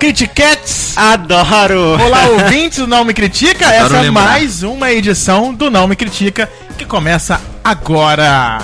Criticats! 0.00 0.96
Adoro! 0.96 2.00
Olá, 2.02 2.26
ouvintes 2.28 2.78
do 2.78 2.86
Não 2.86 3.04
Me 3.04 3.12
Critica. 3.12 3.66
Adoro 3.66 3.96
Essa 3.96 4.06
é 4.06 4.10
mais 4.10 4.62
uma 4.62 4.90
edição 4.90 5.52
do 5.52 5.70
Não 5.70 5.86
Me 5.86 5.94
Critica 5.94 6.48
que 6.78 6.86
começa 6.86 7.38
agora. 7.62 8.60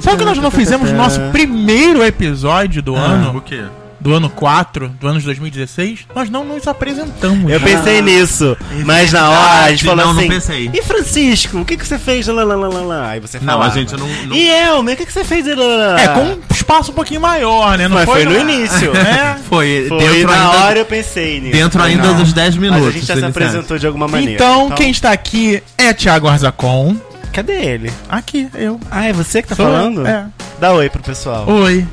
Sabe 0.00 0.18
que 0.18 0.24
nós 0.24 0.38
não 0.38 0.52
fizemos 0.52 0.90
o 0.90 0.94
nosso 0.94 1.20
primeiro 1.32 2.04
episódio 2.04 2.80
do 2.80 2.92
O 2.92 2.96
ano, 2.96 3.40
quê? 3.40 3.64
Do 4.02 4.12
ano 4.12 4.28
4, 4.28 4.88
do 5.00 5.06
ano 5.06 5.20
de 5.20 5.24
2016? 5.26 6.00
Nós 6.14 6.28
não 6.28 6.44
nos 6.44 6.66
apresentamos. 6.66 7.50
Eu 7.50 7.60
pensei 7.60 8.02
nisso, 8.02 8.56
mas 8.84 9.12
na 9.12 9.30
hora 9.30 9.60
a 9.66 9.70
gente 9.70 9.84
falou 9.84 10.04
não, 10.06 10.12
não 10.14 10.20
assim: 10.20 10.28
pensei. 10.28 10.70
E 10.74 10.82
Francisco, 10.82 11.58
o 11.58 11.64
que, 11.64 11.76
que 11.76 11.86
você 11.86 11.98
fez? 11.98 12.26
Lá, 12.26 12.42
lá, 12.42 12.56
lá, 12.56 12.68
lá, 12.68 12.80
lá. 12.80 13.08
Aí 13.10 13.20
você 13.20 13.38
Não, 13.40 13.62
a 13.62 13.68
gente 13.68 13.96
não. 13.96 14.06
não... 14.26 14.34
E 14.36 14.48
Elmer, 14.50 14.94
o 14.94 14.96
que, 14.98 15.06
que 15.06 15.12
você 15.12 15.22
fez? 15.24 15.46
Lá, 15.46 15.54
lá, 15.54 15.76
lá. 15.76 16.00
É, 16.00 16.08
com 16.08 16.20
um 16.20 16.40
espaço 16.50 16.90
um 16.90 16.94
pouquinho 16.94 17.20
maior, 17.20 17.78
né? 17.78 17.86
Não 17.86 17.94
Mas 17.94 18.04
foi 18.04 18.24
no 18.24 18.32
na- 18.32 18.40
início. 18.40 18.92
É. 19.02 19.36
Foi, 19.48 19.86
Foi 19.88 19.98
dentro 19.98 20.28
na 20.28 20.34
ainda. 20.34 20.64
hora 20.64 20.78
eu 20.78 20.84
pensei 20.84 21.40
nisso. 21.40 21.52
Dentro 21.52 21.80
Foi 21.80 21.90
ainda 21.90 22.08
não. 22.08 22.16
dos 22.16 22.32
10 22.32 22.56
minutos. 22.56 22.84
Mas 22.86 22.94
a 22.94 22.98
gente 22.98 23.06
já 23.06 23.16
se 23.16 23.24
apresentou 23.24 23.78
de 23.78 23.86
alguma 23.86 24.08
maneira. 24.08 24.34
Então, 24.34 24.70
quem 24.70 24.90
está 24.90 25.12
aqui 25.12 25.62
é 25.78 25.92
Thiago 25.92 26.26
Arzacon. 26.28 26.96
Cadê 27.32 27.52
ele? 27.52 27.92
Aqui, 28.08 28.48
eu. 28.54 28.80
Ah, 28.90 29.04
é 29.06 29.12
você 29.12 29.42
que 29.42 29.48
tá 29.48 29.54
Sou 29.56 29.66
eu, 29.66 29.72
falando? 29.72 30.06
É. 30.06 30.26
Dá 30.60 30.72
oi 30.72 30.88
pro 30.90 31.02
pessoal. 31.02 31.44
Oi. 31.48 31.86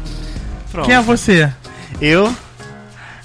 Pronto. 0.71 0.85
Quem 0.85 0.96
é 0.96 1.02
você? 1.02 1.52
Eu? 2.02 2.34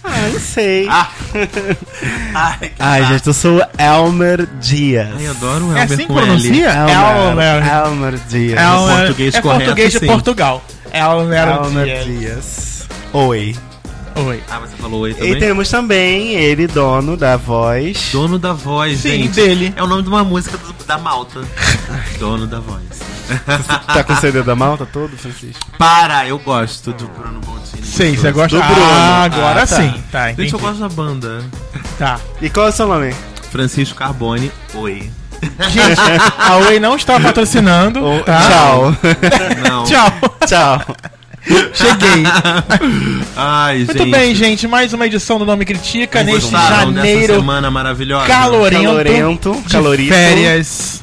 Ah, 0.03 0.29
não 0.33 0.39
sei. 0.41 0.87
Ah. 0.91 1.09
Ai, 2.35 2.73
Ai, 2.79 3.05
gente, 3.07 3.27
eu 3.27 3.33
sou 3.33 3.59
o 3.59 3.63
Elmer 3.83 4.47
Dias. 4.61 5.09
Ai, 5.17 5.27
adoro 5.29 5.67
o 5.69 5.77
É 5.77 5.81
Elmer 5.81 5.83
assim 5.85 5.97
que 5.97 6.13
L. 6.13 6.21
pronuncia? 6.21 6.71
Elmer, 6.71 7.67
Elmer 7.87 8.19
Dias. 8.29 8.61
Elmer- 8.61 8.97
português 8.99 9.35
é 9.35 9.41
correto, 9.41 9.65
português 9.65 9.93
de 9.93 9.99
sim. 10.01 10.07
Portugal. 10.07 10.63
Elmer, 10.93 11.49
Elmer 11.49 11.85
Dias. 12.05 12.05
Dias. 12.05 12.89
Oi. 13.15 13.57
Oi. 14.17 14.43
Ah, 14.49 14.61
você 14.61 14.77
falou 14.77 15.01
oi 15.01 15.11
E 15.11 15.15
também? 15.15 15.39
temos 15.39 15.69
também 15.69 16.35
ele, 16.35 16.67
dono 16.67 17.17
da 17.17 17.37
voz. 17.37 18.11
Dono 18.13 18.39
da 18.39 18.53
voz, 18.53 19.01
Sim, 19.01 19.23
gente. 19.25 19.31
dele. 19.35 19.73
É 19.77 19.83
o 19.83 19.87
nome 19.87 20.03
de 20.03 20.09
uma 20.09 20.23
música 20.25 20.57
do- 20.57 20.73
da 20.87 20.97
Malta. 20.99 21.41
Dono 22.19 22.47
da 22.47 22.61
voz. 22.61 22.83
Tá 23.87 24.05
com 24.05 24.13
o 24.13 24.17
CD 24.17 24.43
da 24.43 24.55
malta 24.55 24.85
todo, 24.85 25.17
Francisco? 25.17 25.59
Para, 25.79 26.27
eu 26.29 26.39
gosto 26.39 26.93
do 26.93 27.09
Bruno 27.09 27.41
Boldini. 27.41 27.83
Sei, 27.83 28.15
você 28.17 28.31
gosta 28.31 28.57
Do 28.59 28.63
Bruno. 28.63 28.83
Ah, 28.85 29.23
agora 29.25 29.63
Ah, 29.63 29.67
tá. 29.67 29.77
sim. 29.77 29.95
Tá, 30.13 30.31
entendi. 30.31 30.43
Gente, 30.51 30.53
eu 30.53 30.61
gosto 30.61 30.81
da 30.81 30.89
banda. 30.91 31.43
Tá. 31.99 32.21
E 32.43 32.51
qual 32.51 32.67
é 32.67 32.69
o 32.69 32.73
seu 32.73 32.87
nome? 32.87 33.15
Francisco 33.51 33.97
Carbone, 33.97 34.53
oi. 34.75 35.11
Gente, 35.71 36.01
a 36.39 36.57
Oi 36.69 36.79
não 36.79 36.97
está 36.97 37.19
patrocinando. 37.19 38.01
tá? 38.25 38.41
Tchau. 38.49 38.97
Não. 39.69 39.85
Tchau. 39.89 40.13
Tchau. 40.47 40.97
Cheguei. 41.75 42.23
Ai, 43.37 43.81
gente. 43.81 43.97
Muito 43.99 44.11
bem, 44.11 44.35
gente. 44.35 44.67
Mais 44.69 44.93
uma 44.93 45.07
edição 45.07 45.39
do 45.39 45.45
Nome 45.45 45.65
Critica 45.65 46.23
Vocês 46.25 46.51
neste 46.51 46.51
janeiro 46.51 47.35
semana 47.35 47.71
maravilhosa? 47.71 48.27
calorento, 48.27 48.83
Calorento, 48.85 49.63
calorito. 49.71 50.13
férias. 50.15 51.03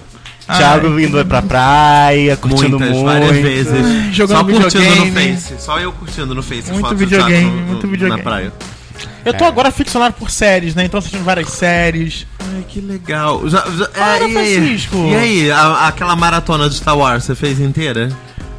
Thiago 0.57 0.87
Ai, 0.87 0.93
vindo 0.95 1.25
pra 1.25 1.41
praia, 1.41 2.35
curtindo 2.35 2.77
Muitas, 2.77 2.89
muito. 2.97 3.05
várias 3.05 3.37
vezes. 3.37 3.73
Ai, 3.85 4.09
jogando 4.11 4.37
Só 4.37 4.43
curtindo 4.43 4.69
videogame. 4.83 5.11
no 5.31 5.37
Face. 5.37 5.53
Só 5.59 5.79
eu 5.79 5.91
curtindo 5.93 6.35
no 6.35 6.43
Face. 6.43 6.71
Muito 6.71 6.95
videogame, 6.95 7.45
no- 7.45 7.67
muito 7.67 7.87
videogame. 7.87 8.17
Na 8.17 8.29
praia. 8.29 8.51
Eu 9.23 9.33
tô 9.33 9.45
agora 9.45 9.71
ficcionado 9.71 10.13
por 10.15 10.29
séries, 10.29 10.75
né? 10.75 10.83
Então 10.85 10.97
assistindo 10.97 11.23
várias 11.23 11.49
séries. 11.51 12.25
Ai, 12.39 12.65
que 12.67 12.81
legal. 12.81 13.47
Já, 13.47 13.63
já, 13.77 13.87
Para, 13.89 14.27
e 14.27 14.35
aí? 14.37 14.55
Francisco. 14.55 14.97
E 15.09 15.15
aí, 15.15 15.51
a- 15.51 15.87
aquela 15.87 16.15
maratona 16.15 16.67
de 16.67 16.75
Star 16.75 16.97
Wars, 16.97 17.23
você 17.23 17.35
fez 17.35 17.59
inteira? 17.59 18.09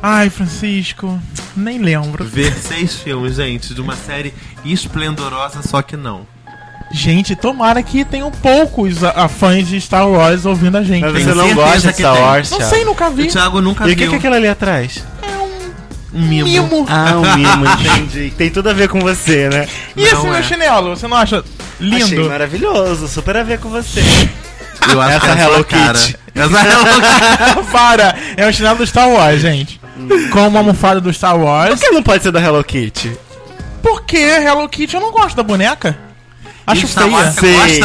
Ai, 0.02 0.28
Francisco, 0.30 1.20
nem 1.56 1.78
lembro. 1.78 2.24
Ver 2.24 2.52
seis 2.54 2.94
filmes, 2.96 3.36
gente, 3.36 3.72
de 3.72 3.80
uma 3.80 3.94
série 3.94 4.34
esplendorosa, 4.64 5.62
só 5.62 5.80
que 5.80 5.96
não. 5.96 6.26
Gente, 6.92 7.34
tomara 7.36 7.82
que 7.82 8.04
tenham 8.04 8.30
poucos 8.30 9.02
a, 9.02 9.24
a 9.24 9.28
fãs 9.28 9.66
de 9.68 9.80
Star 9.80 10.06
Wars 10.08 10.44
ouvindo 10.44 10.76
a 10.76 10.82
gente. 10.82 11.02
Mas 11.02 11.22
você 11.24 11.34
não 11.34 11.54
gosta 11.54 11.88
de 11.92 11.98
Star. 11.98 12.20
Wars, 12.20 12.50
Não 12.50 12.60
sei, 12.60 12.84
nunca 12.84 13.08
O 13.08 13.12
vi. 13.12 13.28
Thiago 13.28 13.60
nunca 13.62 13.88
E 13.88 13.92
o 13.92 13.96
que, 13.96 14.02
viu 14.02 14.08
que 14.10 14.14
é 14.14 14.18
aquilo 14.18 14.34
ali 14.34 14.48
atrás? 14.48 15.02
Um 16.12 16.20
mimo. 16.20 16.46
mimo. 16.46 16.86
Ah, 16.90 17.14
um 17.16 17.22
mimo, 17.38 17.64
entendi. 17.80 18.30
Tem 18.36 18.50
tudo 18.50 18.68
a 18.68 18.72
ver 18.74 18.88
com 18.88 19.00
você, 19.00 19.48
né? 19.48 19.66
E 19.96 20.02
esse 20.02 20.14
Não 20.14 20.24
meu 20.24 20.34
é. 20.34 20.42
chinelo, 20.42 20.94
você 20.94 21.08
não 21.08 21.16
acha 21.16 21.42
lindo? 21.80 22.04
Achei 22.04 22.28
maravilhoso, 22.28 23.08
super 23.08 23.36
a 23.38 23.42
ver 23.42 23.58
com 23.58 23.70
você. 23.70 24.02
Eu 24.90 25.00
acho 25.00 25.16
Essa 25.16 25.20
que 25.34 25.40
é 25.40 25.44
Hello 25.44 25.64
cara. 25.64 25.98
Kitty. 25.98 26.16
Essa 26.34 26.68
Hello 26.68 26.84
Kitty. 27.64 27.72
Para! 27.72 28.14
É 28.36 28.46
o 28.46 28.52
chinelo 28.52 28.76
do 28.76 28.86
Star 28.86 29.08
Wars, 29.08 29.40
gente. 29.40 29.80
Com 30.32 30.48
uma 30.48 30.60
almofada 30.60 31.00
do 31.00 31.12
Star 31.12 31.34
Por 31.34 31.44
Wars. 31.44 31.80
que 31.80 31.90
não 31.90 32.02
pode 32.02 32.22
ser 32.22 32.32
da 32.32 32.40
Hello 32.40 32.62
Kitty? 32.64 33.16
Porque 33.82 34.16
Hello 34.16 34.68
Kitty 34.68 34.94
eu 34.94 35.00
não 35.00 35.10
gosto 35.12 35.36
da 35.36 35.42
boneca. 35.42 35.96
Acho 36.66 36.86
feia. 36.86 37.08
você 37.10 37.40
Sei. 37.40 37.80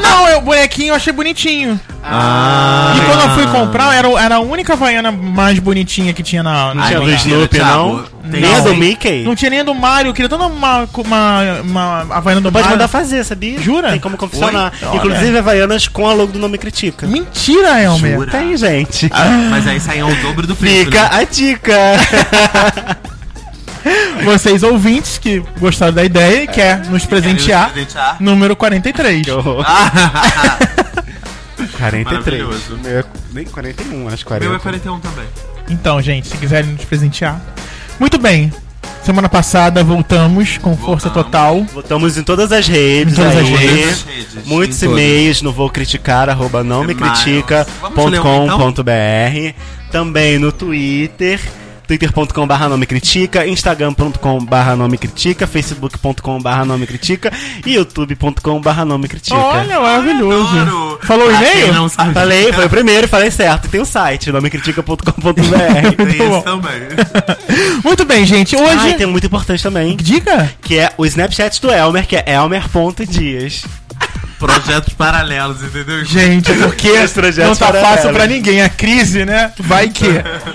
Não, 0.00 0.28
eu, 0.28 0.38
o 0.38 0.42
bonequinho 0.42 0.88
eu 0.90 0.94
achei 0.94 1.12
bonitinho. 1.12 1.80
Ah. 2.04 2.94
E 2.96 3.00
quando 3.06 3.20
eu 3.22 3.30
fui 3.30 3.46
comprar, 3.46 3.94
era, 3.94 4.08
era 4.20 4.34
a 4.36 4.40
única 4.40 4.76
vaiana 4.76 5.10
mais 5.10 5.58
bonitinha 5.58 6.12
que 6.12 6.22
tinha 6.22 6.42
na. 6.42 6.68
Não 6.74 6.82
na 6.82 6.86
tinha 6.88 7.00
do. 7.00 7.10
Snoopy, 7.10 7.58
não? 7.58 8.04
Nem 8.24 8.54
a 8.54 8.60
do. 8.60 8.74
Mickey? 8.74 9.24
Não 9.24 9.34
tinha 9.34 9.50
nem 9.50 9.60
a 9.60 9.62
do 9.62 9.74
Mario, 9.74 10.10
eu 10.10 10.14
queria 10.14 10.28
toda 10.28 10.46
uma, 10.46 10.88
uma, 10.94 11.60
uma 11.62 12.00
Havaiana 12.10 12.40
do 12.40 12.52
Pode 12.52 12.64
Mario. 12.64 12.70
mandar 12.70 12.88
fazer, 12.88 13.24
sabia? 13.24 13.60
Jura? 13.60 13.90
Tem 13.90 14.00
como 14.00 14.16
confeccionar. 14.16 14.72
Inclusive 14.94 15.38
Havaianas 15.38 15.88
com 15.88 16.06
a 16.06 16.12
logo 16.12 16.32
do 16.32 16.38
Nome 16.38 16.58
Critica. 16.58 17.06
Mentira, 17.06 17.82
Elmer. 17.82 18.14
Jura? 18.14 18.30
Tem, 18.30 18.56
gente. 18.56 19.10
Mas 19.50 19.66
aí 19.66 19.80
sai 19.80 20.02
o 20.02 20.14
dobro 20.22 20.46
do 20.46 20.54
preço, 20.54 20.84
Fica 20.86 21.02
né? 21.02 21.08
a 21.12 21.24
dica. 21.24 21.74
Vocês 24.24 24.62
ouvintes 24.62 25.18
que 25.18 25.40
gostaram 25.58 25.92
da 25.92 26.04
ideia 26.04 26.44
e 26.44 26.46
quer 26.46 26.84
nos 26.86 27.04
presentear, 27.06 27.72
Presentear. 27.72 28.16
número 28.20 28.54
43. 28.56 29.22
Que 29.24 29.30
horror. 29.30 29.64
Ah, 29.70 30.58
43. 31.78 32.42
Maravilhoso. 32.42 32.78
Meu 32.82 32.98
é- 33.00 33.04
nem 33.32 33.44
41, 33.44 34.08
acho 34.08 34.24
que 34.24 34.30
Meu 34.32 34.40
40. 34.40 34.56
é 34.56 34.58
41 34.58 35.00
também. 35.00 35.24
Então, 35.70 36.00
gente, 36.02 36.28
se 36.28 36.36
quiserem 36.36 36.70
nos 36.72 36.84
presentear. 36.84 37.40
Muito 38.00 38.18
bem. 38.18 38.52
Semana 39.04 39.28
passada 39.28 39.82
voltamos 39.84 40.58
com 40.58 40.76
força 40.76 41.08
Voltamos. 41.08 41.26
total. 41.32 41.60
Botamos 41.72 42.18
em 42.18 42.22
todas 42.22 42.52
as 42.52 42.66
redes. 42.68 43.14
Em 43.14 43.16
todas 43.16 43.36
aí. 43.36 43.42
as 43.42 43.48
redes. 43.60 44.02
redes. 44.04 44.46
Muitos 44.46 44.82
e-mails 44.82 45.40
no 45.42 45.52
vou 45.52 45.70
criticar, 45.70 46.28
arroba 46.28 46.62
não 46.64 46.84
me 46.84 46.94
critica.com.br. 46.94 49.54
Também 49.90 50.38
no 50.38 50.52
Twitter, 50.52 51.40
twitter.com 51.88 52.46
barra 52.46 52.68
não 52.68 52.76
me 52.76 52.84
critica, 52.84 53.46
instagram.com 53.46 54.44
barra 54.44 54.76
não 54.76 54.86
me 54.88 54.98
critica, 54.98 55.46
facebook.com 55.46 56.38
barra 56.38 56.64
não 56.66 56.76
me 56.76 56.86
critica 56.86 57.32
e 57.64 57.74
youtube.com 57.74 58.60
barra 58.60 58.84
não 58.84 58.98
me 58.98 59.08
critica. 59.08 59.36
Olha, 59.36 59.80
maravilhoso. 59.80 60.58
Adoro. 60.58 60.98
Falou 61.02 61.26
o 61.26 61.30
e-mail? 61.30 61.72
não 61.72 61.88
sabe. 61.88 62.12
Falei, 62.12 62.52
foi 62.52 62.66
o 62.66 62.68
primeiro, 62.68 63.08
falei 63.08 63.30
certo. 63.30 63.66
E 63.66 63.68
tem 63.70 63.80
o 63.80 63.86
site, 63.86 64.30
nomecritica.com.br. 64.30 65.02
Esse 65.38 66.42
também. 66.42 66.82
Muito 67.82 68.04
bem, 68.04 68.26
gente. 68.26 68.54
Ah, 68.54 68.60
Hoje. 68.60 68.88
e 68.90 68.94
tem 68.94 69.06
um 69.06 69.10
muito 69.10 69.26
importante 69.26 69.62
também, 69.62 69.96
Diga! 69.96 70.52
que 70.60 70.76
é 70.78 70.92
o 70.98 71.06
Snapchat 71.06 71.60
do 71.62 71.72
Elmer, 71.72 72.06
que 72.06 72.16
é 72.16 72.24
elmer.dias. 72.26 73.64
Projetos 74.38 74.92
paralelos, 74.94 75.62
entendeu? 75.62 76.04
Gente, 76.04 76.52
porque 76.62 76.88
não 77.38 77.54
tá 77.56 77.66
paralelos. 77.66 77.88
fácil 77.88 78.12
pra 78.12 78.26
ninguém. 78.26 78.62
A 78.62 78.68
crise, 78.68 79.24
né? 79.24 79.52
Vai 79.58 79.88
que. 79.88 80.06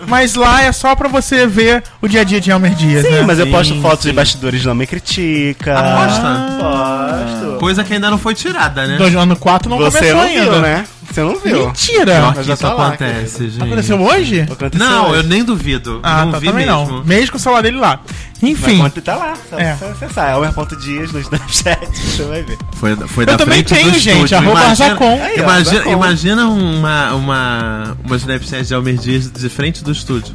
Mas 0.07 0.35
lá 0.35 0.63
é 0.63 0.71
só 0.71 0.95
pra 0.95 1.07
você 1.09 1.45
ver 1.45 1.83
o 2.01 2.07
dia 2.07 2.21
a 2.21 2.23
dia 2.23 2.39
de 2.39 2.49
Elmer 2.51 2.73
Dias, 2.73 3.05
Sim, 3.05 3.11
né? 3.11 3.21
mas 3.23 3.39
eu 3.39 3.45
Sim, 3.45 3.51
posto 3.51 3.81
fotos 3.81 4.03
sim. 4.03 4.09
de 4.09 4.15
bastidores 4.15 4.61
do 4.61 4.69
Não 4.69 4.75
Me 4.75 4.87
Critica. 4.87 5.77
Aposta? 5.77 6.47
Posto. 6.59 7.57
Coisa 7.59 7.83
que 7.83 7.93
ainda 7.93 8.09
não 8.09 8.17
foi 8.17 8.33
tirada, 8.35 8.85
né? 8.87 8.97
Do 8.97 9.19
ano 9.19 9.35
4 9.35 9.69
não 9.69 9.77
Você 9.77 9.97
começou 9.97 10.17
não 10.17 10.23
ainda. 10.23 10.41
viu, 10.51 10.61
né? 10.61 10.85
Você 11.11 11.21
não 11.21 11.35
viu. 11.39 11.67
Mentira! 11.67 12.05
Pior 12.15 12.33
Mas 12.35 12.45
que 12.45 12.51
isso 12.53 12.61
tá 12.61 12.73
lá, 12.73 12.87
acontece, 12.87 13.49
gente. 13.49 13.63
Aconteceu 13.63 14.01
hoje? 14.01 14.41
Aconteceu 14.41 14.79
Não, 14.87 15.09
hoje. 15.09 15.17
eu 15.17 15.23
nem 15.23 15.43
duvido. 15.43 15.99
Ah, 16.01 16.25
não 16.25 16.31
tá, 16.31 16.39
vi 16.39 16.47
também 16.47 16.65
mesmo. 16.65 16.87
não. 16.91 17.03
Mesmo 17.03 17.31
com 17.31 17.37
o 17.37 17.39
celular 17.39 17.61
dele 17.61 17.77
lá. 17.77 17.99
Mas 18.41 18.51
Enfim. 18.51 18.77
quando 18.79 19.01
tá 19.01 19.15
lá, 19.15 19.33
só 19.49 19.57
É. 19.59 19.75
você 19.75 19.85
acessar. 20.05 20.31
Elmer.dias 20.33 21.11
no 21.11 21.19
Snapchat, 21.19 21.79
você 21.93 22.23
vai 22.23 22.41
ver. 22.43 22.57
Foi, 22.73 22.95
foi 23.07 23.23
Eu 23.23 23.27
da 23.27 23.37
também 23.37 23.63
frente 23.63 23.73
tenho, 23.75 23.91
do 23.91 23.99
gente, 23.99 24.15
estúdio. 24.33 24.37
arroba 24.37 24.61
Imagina. 24.63 24.97
Aí, 24.99 25.33
ó, 25.39 25.43
imagina, 25.43 25.85
imagina 25.91 26.47
uma, 26.47 27.13
uma, 27.13 27.97
uma 28.03 28.15
Snapchat 28.17 28.63
de 28.65 28.73
Almer 28.73 28.97
Dias 28.97 29.31
de 29.31 29.49
frente 29.49 29.83
do 29.83 29.91
estúdio. 29.91 30.33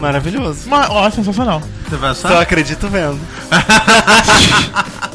Maravilhoso. 0.00 0.60
Uma, 0.66 0.90
ó, 0.90 1.10
sensacional. 1.10 1.62
Você 1.88 1.96
vai 1.96 2.14
Só 2.14 2.28
achar? 2.28 2.40
acredito 2.42 2.88
vendo. 2.88 3.18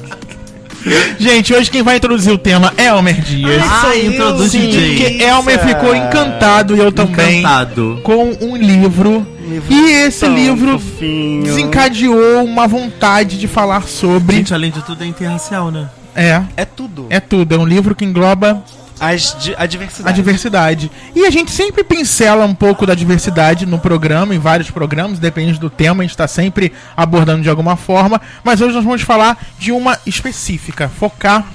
Gente, 1.20 1.54
hoje 1.54 1.70
quem 1.72 1.82
vai 1.82 1.98
introduzir 1.98 2.32
o 2.34 2.38
tema 2.38 2.74
é 2.78 2.86
Elmer 2.88 3.20
Dias. 3.22 3.64
Ah, 3.68 3.96
eu, 3.96 4.12
introduz 4.14 4.52
sim. 4.52 4.60
DJ. 4.70 4.88
Porque 5.10 5.24
Elmer 5.24 5.60
ficou 5.66 5.96
encantado 5.96 6.76
e 6.76 6.80
eu 6.80 6.92
também 6.92 7.40
Encantado. 7.40 8.00
com 8.04 8.36
um 8.42 8.56
livro. 8.56 9.26
Livro 9.48 9.74
E 9.74 9.92
esse 9.92 10.28
livro 10.28 10.80
fofinho. 10.80 11.44
desencadeou 11.44 12.44
uma 12.44 12.68
vontade 12.68 13.38
de 13.38 13.48
falar 13.48 13.84
sobre. 13.88 14.38
Gente, 14.38 14.54
além 14.54 14.72
de 14.72 14.82
tudo, 14.82 15.04
é 15.04 15.08
interracial, 15.08 15.70
né? 15.72 15.88
É, 16.16 16.42
É 16.58 16.66
tudo. 16.66 17.08
é 17.10 17.20
tudo. 17.20 17.54
É 17.56 17.58
um 17.58 17.66
livro 17.66 17.94
que 17.96 18.06
engloba 18.06 18.64
as, 19.00 19.36
a 19.58 19.64
a 19.64 19.66
diversidade. 19.66 20.16
diversidade. 20.16 20.92
E 21.16 21.26
a 21.26 21.30
gente 21.32 21.52
sempre 21.52 21.84
pincela 21.84 22.46
um 22.46 22.56
pouco 22.56 22.86
da 22.86 22.96
diversidade 22.96 23.66
no 23.66 23.78
programa, 23.80 24.34
em 24.36 24.40
vários 24.40 24.70
programas, 24.72 25.20
depende 25.20 25.60
do 25.60 25.70
tema, 25.70 26.02
a 26.02 26.06
gente 26.06 26.12
está 26.12 26.28
sempre 26.28 26.72
abordando 26.96 27.42
de 27.42 27.50
alguma 27.50 27.76
forma. 27.76 28.22
Mas 28.44 28.62
hoje 28.62 28.74
nós 28.74 28.84
vamos 28.84 29.02
falar 29.02 29.38
de 29.60 29.72
uma 29.72 29.98
específica, 30.06 30.90
focar 30.90 31.46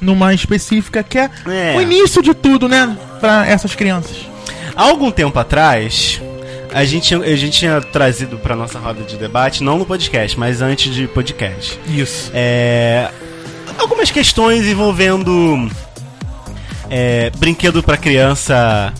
numa 0.00 0.34
específica 0.34 1.02
que 1.02 1.18
é, 1.18 1.30
É. 1.46 1.74
o 1.76 1.80
início 1.80 2.22
de 2.22 2.34
tudo, 2.34 2.68
né? 2.68 2.96
Para 3.20 3.46
essas 3.46 3.74
crianças. 3.74 4.16
Há 4.76 4.82
algum 4.82 5.10
tempo 5.10 5.38
atrás, 5.38 6.20
a 6.74 6.84
gente, 6.84 7.14
a 7.14 7.36
gente 7.36 7.58
tinha 7.58 7.80
trazido 7.80 8.36
pra 8.38 8.54
nossa 8.56 8.78
roda 8.78 9.02
de 9.02 9.16
debate, 9.16 9.62
não 9.62 9.78
no 9.78 9.86
podcast, 9.86 10.38
mas 10.38 10.60
antes 10.60 10.92
de 10.94 11.06
podcast. 11.06 11.78
Isso. 11.88 12.30
É, 12.34 13.08
algumas 13.78 14.10
questões 14.10 14.66
envolvendo 14.66 15.70
é, 16.90 17.30
brinquedo 17.38 17.82
pra 17.82 17.96
criança. 17.96 18.92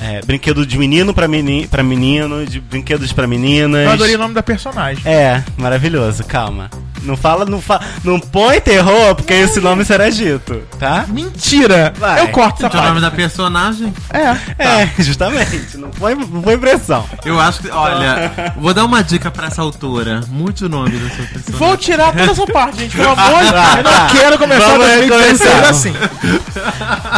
é, 0.00 0.20
brinquedo 0.24 0.64
de 0.66 0.78
menino 0.78 1.12
pra, 1.12 1.26
meni, 1.28 1.66
pra 1.66 1.82
menino, 1.82 2.46
de 2.46 2.60
brinquedos 2.60 3.12
pra 3.12 3.26
meninas. 3.26 3.86
Eu 3.86 3.92
adorei 3.92 4.14
o 4.14 4.18
nome 4.18 4.34
da 4.34 4.42
personagem. 4.42 5.02
É, 5.04 5.42
maravilhoso, 5.56 6.24
calma. 6.24 6.70
Não 7.02 7.16
fala, 7.16 7.44
não 7.44 7.60
fala. 7.60 7.80
Não 8.04 8.20
põe 8.20 8.60
terror, 8.60 9.14
porque 9.14 9.32
esse 9.32 9.60
nome 9.60 9.84
será 9.84 10.08
dito, 10.10 10.62
tá? 10.78 11.04
Mentira! 11.08 11.92
Vai. 11.98 12.20
Eu 12.22 12.28
corto 12.28 12.64
essa 12.64 12.64
Gente, 12.64 12.76
é 12.76 12.78
o 12.78 12.82
nome 12.88 13.00
parte. 13.00 13.10
da 13.12 13.16
personagem? 13.16 13.94
É. 14.12 14.64
É, 14.64 14.88
justamente. 15.02 15.76
Não 15.78 15.90
põe, 15.90 16.14
não 16.14 16.42
põe 16.42 16.58
pressão. 16.58 17.04
Eu 17.24 17.40
acho 17.40 17.60
que. 17.60 17.70
Olha, 17.70 18.52
vou 18.56 18.74
dar 18.74 18.84
uma 18.84 19.02
dica 19.02 19.30
pra 19.30 19.46
essa 19.46 19.62
autora. 19.62 20.20
Mude 20.28 20.66
o 20.66 20.68
nome 20.68 20.90
da 20.90 21.08
sua 21.08 21.24
personagem. 21.26 21.52
Vou 21.58 21.76
tirar 21.76 22.12
toda 22.12 22.32
essa 22.32 22.46
parte, 22.46 22.78
gente. 22.80 22.96
Pelo 22.96 23.10
amor 23.12 23.44
de 23.44 23.50
Deus. 23.50 23.76
Eu 23.76 23.82
não 23.82 24.06
quero 24.08 24.38
começar 24.38 24.66
Vamos 24.68 24.86
2016 24.86 25.40
recomeçar. 25.40 25.70
assim. 25.70 25.94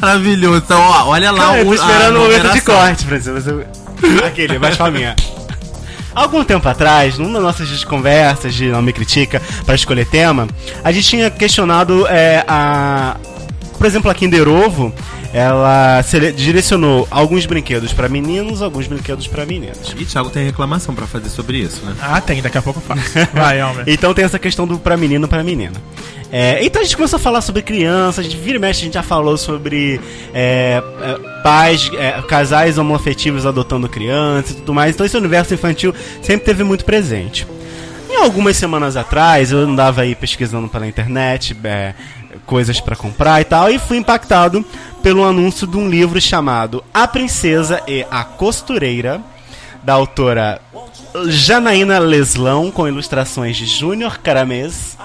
Maravilhoso. 0.00 0.62
Então, 0.64 0.80
ó, 0.80 1.08
olha 1.08 1.30
lá 1.30 1.46
Cara, 1.46 1.58
eu 1.58 1.64
tô 1.64 1.70
o- 1.70 1.74
esperando 1.74 2.16
a 2.16 2.18
o 2.18 2.22
momento 2.22 2.52
de 2.52 2.60
corte, 2.60 3.04
pra 3.04 3.18
você. 3.18 3.66
Aquele, 4.26 4.58
mais 4.58 4.76
faminha. 4.76 5.14
Algum 6.14 6.44
tempo 6.44 6.68
atrás, 6.68 7.18
numa 7.18 7.34
das 7.34 7.42
nossas 7.42 7.84
conversas 7.84 8.54
de 8.54 8.66
Não 8.66 8.82
Me 8.82 8.92
Critica 8.92 9.40
para 9.64 9.74
escolher 9.74 10.06
tema, 10.06 10.46
a 10.84 10.92
gente 10.92 11.08
tinha 11.08 11.30
questionado 11.30 12.06
é, 12.06 12.44
a. 12.46 13.16
Por 13.78 13.86
exemplo, 13.86 14.10
a 14.10 14.14
Kinder 14.14 14.46
Ovo, 14.48 14.92
ela 15.32 16.02
direcionou 16.36 17.08
alguns 17.10 17.46
brinquedos 17.46 17.92
para 17.92 18.08
meninos, 18.08 18.60
alguns 18.60 18.86
brinquedos 18.86 19.26
para 19.26 19.46
meninas. 19.46 19.94
Ih, 19.96 20.04
Thiago 20.04 20.28
tem 20.28 20.44
reclamação 20.44 20.94
pra 20.94 21.06
fazer 21.06 21.30
sobre 21.30 21.58
isso, 21.58 21.84
né? 21.86 21.94
Ah, 22.00 22.20
tem. 22.20 22.42
Daqui 22.42 22.58
a 22.58 22.62
pouco 22.62 22.80
eu 22.80 22.84
faço. 22.84 23.28
Vai, 23.32 23.60
Elmer. 23.60 23.84
Então 23.92 24.12
tem 24.12 24.24
essa 24.24 24.38
questão 24.38 24.66
do 24.66 24.78
pra 24.78 24.96
menino 24.96 25.26
pra 25.26 25.42
menina. 25.42 25.74
É, 26.30 26.64
então 26.64 26.80
a 26.80 26.84
gente 26.84 26.96
começou 26.96 27.18
a 27.18 27.20
falar 27.20 27.42
sobre 27.42 27.60
crianças, 27.60 28.26
de 28.26 28.36
vira 28.38 28.56
e 28.56 28.58
mexe 28.58 28.80
a 28.80 28.84
gente 28.84 28.94
já 28.94 29.02
falou 29.02 29.36
sobre 29.36 30.00
é, 30.32 30.82
é, 31.02 31.42
pais, 31.42 31.90
é, 31.94 32.22
casais 32.22 32.78
homoafetivos 32.78 33.44
adotando 33.44 33.86
crianças 33.88 34.52
e 34.52 34.54
tudo 34.56 34.72
mais. 34.72 34.94
Então 34.94 35.04
esse 35.04 35.16
universo 35.16 35.52
infantil 35.52 35.94
sempre 36.22 36.46
teve 36.46 36.64
muito 36.64 36.84
presente. 36.84 37.46
E 38.08 38.16
algumas 38.16 38.56
semanas 38.56 38.96
atrás 38.96 39.52
eu 39.52 39.58
andava 39.58 40.02
aí 40.02 40.14
pesquisando 40.14 40.68
pela 40.68 40.86
internet 40.86 41.56
é, 41.64 41.94
coisas 42.46 42.80
pra 42.80 42.96
comprar 42.96 43.40
e 43.40 43.44
tal, 43.44 43.70
e 43.70 43.78
fui 43.78 43.98
impactado 43.98 44.64
pelo 45.02 45.24
anúncio 45.24 45.66
de 45.66 45.76
um 45.76 45.88
livro 45.88 46.20
chamado 46.20 46.84
A 46.94 47.08
Princesa 47.08 47.82
e 47.88 48.06
a 48.10 48.22
Costureira, 48.22 49.20
da 49.82 49.94
autora 49.94 50.60
Janaína 51.26 51.98
Leslão, 51.98 52.70
com 52.70 52.86
ilustrações 52.86 53.56
de 53.56 53.66
Júnior 53.66 54.18
Caramês. 54.18 54.96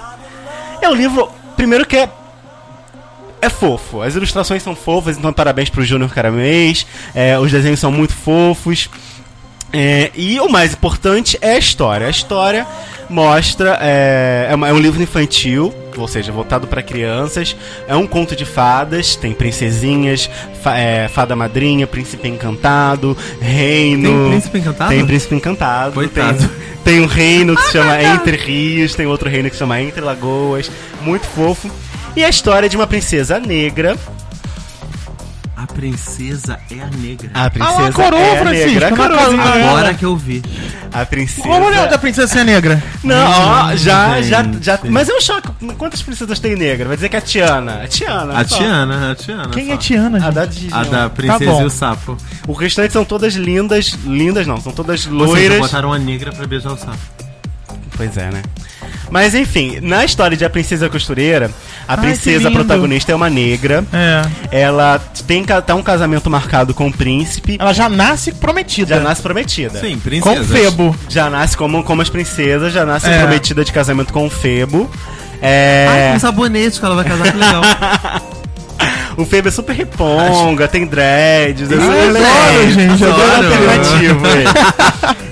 É 0.81 0.87
um 0.87 0.93
livro, 0.93 1.29
primeiro 1.55 1.85
que 1.85 1.97
é 1.97 2.09
é 3.39 3.49
fofo. 3.49 4.01
As 4.01 4.15
ilustrações 4.15 4.63
são 4.63 4.75
fofas, 4.75 5.17
então 5.17 5.31
parabéns 5.31 5.69
pro 5.69 5.85
Júnior 5.85 6.11
Caramês. 6.11 6.85
É, 7.13 7.37
os 7.37 7.51
desenhos 7.51 7.79
são 7.79 7.91
muito 7.91 8.13
fofos. 8.13 8.89
É, 9.71 10.11
e 10.15 10.39
o 10.39 10.49
mais 10.49 10.73
importante 10.73 11.37
é 11.41 11.51
a 11.51 11.57
história. 11.57 12.07
A 12.07 12.09
história 12.09 12.65
mostra. 13.09 13.77
É, 13.81 14.47
é, 14.51 14.55
uma- 14.55 14.67
é 14.69 14.73
um 14.73 14.79
livro 14.79 15.01
infantil, 15.01 15.73
ou 15.97 16.07
seja, 16.07 16.31
voltado 16.31 16.67
para 16.67 16.81
crianças. 16.81 17.55
É 17.87 17.95
um 17.95 18.05
conto 18.07 18.35
de 18.35 18.45
fadas, 18.45 19.15
tem 19.15 19.33
princesinhas, 19.33 20.29
fa- 20.61 20.77
é, 20.77 21.07
fada 21.07 21.35
madrinha, 21.35 21.87
príncipe 21.87 22.27
encantado, 22.27 23.17
reino. 23.41 24.09
Tem 24.09 24.29
príncipe 24.29 24.57
encantado? 24.59 24.89
Tem 24.89 25.05
príncipe 25.05 25.35
encantado. 25.35 25.93
Coitado. 25.93 26.37
Tem, 26.83 26.95
tem 26.95 27.01
um 27.01 27.07
reino 27.07 27.55
que 27.55 27.61
se 27.63 27.71
chama 27.73 28.01
Entre 28.01 28.37
Rios, 28.37 28.95
tem 28.95 29.05
outro 29.07 29.29
reino 29.29 29.49
que 29.49 29.55
se 29.55 29.59
chama 29.59 29.81
Entre 29.81 30.01
Lagoas. 30.01 30.69
Muito 31.01 31.25
fofo. 31.27 31.69
E 32.15 32.23
a 32.23 32.29
história 32.29 32.67
de 32.69 32.75
uma 32.75 32.87
princesa 32.87 33.39
negra. 33.39 33.95
A 35.57 35.65
princesa 35.65 36.59
é 36.69 36.79
a 36.79 36.85
negra. 36.85 37.31
A 37.33 37.49
princesa 37.49 37.75
Ah 37.77 37.81
lá, 37.81 37.91
coroa, 37.91 38.21
é 38.21 38.39
Francisco, 38.41 38.67
negra. 38.69 38.87
A 38.87 38.91
na 38.91 38.95
coroazinha 38.97 39.37
casinha. 39.37 39.53
dela. 39.55 39.69
Agora 39.71 39.93
que 39.95 40.05
eu 40.05 40.15
vi. 40.15 40.43
A 40.93 41.03
princesa. 41.03 41.41
Qual 41.41 41.59
o 41.61 41.71
nome 41.71 41.87
da 41.87 41.97
princesa 41.97 42.43
negra? 42.43 42.83
Não, 43.03 43.27
ó, 43.27 43.75
já, 43.75 44.21
já, 44.21 44.43
gente. 44.43 44.63
já. 44.63 44.79
Mas 44.87 45.09
eu 45.09 45.19
choco. 45.19 45.55
Quantas 45.75 46.03
princesas 46.03 46.39
tem 46.39 46.55
negra? 46.55 46.87
Vai 46.87 46.95
dizer 46.95 47.09
que 47.09 47.15
é 47.15 47.19
a 47.19 47.21
Tiana. 47.23 47.81
A 47.81 47.87
Tiana. 47.87 48.39
A 48.39 48.47
só. 48.47 48.55
Tiana, 48.55 49.11
a 49.11 49.15
Tiana. 49.15 49.49
Quem 49.49 49.67
só. 49.67 49.73
é 49.73 49.77
Tiana, 49.77 50.27
A 50.27 50.29
da 50.29 50.45
Disney. 50.45 50.69
A 50.73 50.83
da 50.83 51.09
princesa 51.09 51.45
bom. 51.51 51.61
e 51.63 51.65
o 51.65 51.69
sapo. 51.71 52.17
O 52.47 52.53
restante 52.53 52.93
são 52.93 53.03
todas 53.03 53.33
lindas. 53.33 53.97
Lindas 54.05 54.45
não, 54.45 54.61
são 54.61 54.71
todas 54.71 55.07
loiras. 55.07 55.57
botaram 55.57 55.91
a 55.91 55.97
negra 55.97 56.31
pra 56.31 56.45
beijar 56.45 56.73
o 56.73 56.77
sapo. 56.77 56.99
Pois 57.97 58.15
é, 58.15 58.29
né? 58.29 58.43
Mas 59.09 59.33
enfim, 59.33 59.79
na 59.81 60.03
história 60.03 60.35
de 60.35 60.43
A 60.43 60.49
Princesa 60.49 60.89
Costureira, 60.89 61.49
a 61.87 61.93
Ai, 61.93 61.97
princesa 61.97 62.51
protagonista 62.51 63.11
é 63.11 63.15
uma 63.15 63.29
negra. 63.29 63.83
É. 63.93 64.61
Ela 64.61 64.99
tem 65.25 65.43
tá 65.43 65.75
um 65.75 65.81
casamento 65.81 66.29
marcado 66.29 66.73
com 66.73 66.87
o 66.87 66.91
príncipe. 66.91 67.57
Ela 67.59 67.73
já 67.73 67.87
nasce 67.89 68.31
prometida. 68.33 68.95
Já 68.95 69.01
nasce 69.01 69.21
prometida. 69.21 69.79
Sim, 69.79 69.93
com 69.95 69.99
princesa. 70.33 70.53
Febo. 70.53 70.95
Já 71.07 71.29
nasce 71.29 71.55
como, 71.55 71.83
como 71.83 72.01
as 72.01 72.09
princesas, 72.09 72.73
já 72.73 72.85
nasce 72.85 73.07
É. 73.07 73.17
prometida 73.19 73.63
de 73.63 73.71
casamento 73.71 74.11
com 74.11 74.25
o 74.25 74.29
Febo. 74.29 74.89
Ai, 75.41 76.09
É, 76.09 76.09
com 76.13 76.19
sabonete 76.19 76.79
que 76.79 76.85
ela 76.85 76.95
vai 76.95 77.05
casar, 77.05 77.31
que 77.31 77.37
legal. 77.37 77.61
o 79.17 79.25
Febo 79.25 79.47
é 79.47 79.51
super 79.51 79.73
riponga, 79.75 80.67
tem 80.67 80.85
dreads, 80.85 81.71
é 81.71 81.75
super 81.75 81.83
eu 81.85 82.11
legal. 82.11 82.31
adoro, 82.31 82.71
gente, 82.71 83.03
eu 83.03 83.13
Adoro 83.13 83.31
adoro. 83.31 83.53
alternativo. 83.53 84.21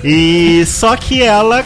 e 0.04 0.64
só 0.66 0.96
que 0.96 1.22
ela 1.22 1.64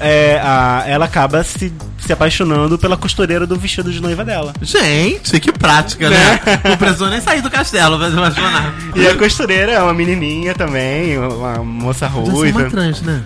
é, 0.00 0.40
a- 0.42 0.84
ela 0.86 1.04
acaba 1.04 1.42
se, 1.44 1.72
se 1.98 2.12
apaixonando 2.12 2.78
pela 2.78 2.96
costureira 2.96 3.46
do 3.46 3.56
vestido 3.56 3.90
de 3.92 4.00
noiva 4.00 4.24
dela. 4.24 4.52
Gente, 4.62 5.38
que 5.40 5.52
prática, 5.52 6.08
né? 6.10 6.40
Não 6.64 6.76
precisou 6.76 7.08
nem 7.08 7.20
sair 7.20 7.40
do 7.42 7.50
castelo 7.50 7.98
pra 7.98 8.10
se 8.10 8.16
apaixonar. 8.16 8.74
E 8.94 9.06
a 9.06 9.14
costureira 9.16 9.72
é 9.72 9.82
uma 9.82 9.94
menininha 9.94 10.54
também, 10.54 11.18
uma 11.18 11.56
moça 11.64 12.08
Podia 12.08 12.24
ser 12.24 12.30
uma 12.30 12.38
ruiva. 12.38 12.70
trans, 12.70 13.02
né? 13.02 13.22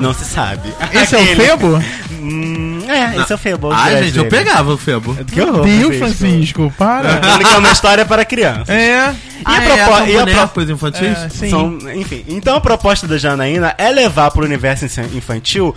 Não 0.00 0.14
se 0.14 0.24
sabe. 0.24 0.72
Esse 0.92 1.16
é 1.16 1.18
o 1.18 1.26
Febo? 1.36 1.82
Hum, 2.30 2.80
é, 2.88 3.20
esse 3.22 3.32
é 3.32 3.34
o 3.34 3.38
Febo. 3.38 3.72
Ai, 3.72 3.90
dreads 3.90 4.06
gente, 4.14 4.18
eu 4.18 4.24
dele. 4.30 4.36
pegava 4.44 4.72
o 4.72 4.78
Febo. 4.78 5.14
Que 5.24 5.40
horror, 5.40 5.64
Deus, 5.64 5.96
Francisco, 5.96 6.72
para. 6.76 7.20
É 7.52 7.56
uma 7.56 7.70
história 7.72 8.04
para 8.04 8.24
criança. 8.24 8.72
É. 8.72 9.14
E 9.38 9.42
Ah, 9.44 9.52
a 9.52 9.64
é, 9.64 9.84
propo- 9.86 10.04
e 10.06 10.16
a 10.16 10.20
bonecos 10.24 10.70
infantis? 10.70 11.18
É, 11.18 11.28
sim. 11.28 11.50
São, 11.50 11.78
enfim, 11.94 12.24
então 12.28 12.56
a 12.56 12.60
proposta 12.60 13.06
da 13.06 13.16
Janaína 13.16 13.74
é 13.78 13.90
levar 13.90 14.30
para 14.30 14.42
o 14.42 14.44
universo 14.44 14.84
infantil 15.14 15.74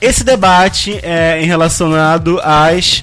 esse 0.00 0.22
debate 0.22 0.98
é, 1.02 1.40
em 1.42 1.46
relacionado 1.46 2.38
às 2.42 3.02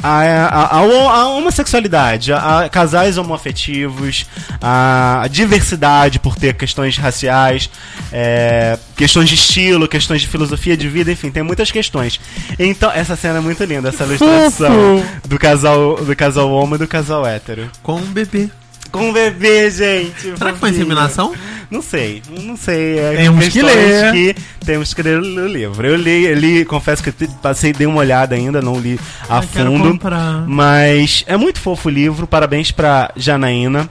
a, 0.00 0.20
a, 0.20 0.78
a, 0.78 0.80
a 0.80 1.28
homossexualidade, 1.28 2.32
a, 2.32 2.60
a 2.60 2.68
casais 2.68 3.18
homoafetivos, 3.18 4.26
a, 4.60 5.26
diversidade 5.30 6.18
por 6.18 6.36
ter 6.36 6.54
questões 6.54 6.96
raciais, 6.96 7.70
é, 8.12 8.78
questões 8.96 9.28
de 9.28 9.34
estilo, 9.34 9.88
questões 9.88 10.20
de 10.20 10.28
filosofia 10.28 10.76
de 10.76 10.88
vida, 10.88 11.10
enfim, 11.10 11.30
tem 11.30 11.42
muitas 11.42 11.70
questões. 11.70 12.20
Então, 12.58 12.90
essa 12.92 13.16
cena 13.16 13.38
é 13.38 13.40
muito 13.40 13.62
linda, 13.64 13.88
essa 13.88 14.04
ilustração 14.04 15.04
do 15.26 15.38
casal, 15.38 15.96
do 15.96 16.16
casal 16.16 16.50
homo 16.50 16.76
e 16.76 16.78
do 16.78 16.88
casal 16.88 17.26
hétero. 17.26 17.70
Com 17.82 17.96
um 17.96 18.12
bebê. 18.12 18.50
Com 18.90 19.08
um 19.08 19.12
bebê, 19.12 19.70
gente. 19.70 20.36
Será 20.36 20.52
que 20.52 20.58
foi 20.58 20.70
fofinho. 20.70 20.84
inseminação? 20.84 21.34
Não 21.72 21.80
sei, 21.80 22.22
não 22.42 22.54
sei. 22.54 22.98
É 22.98 23.16
Temos 23.16 23.48
que 23.48 23.62
ler. 23.62 24.12
que 24.12 24.36
temos 24.62 24.92
que 24.92 25.02
ler 25.02 25.18
o 25.18 25.46
livro. 25.46 25.86
Eu 25.86 25.96
li, 25.96 26.26
eu 26.26 26.34
li 26.34 26.66
confesso 26.66 27.02
que 27.02 27.08
eu 27.08 27.28
passei, 27.42 27.72
dei 27.72 27.86
uma 27.86 28.00
olhada 28.00 28.34
ainda, 28.34 28.60
não 28.60 28.78
li 28.78 29.00
a 29.26 29.40
quero 29.40 29.72
fundo. 29.72 29.98
Mas 30.46 31.24
é 31.26 31.34
muito 31.34 31.58
fofo 31.58 31.88
o 31.88 31.90
livro. 31.90 32.26
Parabéns 32.26 32.70
pra 32.70 33.10
Janaína. 33.16 33.88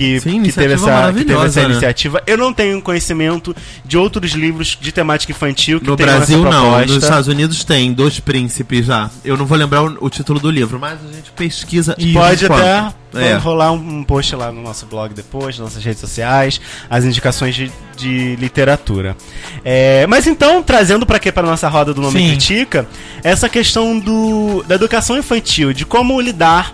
Que, 0.00 0.18
Sim, 0.18 0.42
que, 0.42 0.50
teve 0.50 0.72
essa, 0.72 1.12
que 1.12 1.24
teve 1.26 1.44
essa 1.44 1.60
né? 1.60 1.68
iniciativa. 1.72 2.22
Eu 2.26 2.38
não 2.38 2.54
tenho 2.54 2.80
conhecimento 2.80 3.54
de 3.84 3.98
outros 3.98 4.32
livros 4.32 4.78
de 4.80 4.90
temática 4.90 5.30
infantil 5.30 5.78
que 5.78 5.86
No 5.86 5.94
Brasil, 5.94 6.42
não. 6.42 6.80
Nos 6.80 7.02
Estados 7.02 7.28
Unidos 7.28 7.64
tem 7.64 7.92
Dois 7.92 8.18
Príncipes 8.18 8.86
já. 8.86 9.10
Eu 9.22 9.36
não 9.36 9.44
vou 9.44 9.58
lembrar 9.58 9.82
o, 9.82 10.06
o 10.06 10.08
título 10.08 10.40
do 10.40 10.50
livro, 10.50 10.80
mas 10.80 10.98
a 11.06 11.14
gente 11.14 11.30
pesquisa 11.32 11.94
e 11.98 12.14
Pode 12.14 12.46
até. 12.46 12.94
É. 13.12 13.34
rolar 13.34 13.72
um, 13.72 13.98
um 13.98 14.02
post 14.02 14.34
lá 14.36 14.50
no 14.50 14.62
nosso 14.62 14.86
blog 14.86 15.12
depois, 15.12 15.58
nas 15.58 15.68
nossas 15.68 15.84
redes 15.84 16.00
sociais, 16.00 16.58
as 16.88 17.04
indicações 17.04 17.54
de, 17.54 17.70
de 17.94 18.36
literatura. 18.36 19.14
É, 19.62 20.06
mas 20.06 20.26
então, 20.26 20.62
trazendo 20.62 21.04
para 21.04 21.18
quê? 21.18 21.30
Para 21.30 21.46
nossa 21.46 21.68
roda 21.68 21.92
do 21.92 22.00
Nome 22.00 22.18
Sim. 22.18 22.28
Critica, 22.28 22.88
essa 23.22 23.50
questão 23.50 23.98
do, 23.98 24.64
da 24.66 24.76
educação 24.76 25.18
infantil, 25.18 25.74
de 25.74 25.84
como 25.84 26.18
lidar 26.22 26.72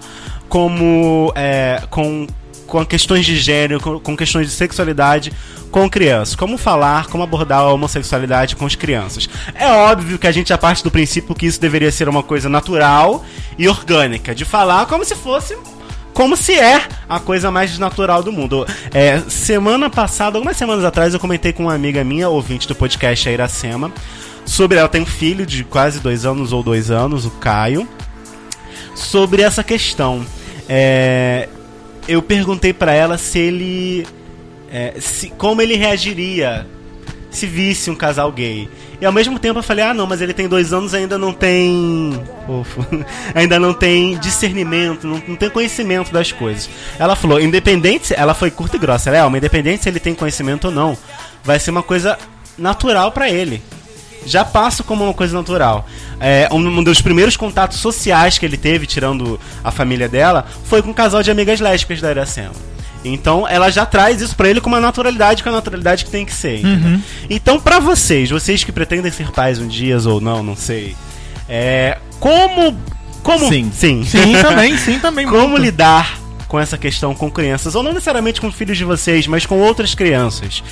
como 0.49 1.33
é, 1.35 1.83
com, 1.91 2.27
com 2.67 2.85
questões 2.85 3.25
de 3.25 3.37
gênero, 3.37 3.81
com, 3.81 3.99
com 3.99 4.17
questões 4.17 4.49
de 4.49 4.53
sexualidade 4.53 5.33
com 5.71 5.89
crianças. 5.89 6.35
Como 6.35 6.57
falar, 6.57 7.07
como 7.07 7.23
abordar 7.23 7.61
a 7.61 7.73
homossexualidade 7.73 8.57
com 8.57 8.67
as 8.67 8.75
crianças. 8.75 9.29
É 9.55 9.67
óbvio 9.69 10.19
que 10.19 10.27
a 10.27 10.33
gente 10.33 10.49
já 10.49 10.59
parte 10.59 10.83
do 10.83 10.91
princípio 10.91 11.35
que 11.35 11.47
isso 11.47 11.61
deveria 11.61 11.93
ser 11.93 12.09
uma 12.09 12.23
coisa 12.23 12.49
natural 12.49 13.25
e 13.59 13.69
orgânica, 13.69 14.35
de 14.35 14.45
falar 14.45 14.87
como 14.87 15.05
se 15.05 15.15
fosse 15.15 15.57
como 16.17 16.35
se 16.35 16.55
é 16.55 16.83
a 17.07 17.21
coisa 17.21 17.51
mais 17.51 17.79
natural 17.79 18.23
do 18.23 18.33
mundo. 18.33 18.67
É, 18.95 19.21
semana 19.29 19.91
passada, 19.91 20.39
algumas 20.39 20.57
semanas 20.57 20.83
atrás, 20.83 21.13
eu 21.13 21.21
comentei 21.21 21.53
com 21.53 21.65
uma 21.65 21.75
amiga 21.75 22.03
minha, 22.03 22.27
ouvinte 22.31 22.67
do 22.67 22.75
podcast 22.75 23.29
a 23.29 23.33
Iracema, 23.33 23.93
sobre 24.47 24.79
ela 24.79 24.89
tem 24.89 25.03
um 25.03 25.07
filho 25.07 25.45
de 25.45 25.63
quase 25.63 26.01
dois 26.01 26.25
anos 26.25 26.55
ou 26.55 26.63
dois 26.63 26.91
anos, 26.91 27.27
o 27.27 27.31
Caio, 27.33 27.87
sobre 28.95 29.43
essa 29.43 29.63
questão. 29.63 30.25
É, 30.67 31.51
eu 32.09 32.23
perguntei 32.23 32.73
para 32.73 32.93
ela 32.93 33.19
se 33.19 33.39
ele, 33.39 34.07
é, 34.71 34.95
se, 35.01 35.31
como 35.31 35.61
ele 35.61 35.77
reagiria 35.77 36.67
se 37.31 37.47
visse 37.47 37.91
um 37.91 37.95
casal 37.95 38.33
gay. 38.33 38.69
E 38.99 39.05
ao 39.05 39.13
mesmo 39.13 39.39
tempo 39.39 39.59
eu 39.59 39.63
falei, 39.63 39.85
ah 39.85 39.93
não, 39.93 40.07
mas 40.07 40.23
ele 40.23 40.33
tem 40.33 40.49
dois 40.49 40.73
anos 40.73 40.95
ainda 40.95 41.19
não 41.19 41.33
tem. 41.33 42.13
Ainda 43.35 43.59
não 43.59 43.75
tem 43.75 44.17
discernimento, 44.19 45.07
não, 45.07 45.23
não, 45.27 45.37
tem 45.37 45.51
conhecimento 45.51 46.13
das 46.13 46.33
coisas. 46.33 46.71
Ela 46.99 47.15
falou, 47.15 47.41
independente, 47.41 48.15
ela 48.17 48.33
foi 48.33 48.51
curta 48.51 48.77
e 48.77 48.79
grossa, 48.79 49.11
ela 49.11 49.19
é, 49.19 49.25
uma 49.25 49.37
independente 49.37 49.83
se 49.83 49.89
ele 49.89 50.01
tem 50.01 50.15
conhecimento 50.15 50.67
ou 50.67 50.71
não, 50.71 50.97
vai 51.45 51.59
ser 51.59 51.71
uma 51.71 51.83
coisa 51.83 52.17
natural 52.57 53.13
para 53.13 53.29
ele. 53.29 53.63
Já 54.27 54.45
passa 54.45 54.83
como 54.83 55.05
uma 55.05 55.15
coisa 55.15 55.35
natural. 55.35 55.87
É, 56.21 56.49
um, 56.53 56.83
dos 56.83 57.01
primeiros 57.01 57.37
contatos 57.37 57.79
sociais 57.79 58.37
que 58.37 58.45
ele 58.45 58.57
teve, 58.57 58.87
tirando 58.87 59.41
a 59.63 59.71
família 59.71 60.09
dela, 60.09 60.45
foi 60.65 60.83
com 60.83 60.91
um 60.91 60.95
casal 60.95 61.23
de 61.23 61.31
amigas 61.31 61.61
lésbicas 61.61 62.01
da 62.01 62.11
Iracema. 62.11 62.53
Então 63.05 63.47
ela 63.47 63.71
já 63.71 63.87
traz 63.87 64.21
isso 64.21 64.35
para 64.35 64.49
ele 64.49 64.61
com 64.61 64.69
uma 64.69 64.81
naturalidade, 64.81 65.43
com 65.43 65.49
a 65.49 65.53
naturalidade 65.53 66.05
que 66.05 66.11
tem 66.11 66.25
que 66.25 66.33
ser. 66.33 66.65
Uhum. 66.65 67.01
Então, 67.31 67.61
para 67.61 67.79
vocês, 67.79 68.31
vocês 68.31 68.65
que 68.65 68.73
pretendem 68.73 69.13
ser 69.13 69.31
pais 69.31 69.61
um 69.61 69.69
dia 69.69 69.97
ou 70.07 70.21
não, 70.21 70.43
não 70.43 70.57
sei. 70.57 70.97
É, 71.49 71.99
como. 72.19 72.77
Como. 73.23 73.49
Sim. 73.49 73.71
Sim, 73.73 74.05
sim 74.05 74.33
também, 74.43 74.77
sim, 74.77 74.99
também. 75.01 75.27
Como 75.27 75.49
muito. 75.49 75.63
lidar 75.63 76.19
com 76.49 76.59
essa 76.61 76.79
questão 76.79 77.15
com 77.15 77.31
crianças, 77.31 77.75
ou 77.75 77.83
não 77.83 77.93
necessariamente 77.93 78.41
com 78.41 78.51
filhos 78.53 78.79
de 78.79 78.85
vocês, 78.85 79.27
mas 79.27 79.45
com 79.47 79.59
outras 79.59 79.95
crianças. 79.95 80.63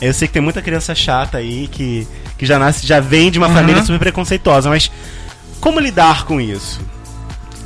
Eu 0.00 0.12
sei 0.12 0.28
que 0.28 0.34
tem 0.34 0.42
muita 0.42 0.60
criança 0.60 0.94
chata 0.94 1.38
aí 1.38 1.68
que, 1.68 2.06
que 2.36 2.44
já 2.44 2.58
nasce, 2.58 2.86
já 2.86 3.00
vem 3.00 3.30
de 3.30 3.38
uma 3.38 3.48
uhum. 3.48 3.54
família 3.54 3.82
super 3.82 3.98
preconceituosa, 3.98 4.68
mas 4.68 4.90
como 5.60 5.80
lidar 5.80 6.24
com 6.24 6.40
isso? 6.40 6.80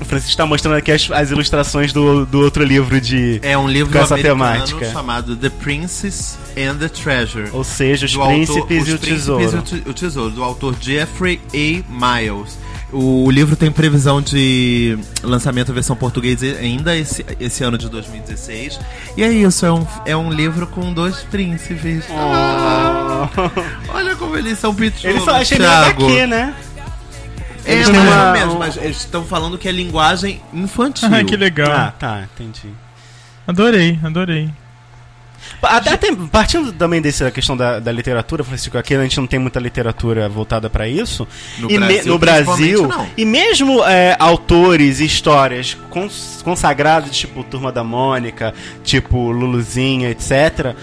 O 0.01 0.05
Francisco 0.05 0.31
está 0.31 0.47
mostrando 0.47 0.77
aqui 0.77 0.91
as, 0.91 1.11
as, 1.11 1.31
ilustrações 1.31 1.93
do, 1.93 2.25
do 2.25 2.41
outro 2.41 2.65
livro 2.65 2.99
de. 2.99 3.39
É 3.43 3.59
um 3.59 3.69
livro 3.69 3.93
com 3.93 3.99
essa 3.99 4.17
temática. 4.17 4.91
chamado 4.91 5.37
The 5.37 5.51
Princess 5.51 6.39
and 6.57 6.77
the 6.77 6.89
Treasure. 6.89 7.51
Ou 7.53 7.63
seja, 7.63 8.07
os 8.07 8.17
príncipes, 8.17 8.57
autor, 8.57 8.73
e, 8.73 8.79
os 8.79 8.89
o 8.95 8.99
tesouro. 8.99 9.65
e 9.87 9.91
o 9.91 9.95
Tesouro, 9.95 10.31
do 10.31 10.43
autor 10.43 10.75
Jeffrey 10.81 11.39
A. 11.53 12.17
Miles. 12.17 12.59
O 12.93 13.31
livro 13.31 13.55
tem 13.55 13.71
previsão 13.71 14.21
de 14.21 14.99
lançamento 15.23 15.73
versão 15.73 15.95
portuguesa 15.95 16.47
ainda 16.59 16.97
esse, 16.97 17.25
esse 17.39 17.63
ano 17.63 17.79
de 17.79 17.89
2016. 17.89 18.81
E 19.17 19.23
é 19.23 19.33
isso, 19.33 19.65
é 19.65 19.73
um, 19.73 19.87
é 20.05 20.17
um 20.17 20.33
livro 20.33 20.67
com 20.67 20.93
dois 20.93 21.23
príncipes. 21.23 22.05
Oh. 22.11 22.15
Ah, 22.15 23.29
olha 23.95 24.17
como 24.17 24.37
eles 24.37 24.59
são 24.59 24.75
pitosos. 24.75 25.05
Eles 25.05 25.23
são 25.23 25.35
achei 25.35 25.59
meio 25.59 25.71
daqui, 25.71 26.27
né? 26.27 26.55
É, 27.65 27.77
mais 27.77 27.89
uma... 27.89 28.27
ou 28.27 28.33
menos, 28.33 28.55
mas 28.57 28.77
eles 28.77 28.97
estão 28.97 29.25
falando 29.25 29.57
que 29.57 29.69
é 29.69 29.73
linguagem 29.73 30.41
infantil. 30.53 31.09
Ah, 31.13 31.25
que 31.25 31.37
legal. 31.37 31.71
Ah, 31.71 31.93
tá, 31.97 32.23
entendi. 32.35 32.73
Adorei, 33.47 33.99
adorei. 34.03 34.51
Até 35.63 35.97
tem, 35.97 36.15
partindo 36.15 36.73
também 36.73 37.01
dessa 37.01 37.31
questão 37.31 37.57
da, 37.57 37.79
da 37.79 37.93
literatura, 37.93 38.43
Francisco, 38.43 38.79
aqui 38.79 38.95
a 38.95 39.03
gente 39.03 39.19
não 39.19 39.27
tem 39.27 39.39
muita 39.39 39.61
literatura 39.61 40.29
voltada 40.29 40.71
para 40.71 40.89
isso. 40.89 41.27
No 41.59 41.71
e 41.71 41.79
Brasil, 41.79 42.03
me, 42.03 42.09
no 42.09 42.19
Brasil 42.19 42.89
e 43.17 43.25
mesmo 43.25 43.85
é, 43.85 44.17
autores 44.19 45.01
e 45.01 45.05
histórias 45.05 45.77
cons, 45.91 46.41
consagrados, 46.43 47.17
tipo 47.17 47.45
Turma 47.45 47.71
da 47.71 47.85
Mônica, 47.85 48.55
tipo 48.83 49.31
Luluzinha, 49.31 50.11
etc., 50.11 50.75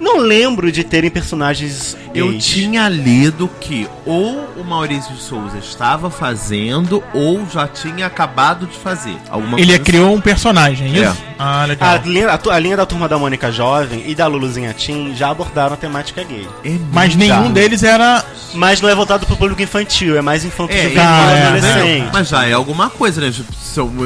não 0.00 0.18
lembro 0.18 0.70
de 0.70 0.84
terem 0.84 1.10
personagens. 1.10 1.96
Eu 2.14 2.38
tinha 2.38 2.88
lido 2.88 3.48
que 3.60 3.88
ou 4.04 4.48
o 4.56 4.64
Maurício 4.64 5.14
de 5.14 5.22
Souza 5.22 5.56
estava 5.58 6.10
fazendo 6.10 7.02
ou 7.14 7.46
já 7.48 7.66
tinha 7.66 8.06
acabado 8.06 8.66
de 8.66 8.76
fazer. 8.76 9.16
Alguma 9.30 9.58
Ele 9.58 9.78
criou 9.78 10.08
assim. 10.08 10.16
um 10.16 10.20
personagem, 10.20 10.88
é 10.88 10.90
isso? 10.90 11.22
É. 11.22 11.34
Ah, 11.38 11.64
legal. 11.64 11.88
A 11.88 11.96
linha, 11.98 12.28
a, 12.28 12.54
a 12.54 12.58
linha, 12.58 12.76
da 12.76 12.86
turma 12.86 13.08
da 13.08 13.18
Mônica 13.18 13.50
Jovem 13.50 14.04
e 14.06 14.14
da 14.14 14.26
Luluzinha 14.26 14.72
Tim 14.74 15.14
já 15.14 15.30
abordaram 15.30 15.74
a 15.74 15.76
temática 15.76 16.22
gay. 16.22 16.46
É 16.64 16.76
Mas 16.92 17.14
nenhum 17.16 17.52
deles 17.52 17.82
era. 17.82 18.24
Mas 18.54 18.80
não 18.80 18.88
é 18.88 18.94
voltado 18.94 19.26
pro 19.26 19.36
público 19.36 19.62
infantil, 19.62 20.16
é 20.16 20.20
mais 20.20 20.44
infantil 20.44 20.76
é, 20.76 20.94
é, 20.94 21.46
adolescente. 21.46 22.10
Mas 22.12 22.28
já 22.28 22.46
é 22.46 22.52
alguma 22.52 22.90
coisa, 22.90 23.20
né? 23.20 23.32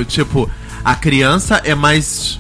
Tipo, 0.07 0.49
a 0.85 0.95
criança 0.95 1.61
é 1.64 1.75
mais 1.75 2.38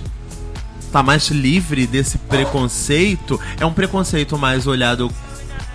tá 0.92 1.02
mais 1.02 1.28
livre 1.28 1.86
desse 1.86 2.18
preconceito, 2.18 3.40
é 3.58 3.66
um 3.66 3.72
preconceito 3.72 4.38
mais 4.38 4.66
olhado 4.66 5.10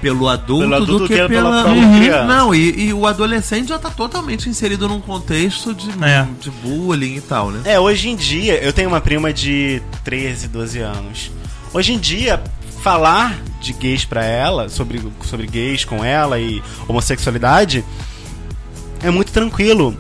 pelo 0.02 0.28
adulto, 0.28 0.62
pelo 0.62 0.76
adulto 0.76 1.00
do 1.00 1.08
que, 1.08 1.14
que 1.14 1.28
pela, 1.28 1.64
pela 1.64 1.68
uhum. 1.68 2.28
Não, 2.28 2.56
e, 2.56 2.88
e, 2.88 2.94
o 2.94 3.06
adolescente 3.06 3.70
já 3.70 3.78
tá 3.78 3.90
totalmente 3.90 4.50
inserido 4.50 4.88
num 4.88 5.00
contexto 5.00 5.74
de, 5.74 5.90
é. 6.04 6.28
de 6.40 6.50
bullying 6.50 7.16
e 7.16 7.22
tal, 7.22 7.52
né? 7.52 7.62
É, 7.66 7.80
hoje 7.80 8.10
em 8.10 8.16
dia, 8.16 8.56
eu 8.64 8.74
tenho 8.74 8.90
uma 8.90 9.00
prima 9.00 9.32
de 9.32 9.82
13, 10.04 10.48
12 10.48 10.80
anos. 10.80 11.32
Hoje 11.72 11.94
em 11.94 12.00
dia, 12.00 12.42
falar 12.82 13.40
de 13.62 13.74
gays 13.74 14.04
para 14.04 14.26
ela, 14.26 14.68
sobre, 14.70 15.02
sobre 15.24 15.46
gays 15.46 15.86
com 15.86 16.04
ela 16.04 16.40
e 16.40 16.64
homossexualidade, 16.88 17.86
é 19.04 19.12
muito 19.12 19.32
tranquilo 19.32 19.96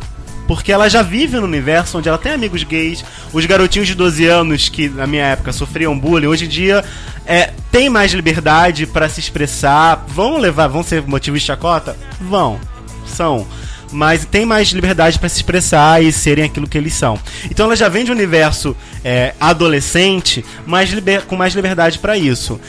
porque 0.53 0.69
ela 0.69 0.89
já 0.89 1.01
vive 1.01 1.37
no 1.37 1.45
universo 1.45 1.97
onde 1.97 2.09
ela 2.09 2.17
tem 2.17 2.33
amigos 2.33 2.61
gays. 2.63 3.05
Os 3.31 3.45
garotinhos 3.45 3.87
de 3.87 3.95
12 3.95 4.25
anos 4.25 4.67
que 4.67 4.89
na 4.89 5.07
minha 5.07 5.23
época 5.23 5.53
sofriam 5.53 5.97
bullying, 5.97 6.27
hoje 6.27 6.43
em 6.43 6.49
dia 6.49 6.83
é, 7.25 7.53
tem 7.71 7.89
mais 7.89 8.11
liberdade 8.11 8.85
para 8.85 9.07
se 9.07 9.21
expressar. 9.21 10.03
Vão 10.09 10.37
levar, 10.39 10.67
vão 10.67 10.83
ser 10.83 11.03
motivo 11.03 11.37
de 11.37 11.45
chacota? 11.45 11.95
Vão. 12.19 12.59
São 13.05 13.47
mas 13.93 14.25
tem 14.25 14.45
mais 14.45 14.69
liberdade 14.69 15.19
para 15.19 15.29
se 15.29 15.37
expressar 15.37 16.03
e 16.03 16.11
serem 16.11 16.43
aquilo 16.43 16.67
que 16.67 16.77
eles 16.77 16.93
são. 16.93 17.17
Então 17.49 17.65
ela 17.65 17.75
já 17.75 17.87
vem 17.87 18.03
de 18.03 18.11
um 18.11 18.13
universo 18.13 18.75
é, 19.05 19.33
adolescente, 19.39 20.43
mais 20.65 20.89
liber, 20.91 21.23
com 21.23 21.35
mais 21.37 21.53
liberdade 21.53 21.97
para 21.99 22.17
isso. 22.17 22.59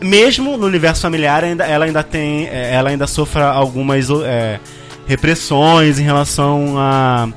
Mesmo 0.00 0.56
no 0.56 0.66
universo 0.66 1.02
familiar, 1.02 1.44
ainda, 1.44 1.64
ela 1.64 1.84
ainda 1.86 2.02
tem, 2.02 2.46
é, 2.46 2.74
ela 2.74 2.88
ainda 2.88 3.06
sofre 3.06 3.42
algumas 3.42 4.08
é, 4.24 4.58
repressões 5.06 5.98
em 5.98 6.02
relação 6.02 6.74
a, 6.76 7.28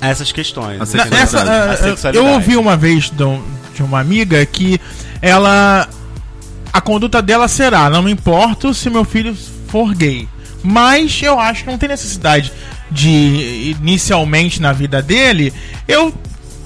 a 0.00 0.08
essas 0.08 0.32
questões. 0.32 0.80
A 0.80 0.86
Essa, 1.16 2.08
a, 2.08 2.12
eu 2.12 2.26
ouvi 2.26 2.56
uma 2.56 2.76
vez 2.76 3.10
de, 3.10 3.24
de 3.74 3.82
uma 3.82 4.00
amiga 4.00 4.44
que 4.46 4.80
ela. 5.22 5.88
A 6.72 6.80
conduta 6.80 7.22
dela 7.22 7.48
será: 7.48 7.88
não 7.88 8.02
me 8.02 8.10
importo 8.10 8.74
se 8.74 8.90
meu 8.90 9.04
filho 9.04 9.36
for 9.68 9.94
gay. 9.94 10.28
Mas 10.62 11.20
eu 11.22 11.38
acho 11.38 11.64
que 11.64 11.70
não 11.70 11.76
tem 11.76 11.90
necessidade 11.90 12.50
de, 12.90 13.76
inicialmente 13.78 14.62
na 14.62 14.72
vida 14.72 15.02
dele, 15.02 15.52
eu 15.86 16.12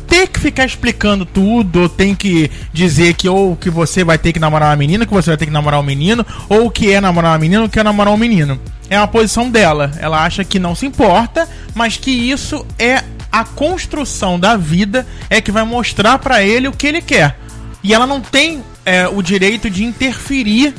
ter 0.08 0.28
que 0.28 0.40
ficar 0.40 0.64
explicando 0.64 1.24
tudo, 1.26 1.82
ou 1.82 1.88
tem 1.88 2.14
que 2.14 2.50
dizer 2.72 3.14
que 3.14 3.28
ou 3.28 3.54
que 3.54 3.70
você 3.70 4.02
vai 4.02 4.18
ter 4.18 4.32
que 4.32 4.40
namorar 4.40 4.70
uma 4.70 4.76
menina, 4.76 5.06
que 5.06 5.12
você 5.12 5.30
vai 5.30 5.36
ter 5.36 5.46
que 5.46 5.52
namorar 5.52 5.78
um 5.78 5.84
menino, 5.84 6.24
ou 6.48 6.70
que 6.70 6.92
é 6.92 7.00
namorar 7.00 7.32
uma 7.32 7.38
menina, 7.38 7.62
ou 7.62 7.68
que 7.68 7.78
é 7.78 7.82
namorar 7.82 8.12
um 8.14 8.16
menino 8.16 8.58
é 8.90 8.98
uma 8.98 9.08
posição 9.08 9.50
dela. 9.50 9.92
Ela 9.98 10.24
acha 10.24 10.44
que 10.44 10.58
não 10.58 10.74
se 10.74 10.86
importa, 10.86 11.48
mas 11.74 11.96
que 11.96 12.10
isso 12.10 12.66
é 12.78 13.02
a 13.30 13.44
construção 13.44 14.40
da 14.40 14.56
vida 14.56 15.06
é 15.28 15.40
que 15.40 15.52
vai 15.52 15.64
mostrar 15.64 16.18
para 16.18 16.42
ele 16.42 16.68
o 16.68 16.72
que 16.72 16.86
ele 16.86 17.02
quer. 17.02 17.36
E 17.82 17.94
ela 17.94 18.06
não 18.06 18.20
tem 18.20 18.62
é, 18.84 19.06
o 19.06 19.22
direito 19.22 19.68
de 19.68 19.84
interferir 19.84 20.74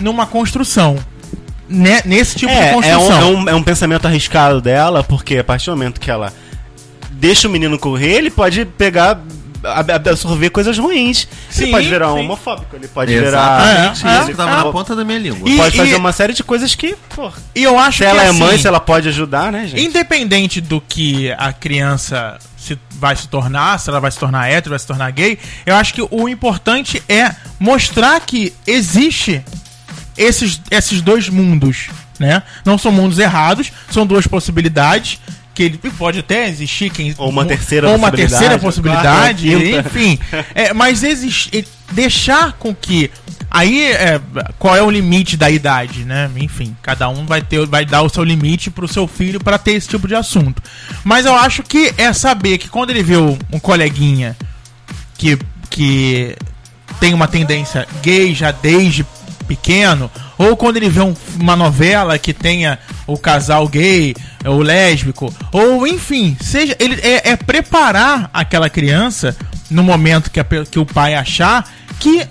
numa 0.00 0.26
construção. 0.26 0.96
Né, 1.68 2.00
nesse 2.06 2.34
tipo 2.34 2.50
é, 2.50 2.68
de 2.68 2.74
construção. 2.74 3.12
É 3.12 3.24
um, 3.24 3.30
é, 3.30 3.42
um, 3.42 3.48
é 3.50 3.54
um 3.54 3.62
pensamento 3.62 4.06
arriscado 4.06 4.58
dela, 4.58 5.04
porque 5.04 5.36
a 5.36 5.44
partir 5.44 5.66
do 5.66 5.76
momento 5.76 6.00
que 6.00 6.10
ela 6.10 6.32
deixa 7.18 7.48
o 7.48 7.50
menino 7.50 7.78
correr, 7.78 8.14
ele 8.14 8.30
pode 8.30 8.64
pegar 8.64 9.20
absorver 9.64 10.50
coisas 10.50 10.78
ruins. 10.78 11.26
Sim, 11.50 11.64
ele 11.64 11.72
pode 11.72 11.88
virar 11.88 12.12
sim. 12.12 12.18
homofóbico, 12.20 12.76
ele 12.76 12.88
pode 12.88 13.12
Exatamente. 13.12 14.00
virar. 14.00 14.18
É, 14.18 14.22
isso 14.22 14.30
é, 14.30 14.34
tava 14.34 14.50
é. 14.50 14.64
na 14.64 14.72
ponta 14.72 14.94
da 14.94 15.04
minha 15.04 15.18
língua. 15.18 15.48
E, 15.48 15.56
pode 15.56 15.76
fazer 15.76 15.90
e, 15.90 15.96
uma 15.96 16.12
série 16.12 16.32
de 16.32 16.44
coisas 16.44 16.74
que. 16.74 16.96
Pô, 17.14 17.30
e 17.54 17.62
eu 17.62 17.78
acho 17.78 17.98
se 17.98 18.04
que 18.04 18.10
ela 18.10 18.22
é 18.22 18.28
assim, 18.28 18.38
mãe, 18.38 18.58
se 18.58 18.66
ela 18.66 18.80
pode 18.80 19.08
ajudar, 19.08 19.50
né, 19.50 19.66
gente? 19.66 19.82
Independente 19.82 20.60
do 20.60 20.80
que 20.80 21.32
a 21.32 21.52
criança 21.52 22.38
se 22.56 22.78
vai 22.92 23.16
se 23.16 23.28
tornar, 23.28 23.78
se 23.78 23.88
ela 23.88 24.00
vai 24.00 24.10
se 24.10 24.18
tornar 24.18 24.48
hétero, 24.48 24.70
vai 24.70 24.78
se 24.78 24.86
tornar 24.86 25.10
gay, 25.10 25.38
eu 25.64 25.74
acho 25.74 25.94
que 25.94 26.06
o 26.10 26.28
importante 26.28 27.02
é 27.08 27.34
mostrar 27.58 28.20
que 28.20 28.52
existe 28.66 29.42
esses, 30.16 30.60
esses 30.70 31.00
dois 31.00 31.28
mundos, 31.28 31.88
né? 32.18 32.42
Não 32.64 32.76
são 32.76 32.92
mundos 32.92 33.18
errados, 33.18 33.72
são 33.90 34.04
duas 34.04 34.26
possibilidades 34.26 35.20
que 35.58 35.64
ele 35.64 35.78
pode 35.98 36.20
até 36.20 36.48
existir 36.48 36.88
quem 36.88 37.12
Ou 37.18 37.30
uma 37.30 37.44
terceira 37.44 37.88
ou 37.88 37.96
uma 37.96 38.12
possibilidade, 38.12 38.38
terceira 38.38 38.58
possibilidade, 38.60 39.50
quarta, 39.50 39.88
enfim, 39.88 40.18
é, 40.54 40.72
mas 40.72 41.02
existe 41.02 41.66
deixar 41.90 42.52
com 42.52 42.72
que 42.72 43.10
aí 43.50 43.90
é, 43.90 44.20
qual 44.56 44.76
é 44.76 44.82
o 44.82 44.88
limite 44.88 45.36
da 45.36 45.50
idade, 45.50 46.04
né? 46.04 46.30
Enfim, 46.36 46.76
cada 46.80 47.08
um 47.08 47.26
vai 47.26 47.42
ter 47.42 47.66
vai 47.66 47.84
dar 47.84 48.02
o 48.02 48.08
seu 48.08 48.22
limite 48.22 48.70
pro 48.70 48.86
seu 48.86 49.08
filho 49.08 49.40
para 49.40 49.58
ter 49.58 49.72
esse 49.72 49.88
tipo 49.88 50.06
de 50.06 50.14
assunto. 50.14 50.62
Mas 51.02 51.26
eu 51.26 51.34
acho 51.34 51.64
que 51.64 51.92
é 51.98 52.12
saber 52.12 52.58
que 52.58 52.68
quando 52.68 52.90
ele 52.90 53.02
vê 53.02 53.16
um 53.16 53.36
um 53.52 53.58
coleguinha 53.58 54.36
que 55.16 55.36
que 55.68 56.36
tem 57.00 57.14
uma 57.14 57.26
tendência 57.26 57.84
gay 58.00 58.32
já 58.32 58.52
desde 58.52 59.04
pequeno, 59.48 60.08
ou 60.38 60.56
quando 60.56 60.76
ele 60.76 60.88
vê 60.88 61.00
um- 61.00 61.14
uma 61.38 61.56
novela 61.56 62.16
que 62.18 62.32
tenha 62.32 62.78
o 63.06 63.18
casal 63.18 63.66
gay, 63.68 64.14
ou 64.44 64.60
lésbico, 64.62 65.34
ou 65.52 65.86
enfim, 65.86 66.36
seja, 66.40 66.76
ele 66.78 66.94
é, 67.02 67.30
é 67.32 67.36
preparar 67.36 68.30
aquela 68.32 68.70
criança 68.70 69.36
no 69.70 69.82
momento 69.82 70.30
que, 70.30 70.40
a 70.40 70.44
que 70.44 70.78
o 70.78 70.86
pai 70.86 71.14
achar 71.14 71.68
que 71.98 72.24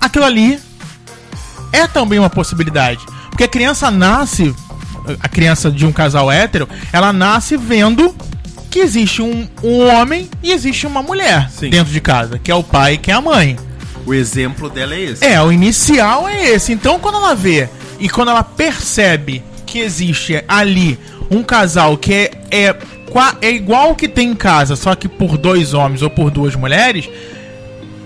aquilo 0.00 0.24
ali 0.24 0.58
é 1.72 1.86
também 1.86 2.18
uma 2.18 2.30
possibilidade. 2.30 3.00
Porque 3.30 3.44
a 3.44 3.48
criança 3.48 3.90
nasce, 3.90 4.54
a 5.20 5.28
criança 5.28 5.70
de 5.70 5.86
um 5.86 5.92
casal 5.92 6.30
hétero, 6.30 6.68
ela 6.92 7.12
nasce 7.12 7.56
vendo 7.56 8.14
que 8.70 8.78
existe 8.80 9.22
um, 9.22 9.48
um 9.62 9.86
homem 9.88 10.28
e 10.42 10.52
existe 10.52 10.86
uma 10.86 11.02
mulher 11.02 11.48
Sim. 11.50 11.70
dentro 11.70 11.92
de 11.92 12.00
casa, 12.00 12.38
que 12.38 12.50
é 12.50 12.54
o 12.54 12.62
pai 12.62 12.94
e 12.94 12.98
que 12.98 13.10
é 13.10 13.14
a 13.14 13.20
mãe. 13.20 13.56
O 14.06 14.14
exemplo 14.14 14.68
dela 14.68 14.94
é 14.94 15.00
esse. 15.00 15.24
É, 15.24 15.40
o 15.42 15.52
inicial 15.52 16.28
é 16.28 16.50
esse. 16.50 16.72
Então, 16.72 16.98
quando 16.98 17.16
ela 17.16 17.34
vê 17.34 17.68
e 17.98 18.08
quando 18.08 18.30
ela 18.30 18.42
percebe 18.42 19.42
que 19.66 19.78
existe 19.78 20.42
ali 20.48 20.98
um 21.30 21.42
casal 21.42 21.96
que 21.96 22.12
é, 22.12 22.30
é, 22.50 22.76
é 23.40 23.50
igual 23.50 23.92
o 23.92 23.94
que 23.94 24.08
tem 24.08 24.30
em 24.30 24.34
casa, 24.34 24.74
só 24.74 24.94
que 24.94 25.08
por 25.08 25.38
dois 25.38 25.74
homens 25.74 26.02
ou 26.02 26.10
por 26.10 26.30
duas 26.30 26.56
mulheres, 26.56 27.08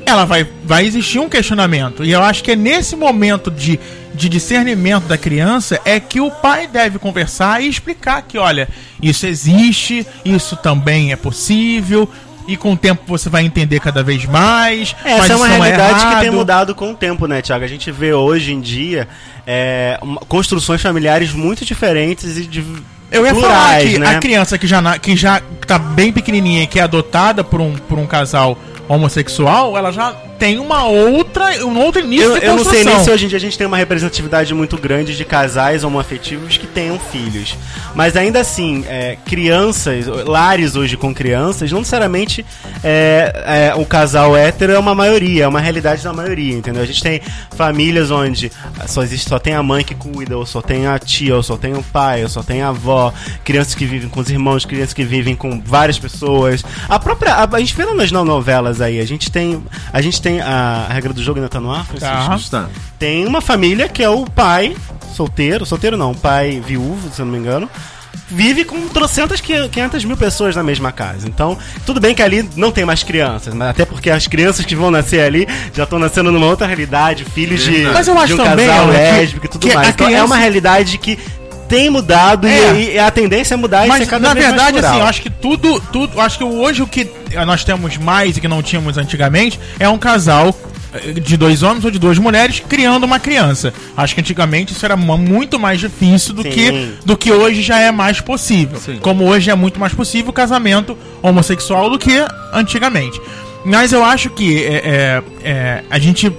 ela 0.07 0.25
vai, 0.25 0.47
vai 0.65 0.87
existir 0.87 1.19
um 1.19 1.29
questionamento. 1.29 2.05
E 2.05 2.13
eu 2.13 2.23
acho 2.23 2.45
que 2.45 2.53
é 2.53 2.57
nesse 2.57 2.95
momento 2.95 3.51
de, 3.51 3.81
de 4.15 4.29
discernimento 4.29 5.05
da 5.05 5.17
criança 5.17 5.81
é 5.85 5.99
que 5.99 6.21
o 6.21 6.31
pai 6.31 6.67
deve 6.67 6.99
conversar 6.99 7.63
e 7.63 7.69
explicar 7.69 8.23
que, 8.23 8.37
olha, 8.37 8.69
isso 9.03 9.27
existe, 9.27 10.07
isso 10.25 10.57
também 10.57 11.13
é 11.13 11.17
possível. 11.17 12.09
E 12.47 12.57
com 12.57 12.73
o 12.73 12.77
tempo 12.77 13.03
você 13.07 13.29
vai 13.31 13.45
entender 13.45 13.81
cada 13.81 14.03
vez 14.03 14.25
mais. 14.27 14.95
mas 15.03 15.25
Essa 15.25 15.33
é 15.33 15.37
uma 15.37 15.49
não 15.49 15.57
realidade 15.61 16.07
que 16.15 16.21
tem 16.21 16.31
mudado 16.31 16.75
com 16.75 16.91
o 16.91 16.95
tempo, 16.95 17.27
né, 17.27 17.41
Tiago? 17.41 17.65
A 17.65 17.69
gente 17.69 17.91
vê 17.91 18.13
hoje 18.13 18.53
em 18.53 18.61
dia 18.61 19.09
é, 19.47 19.99
uma- 20.03 20.21
construções 20.21 20.83
familiares 20.83 21.33
muito 21.33 21.65
diferentes 21.65 22.37
e 22.37 22.47
de 22.47 22.63
Eu 23.11 23.25
ia 23.25 23.35
falar 23.35 23.47
plurais, 23.49 23.91
que 23.93 23.99
né? 23.99 24.07
a 24.17 24.19
criança 24.19 24.59
que 24.59 24.67
já, 24.67 24.99
que 24.99 25.17
já 25.17 25.41
tá 25.67 25.79
bem 25.79 26.13
pequenininha 26.13 26.63
e 26.65 26.67
que 26.67 26.79
é 26.79 26.83
adotada 26.83 27.43
por 27.43 27.61
um, 27.61 27.73
por 27.73 27.99
um 27.99 28.07
casal 28.07 28.59
homossexual, 28.87 29.77
ela 29.79 29.91
já 29.91 30.15
tem 30.45 30.59
uma 30.59 30.85
outra, 30.85 31.65
um 31.65 31.79
outro 31.79 32.03
início 32.03 32.33
Eu, 32.33 32.39
de 32.39 32.45
eu 32.45 32.55
não 32.55 32.65
sei 32.65 32.73
nem 32.73 32.85
construção. 32.85 33.05
se 33.05 33.11
hoje 33.11 33.25
em 33.25 33.29
dia 33.29 33.39
a 33.39 33.41
gente 33.41 33.57
tem 33.57 33.67
uma 33.67 33.79
representatividade 33.79 34.53
muito 34.53 34.77
grande 34.77 35.17
de 35.17 35.25
casais 35.25 35.85
homoafetivos 35.85 36.59
que 36.59 36.67
tenham 36.67 37.01
filhos. 37.01 37.57
Mas 37.95 38.15
ainda 38.15 38.41
assim, 38.41 38.85
é, 38.87 39.17
crianças, 39.25 40.07
lares 40.07 40.77
hoje 40.77 40.99
com 40.99 41.15
crianças, 41.15 41.73
não 41.73 41.79
necessariamente 41.79 42.45
é, 42.83 43.73
é, 43.73 43.75
o 43.75 43.87
casal 43.87 44.37
hétero 44.37 44.75
é 44.75 44.79
uma 44.79 44.95
maioria, 44.95 45.45
é 45.45 45.49
uma 45.49 45.61
realidade 45.61 46.05
da 46.05 46.13
maioria, 46.13 46.53
entendeu? 46.53 46.83
A 46.83 46.87
gente 46.87 47.03
tem 47.03 47.23
famílias 47.57 48.11
onde 48.11 48.53
só 48.87 49.03
existe, 49.03 49.31
só 49.31 49.39
tem 49.39 49.55
a 49.55 49.63
mãe 49.63 49.83
que 49.83 49.95
cuida, 49.95 50.37
ou 50.37 50.45
só 50.45 50.61
tem 50.61 50.87
a 50.87 50.99
tia, 50.99 51.37
ou 51.37 51.43
só 51.43 51.57
tem 51.57 51.73
o 51.73 51.83
pai, 51.83 52.23
ou 52.23 52.29
só 52.29 52.43
tem 52.43 52.61
a 52.61 52.69
avó, 52.69 53.15
crianças 53.45 53.75
que 53.75 53.87
vivem 53.87 54.11
com 54.11 54.21
os 54.21 54.29
irmãos, 54.29 54.67
crianças 54.67 54.93
que 54.93 55.05
vivem 55.05 55.35
com 55.35 55.59
várias 55.65 55.99
pessoas. 55.99 56.63
A 56.87 56.99
própria. 56.99 57.33
A, 57.33 57.45
a 57.45 57.59
gente 57.61 57.75
vê 57.75 57.87
nas 57.87 58.13
novelas 58.13 58.83
aí, 58.83 59.01
a 59.01 59.07
gente 59.07 59.31
tem. 59.31 59.63
A 59.91 60.03
gente 60.03 60.21
tem 60.21 60.34
a, 60.41 60.87
a 60.89 60.93
regra 60.93 61.13
do 61.13 61.23
jogo 61.23 61.39
ainda 61.39 61.49
tá 61.49 61.61
no 61.61 61.71
ar, 61.73 61.85
Francisco? 61.87 62.09
Tá. 62.29 62.37
Está. 62.37 62.69
Tem 62.99 63.27
uma 63.27 63.41
família 63.41 63.89
que 63.89 64.03
é 64.03 64.09
o 64.09 64.25
pai 64.25 64.77
solteiro, 65.15 65.65
solteiro 65.67 65.97
não, 65.97 66.15
pai 66.15 66.61
viúvo, 66.65 67.09
se 67.13 67.21
eu 67.21 67.27
não 67.27 67.33
me 67.33 67.39
engano, 67.39 67.69
vive 68.29 68.65
com 68.65 68.89
trocentas, 68.89 69.41
que- 69.41 69.69
500 69.69 70.05
mil 70.05 70.17
pessoas 70.17 70.57
na 70.57 70.63
mesma 70.63 70.91
casa. 70.91 71.29
Então, 71.29 71.57
tudo 71.87 72.01
bem 72.01 72.15
que 72.15 72.23
ali 72.23 72.49
não 72.57 72.71
tem 72.73 72.85
mais 72.85 73.03
crianças, 73.03 73.53
mas 73.55 73.69
até 73.69 73.85
porque 73.85 74.11
as 74.11 74.27
crianças 74.27 74.65
que 74.65 74.75
vão 74.75 74.91
nascer 74.91 75.21
ali 75.21 75.47
já 75.73 75.85
estão 75.85 75.99
nascendo 75.99 76.33
numa 76.33 76.47
outra 76.47 76.67
realidade, 76.67 77.25
filhos 77.25 77.63
de, 77.63 77.83
Mas 77.93 78.09
eu 78.09 78.15
de 78.15 78.21
acho 78.23 78.35
um 78.35 78.37
também, 78.39 78.67
casal 78.67 78.87
que- 78.87 78.93
lésbico 78.93 79.47
e 79.47 79.49
tudo 79.49 79.67
mais. 79.75 79.89
Então, 79.89 80.07
é 80.07 80.11
criança- 80.11 80.25
uma 80.27 80.37
realidade 80.37 80.99
que 80.99 81.19
tem 81.75 81.91
mudado 81.91 82.47
É. 82.47 82.73
e, 82.75 82.95
e 82.95 82.99
a 82.99 83.11
tendência 83.11 83.55
é 83.55 83.57
mudar 83.57 83.85
e 83.87 83.89
Mas 83.89 83.99
ser 84.01 84.07
cada 84.07 84.29
na 84.29 84.35
vez 84.35 84.47
mais 84.47 84.57
verdade, 84.57 84.79
assim, 84.79 84.87
plural. 84.89 85.01
eu 85.01 85.07
acho 85.09 85.23
que 85.23 85.31
tudo, 85.31 85.81
tudo, 85.93 86.21
acho 86.21 86.39
que 86.39 86.45
hoje 86.45 86.83
o 86.83 86.87
que 86.87 87.09
nós 87.47 87.65
temos 87.65 87.97
mais 87.97 88.37
e 88.37 88.41
que 88.41 88.47
não 88.49 88.63
tínhamos 88.63 88.97
antigamente 88.97 89.59
é 89.79 89.89
um 89.89 89.99
casal 89.99 90.55
eh, 90.95 91.13
de 91.13 91.37
dois 91.37 91.63
homens 91.65 91.85
ou 91.85 91.91
de 91.91 91.99
duas 91.99 92.17
mulheres 92.19 92.61
criando 92.69 93.03
uma 93.05 93.19
criança. 93.19 93.75
Acho 93.97 94.15
que 94.15 94.21
antigamente 94.21 94.73
isso 94.73 94.85
era 94.85 94.97
mu- 94.97 95.19
muito 95.19 95.59
mais 95.59 95.81
difícil 95.81 96.33
do 96.33 96.43
Sim. 96.43 96.51
que 96.51 96.95
do 97.05 97.17
que 97.17 97.33
hoje 97.33 97.61
já 97.63 97.81
é 97.81 97.91
mais 97.91 98.21
possível. 98.21 98.79
Sim. 98.79 98.99
Como 99.01 99.25
hoje 99.25 99.51
é 99.51 99.55
muito 99.55 99.81
mais 99.81 99.93
possível 99.93 100.31
o 100.31 100.33
casamento 100.33 100.97
homossexual 101.23 101.91
do 101.91 101.99
que 101.99 102.25
antigamente. 102.53 103.21
Mas 103.65 103.93
eu 103.93 104.05
acho 104.05 104.29
que 104.31 104.63
é, 104.63 104.73
é, 104.75 105.23
é, 105.43 105.83
a 105.91 105.99
gente 105.99 106.31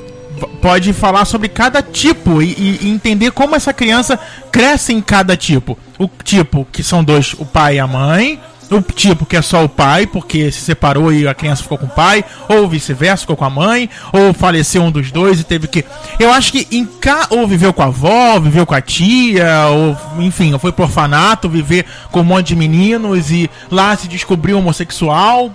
pode 0.62 0.93
falar 0.93 1.26
sobre 1.26 1.48
cada 1.48 1.82
tipo 1.82 2.41
e, 2.41 2.52
e- 2.52 2.89
entender 2.89 3.32
como 3.32 3.56
essa 3.56 3.74
criança 3.74 4.19
cresce 4.52 4.93
em 4.93 5.02
cada 5.02 5.38
tipo. 5.38 5.78
O 5.98 6.10
tipo 6.24 6.67
que 6.71 6.84
são 6.84 7.04
dois, 7.04 7.34
o 7.38 7.45
pai 7.45 7.76
e 7.76 7.80
a 7.80 7.88
mãe. 7.88 8.39
O 8.71 8.82
tipo 8.82 9.28
que 9.28 9.38
é 9.38 9.43
só 9.43 9.63
o 9.63 9.69
pai, 9.69 10.08
porque 10.08 10.52
se 10.52 10.62
separou 10.62 11.13
e 11.13 11.28
a 11.28 11.36
criança 11.36 11.62
ficou 11.62 11.78
com 11.78 11.86
o 11.86 11.89
pai, 11.89 12.26
ou 12.50 12.67
vice-versa, 12.67 13.21
ficou 13.21 13.38
com 13.38 13.45
a 13.45 13.50
mãe, 13.50 13.88
ou 14.12 14.34
faleceu 14.34 14.82
um 14.82 14.89
dos 14.89 15.12
dois 15.12 15.39
e 15.39 15.43
teve 15.43 15.67
que. 15.67 15.86
Eu 16.19 16.34
acho 16.34 16.52
que 16.52 16.67
em 16.71 16.84
ca... 16.84 17.28
ou 17.30 17.48
viveu 17.48 17.71
com 17.71 17.84
a 17.84 17.86
avó, 17.86 18.39
viveu 18.39 18.65
com 18.65 18.74
a 18.74 18.82
tia, 18.82 19.67
ou 19.67 19.95
enfim, 20.19 20.52
ou 20.52 20.58
foi 20.58 20.71
pro 20.71 20.86
orfanato, 20.86 21.48
viver 21.48 21.86
com 22.12 22.21
um 22.21 22.24
monte 22.24 22.48
de 22.48 22.56
meninos 22.56 23.30
e 23.30 23.48
lá 23.69 23.95
se 23.95 24.08
descobriu 24.08 24.58
homossexual. 24.58 25.54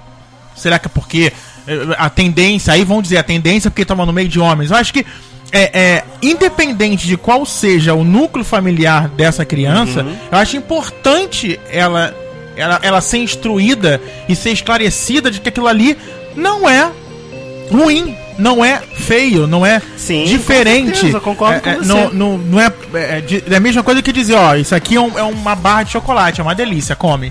Será 0.55 0.79
que 0.79 0.87
é 0.87 0.91
porque 0.91 1.33
a 1.99 2.09
tendência, 2.11 2.73
aí 2.73 2.85
vão 2.85 3.01
dizer 3.03 3.19
a 3.19 3.23
tendência 3.23 3.69
é 3.69 3.71
porque 3.71 3.85
tava 3.85 4.05
no 4.07 4.13
meio 4.13 4.29
de 4.29 4.39
homens. 4.41 4.71
Eu 4.71 4.77
acho 4.77 4.93
que 4.93 5.05
é, 5.53 5.79
é, 5.79 6.05
independente 6.23 7.07
de 7.07 7.17
qual 7.17 7.45
seja 7.45 7.93
o 7.95 8.05
núcleo 8.05 8.45
familiar 8.45 9.09
dessa 9.09 9.45
criança, 9.45 10.07
eu 10.31 10.39
acho 10.39 10.57
importante 10.57 11.59
ela, 11.71 12.15
ela, 12.57 12.79
ela 12.83 13.01
ser 13.01 13.19
instruída 13.19 14.01
e 14.29 14.37
ser 14.37 14.51
esclarecida 14.51 15.31
de 15.31 15.41
que 15.41 15.49
aquilo 15.49 15.67
ali 15.67 15.97
não 16.37 16.69
é 16.69 16.91
ruim, 17.71 18.17
não 18.39 18.65
é 18.65 18.79
feio, 18.79 19.47
não 19.47 19.65
é 19.67 19.81
Sim, 19.97 20.25
diferente. 20.25 20.91
com 20.91 20.95
certeza, 20.97 21.17
eu 21.17 21.21
concordo 21.21 21.57
É, 21.57 21.61
com 21.61 21.71
é, 21.71 21.77
você. 21.79 21.85
Não, 21.89 22.11
não, 22.13 22.39
não 22.39 22.61
é, 22.61 22.73
é, 22.95 23.23
é 23.51 23.57
a 23.57 23.61
mesma 23.61 23.83
coisa 23.83 24.01
que 24.03 24.13
dizer, 24.13 24.35
ó, 24.35 24.55
isso 24.55 24.75
aqui 24.75 24.97
é, 24.97 25.01
um- 25.01 25.19
é 25.19 25.23
uma 25.23 25.55
barra 25.55 25.83
de 25.85 25.93
chocolate, 25.93 26.41
é 26.41 26.45
uma 26.45 26.55
delícia, 26.55 26.95
come. 26.97 27.31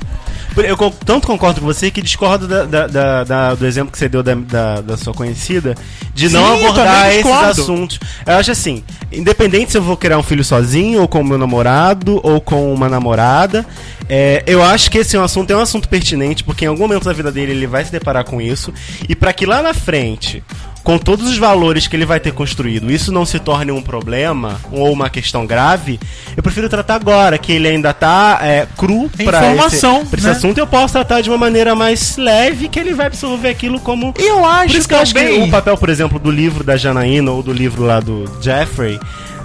Eu 0.58 0.78
tanto 1.06 1.28
concordo 1.28 1.62
com 1.62 1.68
você 1.68 1.90
que 1.92 2.02
discordo 2.02 2.48
da- 2.48 2.66
da- 2.66 2.88
da- 2.88 3.24
da- 3.24 3.56
do 3.56 3.66
exemplo 3.66 3.92
que 3.92 3.98
você 3.98 4.10
deu 4.10 4.22
da, 4.22 4.82
sua 4.98 5.14
conhecida 5.14 5.76
de 6.14 6.28
Sim, 6.28 6.34
não 6.34 6.54
abordar 6.54 7.12
esses 7.12 7.26
assuntos. 7.32 8.00
Eu 8.26 8.34
acho 8.36 8.52
assim, 8.52 8.84
independente 9.12 9.72
se 9.72 9.78
eu 9.78 9.82
vou 9.82 9.96
criar 9.96 10.18
um 10.18 10.24
filho 10.24 10.44
sozinho, 10.44 11.02
ou 11.02 11.08
com 11.08 11.22
o 11.22 11.24
meu 11.24 11.38
namorado, 11.38 12.20
ou 12.24 12.42
com 12.42 12.74
uma 12.74 12.90
namorada, 12.90 13.66
é, 14.10 14.44
eu 14.46 14.64
acho 14.64 14.90
que 14.92 14.98
esse 14.98 15.16
é 15.16 15.20
um 15.20 15.24
assunto 15.24 15.52
é 15.52 15.56
um 15.56 15.62
assunto 15.62 15.88
pertinente, 15.88 16.44
porque 16.44 16.66
em 16.66 16.68
algum 16.68 16.88
momento 16.88 17.06
da 17.06 17.14
vida 17.14 17.32
dele 17.32 17.52
ele 17.52 17.68
vai 17.68 17.86
se 17.86 17.92
deparar 17.92 18.26
com 18.26 18.42
isso, 18.42 18.74
e 19.08 19.16
para 19.16 19.32
que 19.32 19.46
lá 19.46 19.62
na 19.62 19.74
frente 19.74 20.44
com 20.90 20.98
todos 20.98 21.30
os 21.30 21.38
valores 21.38 21.86
que 21.86 21.96
ele 21.96 22.04
vai 22.04 22.20
ter 22.20 22.34
construído, 22.34 22.90
isso 22.90 23.12
não 23.12 23.24
se 23.24 23.38
torne 23.38 23.72
um 23.72 23.80
problema 23.80 24.60
ou 24.72 24.92
uma 24.92 25.08
questão 25.08 25.46
grave, 25.46 26.00
eu 26.36 26.42
prefiro 26.42 26.68
tratar 26.68 26.96
agora, 26.96 27.38
que 27.38 27.52
ele 27.52 27.68
ainda 27.68 27.94
tá 27.94 28.40
é, 28.42 28.68
cru 28.76 29.08
É 29.20 29.22
informação, 29.22 29.98
esse, 29.98 30.10
pra 30.10 30.18
esse 30.18 30.28
né? 30.28 30.34
assunto, 30.34 30.58
eu 30.58 30.66
posso 30.66 30.94
tratar 30.94 31.22
de 31.22 31.30
uma 31.30 31.38
maneira 31.38 31.76
mais 31.76 32.18
leve, 32.18 32.68
que 32.68 32.80
ele 32.80 32.96
vai 32.96 33.06
absorver 33.06 33.50
aquilo 33.50 33.80
como... 33.80 34.16
E 34.18 34.26
eu 34.26 34.44
acho 34.44 34.70
Por 34.70 34.80
isso 34.80 34.88
que 34.88 34.96
eu 34.96 35.00
acho 35.00 35.14
que 35.14 35.32
o 35.34 35.52
papel, 35.52 35.78
por 35.78 35.90
exemplo, 35.90 36.18
do 36.18 36.32
livro 36.32 36.64
da 36.64 36.76
Janaína 36.76 37.30
ou 37.34 37.44
do 37.44 37.54
livro 37.54 37.84
lá 37.84 38.00
do 38.00 38.26
Jeffrey 38.42 39.00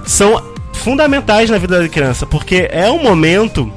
são 0.07 0.43
fundamentais 0.73 1.51
na 1.51 1.59
vida 1.59 1.79
da 1.79 1.89
criança, 1.91 2.25
porque 2.25 2.71
é 2.73 2.91
um 2.91 3.03
momento 3.03 3.71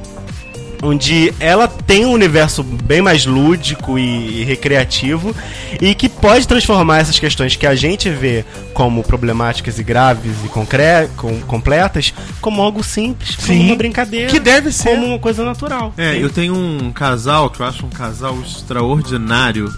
onde 0.83 1.33
ela 1.39 1.67
tem 1.67 2.05
um 2.05 2.11
universo 2.11 2.61
bem 2.63 3.01
mais 3.01 3.25
lúdico 3.25 3.97
e, 3.97 4.41
e 4.41 4.43
recreativo 4.43 5.35
e 5.81 5.95
que 5.95 6.07
pode 6.07 6.47
transformar 6.47 6.99
essas 6.99 7.17
questões 7.19 7.55
que 7.55 7.65
a 7.65 7.73
gente 7.75 8.09
vê 8.09 8.45
como 8.73 9.03
problemáticas 9.03 9.79
e 9.79 9.83
graves 9.83 10.33
e 10.45 10.47
concre 10.49 11.07
com, 11.17 11.39
completas 11.41 12.13
como 12.39 12.61
algo 12.61 12.83
simples, 12.83 13.35
como 13.35 13.47
Sim, 13.47 13.65
uma 13.67 13.75
brincadeira, 13.75 14.29
que 14.29 14.39
deve 14.39 14.71
ser. 14.71 14.89
como 14.91 15.07
uma 15.07 15.19
coisa 15.19 15.43
natural. 15.43 15.93
É, 15.97 16.13
Sim. 16.13 16.19
eu 16.19 16.29
tenho 16.29 16.55
um 16.55 16.91
casal 16.91 17.49
que 17.49 17.59
eu 17.59 17.65
acho 17.65 17.85
um 17.85 17.89
casal 17.89 18.37
extraordinário 18.41 19.73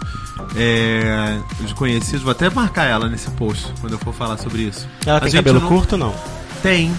é, 0.56 1.38
de 1.66 1.74
conhecidos. 1.74 2.22
Vou 2.22 2.32
até 2.32 2.50
marcar 2.50 2.86
ela 2.86 3.08
nesse 3.08 3.30
post 3.32 3.68
quando 3.80 3.94
eu 3.94 4.00
for 4.00 4.14
falar 4.14 4.38
sobre 4.38 4.64
isso. 4.64 4.88
Ela 5.06 5.18
A 5.18 5.22
tem 5.22 5.32
cabelo 5.32 5.60
não- 5.62 5.68
curto 5.68 5.96
não? 5.98 6.14
Tem. 6.62 6.92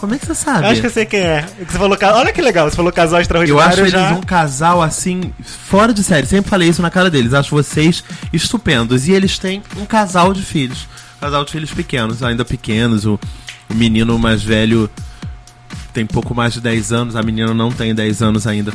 Como 0.00 0.14
é 0.14 0.18
que 0.18 0.26
você 0.26 0.34
sabe? 0.34 0.66
Eu 0.66 0.70
acho 0.70 0.80
que 0.80 0.86
eu 0.86 0.90
sei 0.90 1.06
quem 1.06 1.20
é. 1.20 1.46
Você 1.58 1.78
falou, 1.78 1.96
olha 2.02 2.32
que 2.32 2.42
legal, 2.42 2.68
você 2.68 2.74
falou 2.76 2.92
casal 2.92 3.20
extraordinário. 3.20 3.62
Eu 3.64 3.68
acho 3.68 3.80
eles 3.80 3.92
já... 3.92 4.12
um 4.14 4.20
casal 4.20 4.82
assim, 4.82 5.32
fora 5.44 5.92
de 5.94 6.02
série. 6.02 6.26
Sempre 6.26 6.50
falei 6.50 6.68
isso 6.68 6.82
na 6.82 6.90
cara 6.90 7.08
deles. 7.08 7.32
Acho 7.34 7.50
vocês 7.54 8.02
estupendos. 8.32 9.06
E 9.06 9.12
eles 9.12 9.38
têm 9.38 9.62
um 9.76 9.86
casal 9.86 10.32
de 10.32 10.42
filhos. 10.42 10.88
Casal 11.20 11.44
de 11.44 11.52
filhos 11.52 11.70
pequenos, 11.70 12.22
ainda 12.22 12.44
pequenos. 12.44 13.06
O, 13.06 13.18
o 13.68 13.74
menino 13.74 14.18
mais 14.18 14.42
velho 14.42 14.90
tem 15.92 16.04
pouco 16.06 16.34
mais 16.34 16.52
de 16.54 16.60
10 16.60 16.92
anos, 16.92 17.16
a 17.16 17.22
menina 17.22 17.52
não 17.54 17.70
tem 17.70 17.94
10 17.94 18.22
anos 18.22 18.46
ainda. 18.46 18.72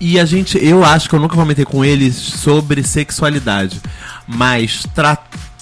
E 0.00 0.18
a 0.18 0.24
gente, 0.24 0.58
eu 0.62 0.84
acho 0.84 1.08
que 1.08 1.14
eu 1.14 1.20
nunca 1.20 1.36
comentei 1.36 1.64
com 1.64 1.84
eles 1.84 2.16
sobre 2.16 2.82
sexualidade, 2.82 3.80
mas 4.26 4.84
tra 4.94 5.16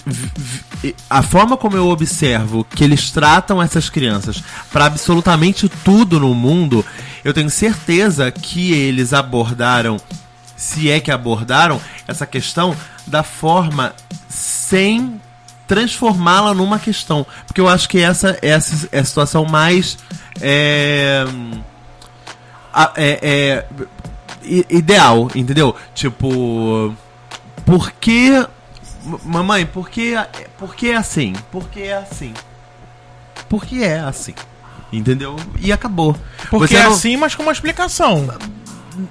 v- 0.05 0.29
v- 0.35 0.59
a 1.09 1.21
forma 1.21 1.55
como 1.57 1.77
eu 1.77 1.89
observo 1.89 2.63
que 2.63 2.83
eles 2.83 3.11
tratam 3.11 3.61
essas 3.61 3.89
crianças 3.89 4.43
para 4.71 4.85
absolutamente 4.85 5.69
tudo 5.83 6.19
no 6.19 6.33
mundo, 6.33 6.85
eu 7.23 7.33
tenho 7.33 7.49
certeza 7.49 8.31
que 8.31 8.73
eles 8.73 9.13
abordaram, 9.13 9.97
se 10.55 10.89
é 10.89 10.99
que 10.99 11.11
abordaram, 11.11 11.79
essa 12.07 12.25
questão 12.25 12.75
da 13.05 13.23
forma 13.23 13.93
sem 14.27 15.19
transformá-la 15.67 16.53
numa 16.53 16.79
questão. 16.79 17.25
Porque 17.47 17.61
eu 17.61 17.67
acho 17.69 17.87
que 17.87 17.99
essa, 17.99 18.37
essa 18.41 18.89
é 18.91 18.99
a 18.99 19.05
situação 19.05 19.45
mais. 19.45 19.97
É, 20.41 21.23
é- 22.95 23.65
é 24.43 24.65
ideal, 24.69 25.29
entendeu? 25.35 25.75
Tipo. 25.93 26.93
Por 27.65 27.91
que. 27.91 28.45
Mamãe, 29.25 29.65
por 29.65 29.89
que, 29.89 30.13
por 30.57 30.75
que 30.75 30.91
é 30.91 30.95
assim? 30.95 31.33
Por 31.51 31.67
que 31.69 31.81
é 31.81 31.97
assim? 31.97 32.33
Porque 33.49 33.77
é 33.77 33.99
assim. 33.99 34.33
Entendeu? 34.93 35.35
E 35.59 35.71
acabou. 35.71 36.15
Porque 36.49 36.75
é 36.75 36.83
não- 36.83 36.91
assim, 36.91 37.15
mas 37.17 37.33
com 37.33 37.43
uma 37.43 37.51
explicação. 37.51 38.27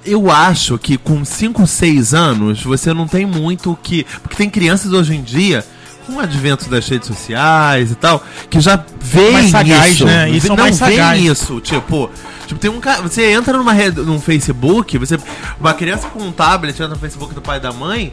eu 0.05 0.31
acho 0.31 0.77
que 0.79 0.97
com 0.99 1.25
5, 1.25 1.67
6 1.67 2.13
anos 2.15 2.63
você 2.63 2.93
não 2.93 3.09
tem 3.09 3.25
muito 3.27 3.73
o 3.73 3.77
que. 3.77 4.05
Porque 4.23 4.37
tem 4.37 4.49
crianças 4.51 4.93
hoje 4.93 5.15
em 5.17 5.23
dia, 5.23 5.65
com 6.07 6.15
o 6.15 6.21
advento 6.21 6.69
das 6.69 6.87
redes 6.87 7.09
sociais 7.09 7.91
e 7.91 7.95
tal, 7.95 8.23
que 8.49 8.61
já 8.61 8.85
veem 9.01 9.49
sagaz, 9.51 9.95
isso. 9.95 10.05
né? 10.05 10.29
E 10.31 10.41
são 10.41 10.55
não 10.55 10.71
veem 10.73 11.27
isso. 11.27 11.61
Tipo, 11.61 12.11
tipo, 12.47 12.61
tem 12.61 12.71
um 12.71 12.79
cara. 12.81 13.03
Você 13.03 13.33
entra 13.33 13.57
numa 13.57 13.73
rede, 13.73 14.01
num 14.03 14.21
Facebook, 14.21 14.99
você. 14.99 15.19
Uma 15.59 15.73
criança 15.75 16.09
com 16.09 16.21
um 16.23 16.31
tablet 16.33 16.75
entra 16.75 16.89
no 16.89 16.97
Facebook 16.97 17.35
do 17.35 17.41
pai 17.41 17.57
e 17.57 17.61
da 17.61 17.73
mãe, 17.73 18.13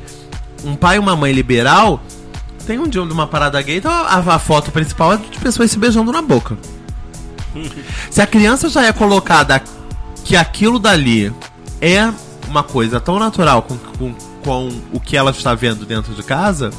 um 0.64 0.76
pai 0.76 0.98
e 0.98 1.00
uma 1.00 1.16
mãe 1.16 1.32
liberal. 1.32 2.02
Tem 2.66 2.80
um 2.80 2.88
dia 2.88 3.06
de 3.06 3.14
uma 3.14 3.28
parada 3.28 3.62
gay, 3.62 3.78
então 3.78 3.92
a, 3.92 4.18
a 4.36 4.40
foto 4.40 4.72
principal 4.72 5.14
é 5.14 5.18
de 5.18 5.40
pessoas 5.40 5.72
se 5.72 5.78
beijando 5.80 6.12
na 6.12 6.22
boca. 6.22 6.58
Se 8.12 8.22
a 8.22 8.28
criança 8.28 8.70
já 8.70 8.84
é 8.86 8.92
colocada 8.92 9.62
que 10.24 10.36
aquilo 10.36 10.78
dali 10.78 11.34
é 11.82 12.12
uma 12.48 12.64
coisa 12.64 13.00
tão 13.00 13.18
natural 13.20 13.62
com, 13.62 13.78
com, 13.98 14.14
com 14.44 14.70
o 14.92 15.00
que 15.00 15.16
ela 15.16 15.32
está 15.32 15.56
vendo 15.56 15.86
dentro 15.86 16.14
de 16.14 16.22
casa, 16.24 16.72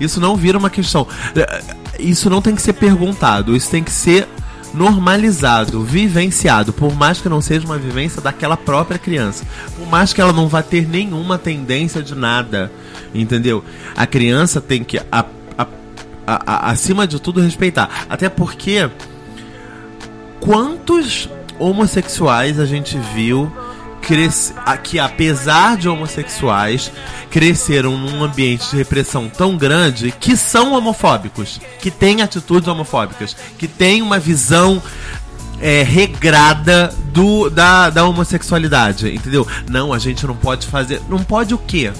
isso 0.00 0.20
não 0.20 0.36
vira 0.36 0.58
uma 0.58 0.70
questão. 0.70 1.06
Eh, 1.36 1.62
Isso 1.98 2.28
não 2.28 2.42
tem 2.42 2.54
que 2.54 2.62
ser 2.62 2.72
perguntado, 2.72 3.54
isso 3.54 3.70
tem 3.70 3.84
que 3.84 3.92
ser 3.92 4.26
normalizado, 4.74 5.82
vivenciado, 5.82 6.72
por 6.72 6.94
mais 6.94 7.20
que 7.20 7.28
não 7.28 7.40
seja 7.40 7.64
uma 7.64 7.78
vivência 7.78 8.20
daquela 8.20 8.56
própria 8.56 8.98
criança, 8.98 9.44
por 9.78 9.86
mais 9.86 10.12
que 10.12 10.20
ela 10.20 10.32
não 10.32 10.48
vá 10.48 10.62
ter 10.62 10.86
nenhuma 10.88 11.38
tendência 11.38 12.02
de 12.02 12.14
nada, 12.14 12.70
entendeu? 13.14 13.64
A 13.96 14.06
criança 14.06 14.60
tem 14.60 14.82
que, 14.82 14.98
a- 14.98 15.24
a- 15.56 15.66
a- 16.26 16.70
acima 16.70 17.06
de 17.06 17.20
tudo, 17.20 17.40
respeitar. 17.40 17.88
Até 18.10 18.28
porque 18.28 18.90
quantos 20.40 21.28
homossexuais 21.58 22.58
a 22.58 22.66
gente 22.66 22.98
viu 23.14 23.50
que, 24.82 24.98
apesar 24.98 25.76
de 25.76 25.88
homossexuais, 25.88 26.92
cresceram 27.30 27.96
num 27.96 28.22
ambiente 28.22 28.70
de 28.70 28.76
repressão 28.76 29.28
tão 29.28 29.56
grande 29.56 30.12
que 30.12 30.36
são 30.36 30.72
homofóbicos, 30.72 31.60
que 31.80 31.90
têm 31.90 32.22
atitudes 32.22 32.68
homofóbicas, 32.68 33.36
que 33.58 33.66
têm 33.66 34.02
uma 34.02 34.18
visão 34.18 34.82
é, 35.60 35.82
regrada 35.82 36.94
do, 37.12 37.48
da, 37.48 37.90
da 37.90 38.04
homossexualidade, 38.04 39.14
entendeu? 39.14 39.46
Não, 39.68 39.92
a 39.92 39.98
gente 39.98 40.26
não 40.26 40.36
pode 40.36 40.66
fazer. 40.66 41.00
Não 41.08 41.22
pode 41.22 41.54
o 41.54 41.58
quê? 41.58 41.92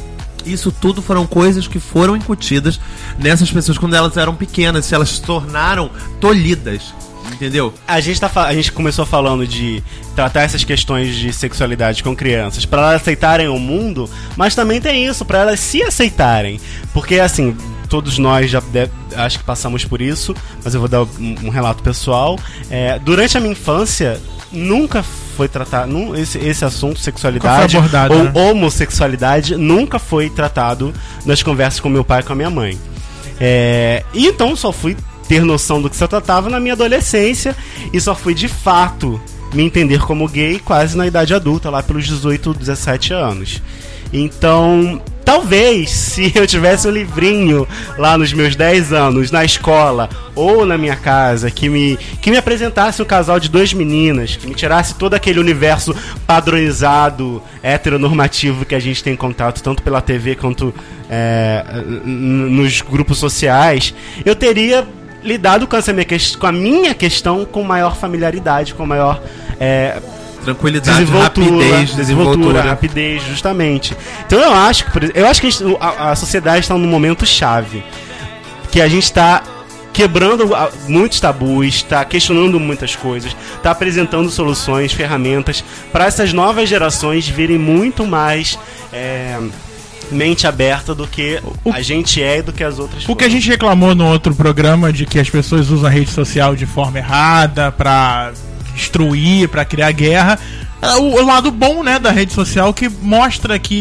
Isso 0.44 0.70
tudo 0.70 1.00
foram 1.00 1.26
coisas 1.26 1.66
que 1.66 1.80
foram 1.80 2.16
incutidas 2.16 2.78
nessas 3.18 3.50
pessoas 3.50 3.78
quando 3.78 3.94
elas 3.94 4.16
eram 4.16 4.34
pequenas, 4.34 4.84
se 4.84 4.94
elas 4.94 5.10
se 5.10 5.22
tornaram 5.22 5.90
tolhidas. 6.20 6.94
Entendeu? 7.34 7.74
A 7.86 8.00
gente, 8.00 8.20
tá, 8.20 8.30
a 8.36 8.54
gente 8.54 8.70
começou 8.70 9.04
falando 9.04 9.46
de 9.46 9.82
tratar 10.14 10.42
essas 10.42 10.62
questões 10.62 11.14
de 11.16 11.32
sexualidade 11.32 12.02
com 12.02 12.14
crianças 12.14 12.64
para 12.64 12.80
elas 12.82 13.02
aceitarem 13.02 13.48
o 13.48 13.58
mundo, 13.58 14.08
mas 14.36 14.54
também 14.54 14.80
tem 14.80 15.04
isso, 15.04 15.24
para 15.24 15.40
elas 15.40 15.58
se 15.58 15.82
aceitarem. 15.82 16.60
Porque, 16.92 17.18
assim, 17.18 17.56
todos 17.88 18.18
nós 18.18 18.50
já 18.50 18.60
de- 18.60 18.88
acho 19.16 19.38
que 19.38 19.44
passamos 19.44 19.84
por 19.84 20.00
isso, 20.00 20.34
mas 20.62 20.74
eu 20.74 20.80
vou 20.80 20.88
dar 20.88 21.02
um, 21.02 21.34
um 21.44 21.48
relato 21.48 21.82
pessoal. 21.82 22.38
É, 22.70 22.98
durante 23.00 23.36
a 23.36 23.40
minha 23.40 23.52
infância, 23.52 24.20
nunca 24.52 25.02
foi 25.02 25.48
tratado. 25.48 26.16
esse, 26.16 26.38
esse 26.38 26.64
assunto, 26.64 27.00
sexualidade 27.00 27.76
abordado, 27.76 28.14
ou 28.14 28.24
né? 28.24 28.32
homossexualidade, 28.34 29.56
nunca 29.56 29.98
foi 29.98 30.30
tratado 30.30 30.94
nas 31.26 31.42
conversas 31.42 31.80
com 31.80 31.88
meu 31.88 32.04
pai 32.04 32.20
e 32.20 32.22
com 32.22 32.32
a 32.32 32.36
minha 32.36 32.50
mãe. 32.50 32.78
É, 33.40 34.04
e 34.14 34.26
então 34.28 34.54
só 34.54 34.70
fui 34.70 34.96
ter 35.28 35.44
noção 35.44 35.80
do 35.80 35.90
que 35.90 35.96
se 35.96 36.06
tratava 36.06 36.48
na 36.48 36.60
minha 36.60 36.74
adolescência 36.74 37.56
e 37.92 38.00
só 38.00 38.14
fui 38.14 38.34
de 38.34 38.48
fato 38.48 39.20
me 39.52 39.62
entender 39.62 40.00
como 40.00 40.28
gay 40.28 40.58
quase 40.58 40.96
na 40.96 41.06
idade 41.06 41.32
adulta, 41.32 41.70
lá 41.70 41.82
pelos 41.82 42.06
18, 42.06 42.54
17 42.54 43.12
anos. 43.12 43.62
Então, 44.12 45.02
talvez 45.24 45.90
se 45.90 46.32
eu 46.34 46.46
tivesse 46.46 46.86
um 46.86 46.90
livrinho 46.90 47.66
lá 47.98 48.16
nos 48.16 48.32
meus 48.32 48.54
10 48.54 48.92
anos 48.92 49.30
na 49.30 49.44
escola 49.44 50.08
ou 50.34 50.64
na 50.66 50.76
minha 50.78 50.96
casa 50.96 51.50
que 51.50 51.68
me 51.68 51.98
que 52.20 52.30
me 52.30 52.36
apresentasse 52.36 53.00
um 53.02 53.04
casal 53.04 53.40
de 53.40 53.48
duas 53.48 53.72
meninas, 53.72 54.36
que 54.36 54.46
me 54.46 54.54
tirasse 54.54 54.94
todo 54.94 55.14
aquele 55.14 55.40
universo 55.40 55.94
padronizado, 56.26 57.42
heteronormativo 57.62 58.64
que 58.64 58.74
a 58.74 58.80
gente 58.80 59.02
tem 59.02 59.16
contato 59.16 59.62
tanto 59.62 59.82
pela 59.82 60.00
TV 60.00 60.36
quanto 60.36 60.74
é, 61.08 61.64
nos 62.04 62.80
grupos 62.80 63.18
sociais, 63.18 63.94
eu 64.24 64.34
teria 64.34 64.86
lidado 65.24 65.66
com, 65.66 65.76
essa 65.76 65.92
minha, 65.92 66.06
com 66.38 66.46
a 66.46 66.52
minha 66.52 66.94
questão 66.94 67.44
com 67.44 67.62
maior 67.64 67.96
familiaridade, 67.96 68.74
com 68.74 68.86
maior 68.86 69.20
é, 69.58 69.98
Tranquilidade, 70.44 70.98
desenvoltura, 71.06 71.48
rapidez, 71.64 71.94
desenvoltura, 71.96 72.62
rapidez, 72.62 73.22
justamente. 73.22 73.96
Então 74.26 74.38
eu 74.38 74.52
acho 74.52 74.84
que, 74.84 75.12
eu 75.18 75.26
acho 75.26 75.40
que 75.40 75.48
a, 75.80 76.10
a- 76.10 76.16
sociedade 76.16 76.60
está 76.60 76.76
num 76.76 76.86
momento 76.86 77.24
chave, 77.24 77.82
que 78.70 78.78
a 78.80 78.86
gente 78.86 79.04
está 79.04 79.42
quebrando 79.90 80.50
muitos 80.86 81.18
tabus, 81.20 81.66
está 81.76 82.04
questionando 82.04 82.60
muitas 82.60 82.94
coisas, 82.94 83.34
está 83.56 83.70
apresentando 83.70 84.28
soluções, 84.28 84.92
ferramentas 84.92 85.64
para 85.90 86.04
essas 86.04 86.32
novas 86.34 86.68
gerações 86.68 87.26
virem 87.26 87.56
muito 87.58 88.04
mais 88.04 88.58
é, 88.92 89.38
mente 90.10 90.46
aberta 90.46 90.94
do 90.94 91.06
que 91.06 91.40
a 91.72 91.80
gente 91.82 92.22
é 92.22 92.38
e 92.38 92.42
do 92.42 92.52
que 92.52 92.62
as 92.62 92.78
outras. 92.78 93.08
O 93.08 93.16
que 93.16 93.24
a 93.24 93.28
gente 93.28 93.48
reclamou 93.48 93.94
no 93.94 94.06
outro 94.06 94.34
programa 94.34 94.92
de 94.92 95.06
que 95.06 95.18
as 95.18 95.28
pessoas 95.30 95.70
usam 95.70 95.86
a 95.86 95.90
rede 95.90 96.10
social 96.10 96.54
de 96.54 96.66
forma 96.66 96.98
errada 96.98 97.72
pra 97.72 98.32
destruir, 98.74 99.48
pra 99.48 99.64
criar 99.64 99.92
guerra. 99.92 100.38
é 100.82 100.96
O, 100.96 101.22
o 101.22 101.26
lado 101.26 101.50
bom, 101.50 101.82
né, 101.82 101.98
da 101.98 102.10
rede 102.10 102.32
social 102.32 102.72
que 102.74 102.88
mostra 102.88 103.58
que 103.58 103.76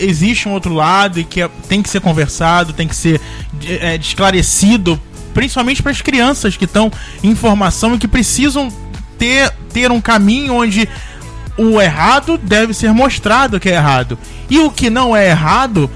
existe 0.00 0.48
um 0.48 0.52
outro 0.52 0.72
lado 0.72 1.20
e 1.20 1.24
que 1.24 1.42
é- 1.42 1.50
tem 1.68 1.82
que 1.82 1.88
ser 1.88 2.00
conversado, 2.00 2.72
tem 2.72 2.88
que 2.88 2.96
ser 2.96 3.20
é, 3.66 3.96
esclarecido, 3.96 5.00
principalmente 5.34 5.82
para 5.82 5.92
as 5.92 6.00
crianças 6.00 6.56
que 6.56 6.64
estão 6.64 6.90
em 7.22 7.34
formação 7.34 7.94
e 7.94 7.98
que 7.98 8.08
precisam 8.08 8.72
ter, 9.18 9.50
ter 9.72 9.90
um 9.90 10.00
caminho 10.00 10.54
onde 10.54 10.88
o 11.56 11.80
errado 11.80 12.38
deve 12.38 12.74
ser 12.74 12.92
mostrado 12.92 13.58
que 13.58 13.68
é 13.68 13.74
errado. 13.74 14.18
E 14.50 14.58
o 14.58 14.70
que 14.70 14.90
não 14.90 15.16
é 15.16 15.28
errado, 15.30 15.90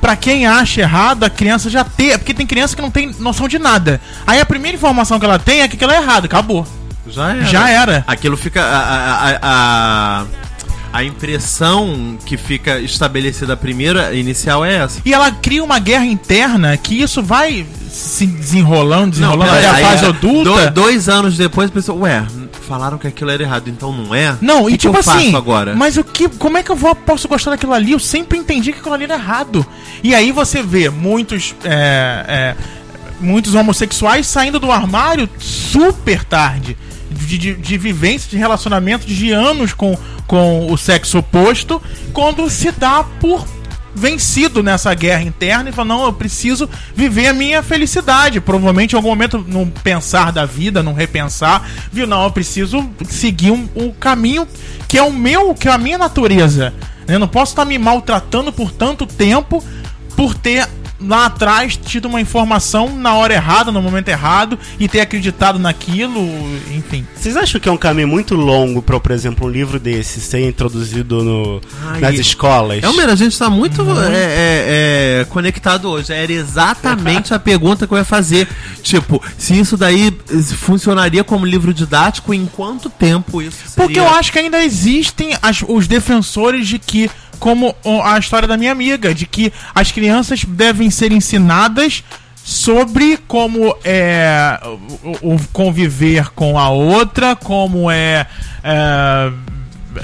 pra 0.00 0.16
quem 0.16 0.46
acha 0.46 0.80
errado, 0.80 1.24
a 1.24 1.30
criança 1.30 1.70
já 1.70 1.84
tem. 1.84 2.16
Porque 2.18 2.34
tem 2.34 2.46
criança 2.46 2.74
que 2.74 2.82
não 2.82 2.90
tem 2.90 3.14
noção 3.18 3.46
de 3.48 3.58
nada. 3.58 4.00
Aí 4.26 4.40
a 4.40 4.46
primeira 4.46 4.76
informação 4.76 5.18
que 5.18 5.24
ela 5.24 5.38
tem 5.38 5.60
é 5.60 5.68
que 5.68 5.76
aquilo 5.76 5.92
é 5.92 5.96
errado, 5.96 6.24
acabou. 6.24 6.66
Já 7.08 7.30
era. 7.30 7.44
Já 7.44 7.70
era. 7.70 8.04
Aquilo 8.06 8.36
fica. 8.36 8.62
A, 8.62 8.78
a, 8.78 9.38
a, 9.42 10.24
a, 10.92 11.04
impressão 11.04 12.18
que 12.26 12.36
fica 12.36 12.78
estabelecida 12.78 13.56
primeira, 13.56 14.14
inicial, 14.14 14.64
é 14.64 14.76
essa. 14.76 15.00
E 15.04 15.12
ela 15.12 15.30
cria 15.30 15.62
uma 15.64 15.78
guerra 15.78 16.04
interna 16.04 16.76
que 16.76 17.00
isso 17.00 17.22
vai 17.22 17.66
se 17.90 18.26
desenrolando, 18.26 19.12
desenrolando 19.12 19.50
até 19.50 19.68
a 19.68 19.74
fase 19.76 20.04
é, 20.04 20.08
adulta. 20.08 20.70
do- 20.70 20.74
dois 20.74 21.08
anos 21.08 21.36
depois, 21.36 21.70
a 21.70 21.72
pessoa, 21.72 21.98
ué, 22.02 22.24
falaram 22.70 22.98
que 22.98 23.08
aquilo 23.08 23.32
era 23.32 23.42
errado, 23.42 23.68
então 23.68 23.92
não 23.92 24.14
é? 24.14 24.36
Não, 24.40 24.68
e 24.68 24.72
que 24.72 24.78
tipo 24.78 24.92
que 24.92 25.08
eu 25.08 25.12
assim, 25.12 25.34
agora? 25.34 25.74
mas 25.74 25.96
o 25.96 26.04
que, 26.04 26.28
como 26.28 26.56
é 26.56 26.62
que 26.62 26.70
eu 26.70 26.76
vou, 26.76 26.94
posso 26.94 27.26
gostar 27.26 27.50
daquilo 27.50 27.72
ali? 27.72 27.90
Eu 27.90 27.98
sempre 27.98 28.38
entendi 28.38 28.72
que 28.72 28.78
aquilo 28.78 28.94
ali 28.94 29.04
era 29.04 29.14
errado. 29.14 29.66
E 30.04 30.14
aí 30.14 30.30
você 30.30 30.62
vê 30.62 30.88
muitos 30.88 31.52
é, 31.64 32.24
é, 32.28 32.56
muitos 33.20 33.56
homossexuais 33.56 34.24
saindo 34.28 34.60
do 34.60 34.70
armário 34.70 35.28
super 35.36 36.22
tarde. 36.22 36.78
De, 37.10 37.36
de, 37.36 37.54
de 37.56 37.76
vivência, 37.76 38.30
de 38.30 38.36
relacionamento 38.36 39.04
de 39.04 39.32
anos 39.32 39.74
com, 39.74 39.98
com 40.28 40.70
o 40.70 40.78
sexo 40.78 41.18
oposto, 41.18 41.82
quando 42.12 42.48
se 42.48 42.70
dá 42.70 43.02
por 43.02 43.44
vencido 44.00 44.62
nessa 44.62 44.92
guerra 44.94 45.22
interna 45.22 45.68
e 45.68 45.72
fala: 45.72 45.88
não, 45.88 46.04
eu 46.04 46.12
preciso 46.12 46.68
viver 46.96 47.28
a 47.28 47.32
minha 47.32 47.62
felicidade. 47.62 48.40
Provavelmente 48.40 48.94
em 48.94 48.96
algum 48.96 49.10
momento, 49.10 49.44
num 49.46 49.68
pensar 49.68 50.32
da 50.32 50.46
vida, 50.46 50.82
num 50.82 50.94
repensar, 50.94 51.68
viu? 51.92 52.06
Não, 52.06 52.24
eu 52.24 52.30
preciso 52.30 52.88
seguir 53.08 53.50
um, 53.50 53.68
um 53.76 53.92
caminho 53.92 54.48
que 54.88 54.96
é 54.98 55.02
o 55.02 55.12
meu, 55.12 55.54
que 55.54 55.68
é 55.68 55.72
a 55.72 55.78
minha 55.78 55.98
natureza. 55.98 56.72
Eu 57.06 57.18
não 57.18 57.28
posso 57.28 57.52
estar 57.52 57.64
me 57.64 57.78
maltratando 57.78 58.52
por 58.52 58.72
tanto 58.72 59.06
tempo 59.06 59.62
por 60.16 60.34
ter 60.34 60.66
lá 61.00 61.26
atrás 61.26 61.76
tido 61.76 62.06
uma 62.06 62.20
informação 62.20 62.96
na 62.96 63.14
hora 63.14 63.34
errada, 63.34 63.72
no 63.72 63.80
momento 63.80 64.08
errado 64.08 64.58
e 64.78 64.88
ter 64.88 65.00
acreditado 65.00 65.58
naquilo, 65.58 66.20
enfim. 66.74 67.06
Vocês 67.14 67.36
acham 67.36 67.60
que 67.60 67.68
é 67.68 67.72
um 67.72 67.76
caminho 67.76 68.08
muito 68.08 68.34
longo 68.34 68.82
para, 68.82 68.98
por 69.00 69.12
exemplo, 69.12 69.46
um 69.46 69.50
livro 69.50 69.78
desse 69.78 70.20
ser 70.20 70.46
introduzido 70.46 71.22
no, 71.22 71.60
Ai, 71.86 72.00
nas 72.00 72.14
escolas? 72.14 72.82
É, 72.82 72.86
a 72.86 73.14
gente 73.14 73.32
está 73.32 73.48
muito 73.48 73.82
é, 73.82 74.14
é, 74.14 75.20
é, 75.20 75.26
conectado 75.28 75.88
hoje. 75.88 76.12
Era 76.12 76.32
exatamente 76.32 77.32
a 77.32 77.38
pergunta 77.38 77.86
que 77.86 77.94
eu 77.94 77.98
ia 77.98 78.04
fazer. 78.04 78.48
Tipo, 78.82 79.22
se 79.38 79.58
isso 79.58 79.76
daí 79.76 80.12
funcionaria 80.58 81.24
como 81.24 81.46
livro 81.46 81.72
didático, 81.72 82.34
em 82.34 82.46
quanto 82.46 82.90
tempo 82.90 83.40
isso 83.40 83.56
seria? 83.68 83.76
Porque 83.76 83.98
eu 83.98 84.08
acho 84.08 84.32
que 84.32 84.38
ainda 84.38 84.62
existem 84.62 85.36
as, 85.42 85.62
os 85.66 85.86
defensores 85.86 86.68
de 86.68 86.78
que 86.78 87.10
como 87.40 87.74
a 88.04 88.18
história 88.18 88.46
da 88.46 88.56
minha 88.56 88.70
amiga, 88.70 89.12
de 89.12 89.26
que 89.26 89.52
as 89.74 89.90
crianças 89.90 90.44
devem 90.44 90.90
ser 90.90 91.10
ensinadas 91.10 92.04
sobre 92.44 93.16
como 93.28 93.74
é 93.84 94.60
o, 95.22 95.34
o 95.34 95.40
conviver 95.52 96.30
com 96.30 96.58
a 96.58 96.68
outra, 96.68 97.34
como 97.34 97.90
é, 97.90 98.26
é 98.62 99.32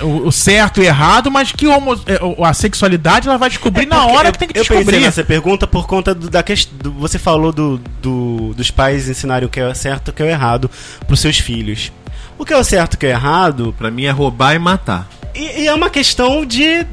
o, 0.03 0.33
certo 0.33 0.83
e 0.83 0.87
errado, 0.87 1.31
mas 1.31 1.53
que 1.53 1.66
homo, 1.66 1.94
é, 2.07 2.18
a 2.44 2.53
sexualidade 2.53 3.29
ela 3.29 3.38
vai 3.38 3.49
descobrir 3.49 3.85
é 3.85 3.87
na 3.87 4.07
hora 4.07 4.29
eu, 4.29 4.33
que 4.33 4.38
tem 4.38 4.49
que 4.49 4.59
eu 4.59 4.62
descobrir. 4.62 4.83
Eu 4.83 4.87
pensei 4.87 5.01
nessa 5.01 5.25
pergunta 5.25 5.66
por 5.66 5.87
conta 5.87 6.14
do, 6.14 6.29
da 6.29 6.42
questão. 6.42 6.92
Você 6.99 7.18
falou 7.18 7.53
do, 7.53 7.79
do, 8.03 8.55
dos 8.55 8.70
pais 8.70 9.09
ensinarem 9.09 9.46
o 9.46 9.51
que 9.51 9.61
é 9.61 9.75
certo 9.75 10.09
e 10.09 10.11
o 10.11 10.14
que 10.14 10.22
é 10.22 10.31
errado 10.31 10.70
para 11.07 11.14
os 11.14 11.20
seus 11.20 11.38
filhos. 11.38 11.92
O 12.38 12.44
que 12.44 12.53
é 12.53 12.57
o 12.57 12.64
certo 12.64 12.94
e 12.94 12.96
o 12.96 12.99
que 12.99 13.07
é 13.07 13.11
errado. 13.11 13.75
para 13.79 13.90
mim 13.90 14.05
é 14.05 14.11
roubar 14.11 14.55
e 14.55 14.59
matar. 14.59 15.09
E, 15.35 15.62
e 15.62 15.66
é 15.66 15.75
uma 15.75 15.90
questão 15.90 16.44
de 16.44 16.87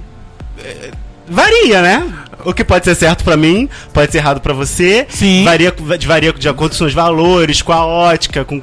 varia, 1.27 1.81
né? 1.81 2.13
O 2.45 2.53
que 2.53 2.63
pode 2.63 2.85
ser 2.85 2.95
certo 2.95 3.23
para 3.23 3.37
mim, 3.37 3.69
pode 3.93 4.11
ser 4.11 4.17
errado 4.17 4.41
para 4.41 4.53
você. 4.53 5.05
Sim. 5.09 5.43
Varia, 5.43 5.73
varia 6.05 6.33
de 6.33 6.49
acordo 6.49 6.71
com 6.71 6.73
os 6.73 6.77
seus 6.77 6.93
valores, 6.93 7.61
com 7.61 7.71
a 7.71 7.85
ótica, 7.85 8.43
com, 8.43 8.61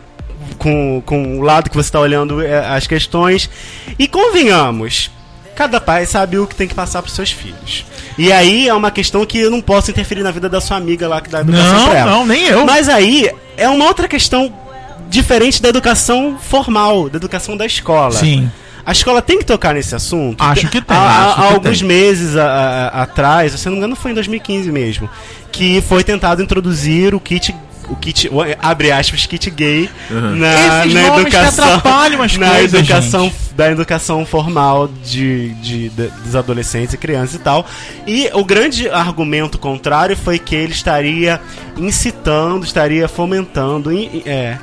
com, 0.58 1.02
com 1.04 1.38
o 1.38 1.42
lado 1.42 1.70
que 1.70 1.76
você 1.76 1.88
está 1.88 2.00
olhando 2.00 2.42
é, 2.42 2.58
as 2.68 2.86
questões. 2.86 3.48
E 3.98 4.06
convenhamos, 4.06 5.10
cada 5.54 5.80
pai 5.80 6.04
sabe 6.06 6.38
o 6.38 6.46
que 6.46 6.54
tem 6.54 6.68
que 6.68 6.74
passar 6.74 7.00
para 7.02 7.10
seus 7.10 7.32
filhos. 7.32 7.86
E 8.18 8.30
aí 8.30 8.68
é 8.68 8.74
uma 8.74 8.90
questão 8.90 9.24
que 9.24 9.38
eu 9.38 9.50
não 9.50 9.62
posso 9.62 9.90
interferir 9.90 10.22
na 10.22 10.30
vida 10.30 10.48
da 10.48 10.60
sua 10.60 10.76
amiga 10.76 11.08
lá 11.08 11.20
que 11.20 11.30
dá 11.30 11.40
educação 11.40 11.74
não, 11.74 11.88
pra 11.88 11.98
ela. 11.98 12.10
Não, 12.10 12.26
nem 12.26 12.44
eu. 12.44 12.66
Mas 12.66 12.88
aí 12.88 13.30
é 13.56 13.68
uma 13.68 13.86
outra 13.86 14.06
questão 14.06 14.52
diferente 15.08 15.60
da 15.60 15.68
educação 15.68 16.38
formal, 16.38 17.08
da 17.08 17.16
educação 17.16 17.56
da 17.56 17.64
escola. 17.64 18.12
Sim. 18.12 18.50
A 18.90 18.92
escola 18.92 19.22
tem 19.22 19.38
que 19.38 19.44
tocar 19.44 19.72
nesse 19.72 19.94
assunto? 19.94 20.42
Acho 20.42 20.68
que 20.68 20.80
tem. 20.82 20.96
Há, 20.96 21.30
há 21.30 21.34
que 21.34 21.54
alguns 21.54 21.78
tem. 21.78 21.86
meses 21.86 22.36
a, 22.36 22.88
a, 22.88 23.02
atrás, 23.02 23.52
se 23.52 23.64
não 23.66 23.74
me 23.74 23.78
engano 23.78 23.94
foi 23.94 24.10
em 24.10 24.14
2015 24.14 24.72
mesmo, 24.72 25.08
que 25.52 25.80
foi 25.82 26.02
tentado 26.02 26.42
introduzir 26.42 27.14
o 27.14 27.20
kit 27.20 27.54
o 27.88 27.94
kit, 27.94 28.28
abre 28.60 28.90
aspas, 28.90 29.26
kit 29.26 29.48
gay 29.50 29.88
uhum. 30.10 30.36
na, 30.36 30.86
na 30.86 31.20
educação, 31.20 31.82
na 32.38 32.50
coisas, 32.50 32.74
educação 32.74 33.24
gente. 33.24 33.54
da 33.54 33.70
educação 33.70 34.26
formal 34.26 34.88
de, 35.04 35.50
de, 35.54 35.88
de, 35.88 36.06
dos 36.08 36.34
adolescentes 36.34 36.94
e 36.94 36.96
crianças 36.96 37.36
e 37.36 37.38
tal. 37.38 37.64
E 38.08 38.28
o 38.32 38.44
grande 38.44 38.88
argumento 38.88 39.56
contrário 39.56 40.16
foi 40.16 40.36
que 40.36 40.56
ele 40.56 40.72
estaria 40.72 41.40
incitando, 41.76 42.64
estaria 42.64 43.06
fomentando, 43.06 43.90
é, 44.26 44.58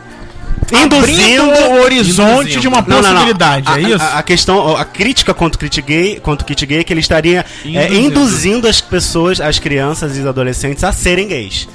induzindo 0.72 1.44
o 1.44 1.82
horizonte 1.82 2.42
induzindo. 2.42 2.62
de 2.62 2.68
uma 2.68 2.84
possibilidade, 2.84 3.66
não, 3.66 3.74
não, 3.74 3.82
não. 3.82 3.90
é 3.90 3.96
isso? 3.96 4.04
A, 4.04 4.20
a, 4.20 4.24
questão, 4.24 4.76
a 4.76 4.86
crítica 4.86 5.34
contra 5.34 5.58
o 5.58 5.70
kit 5.70 5.82
gay, 5.82 6.20
contra 6.20 6.44
o 6.44 6.48
kit 6.48 6.66
gay 6.66 6.80
é 6.80 6.84
que 6.84 6.92
ele 6.92 7.00
estaria 7.00 7.46
induzindo. 7.64 7.80
É, 7.80 7.98
induzindo 7.98 8.68
as 8.68 8.82
pessoas, 8.82 9.40
as 9.40 9.60
crianças 9.60 10.18
e 10.18 10.22
os 10.22 10.26
adolescentes 10.26 10.84
a 10.84 10.92
serem 10.92 11.28
gays. 11.28 11.68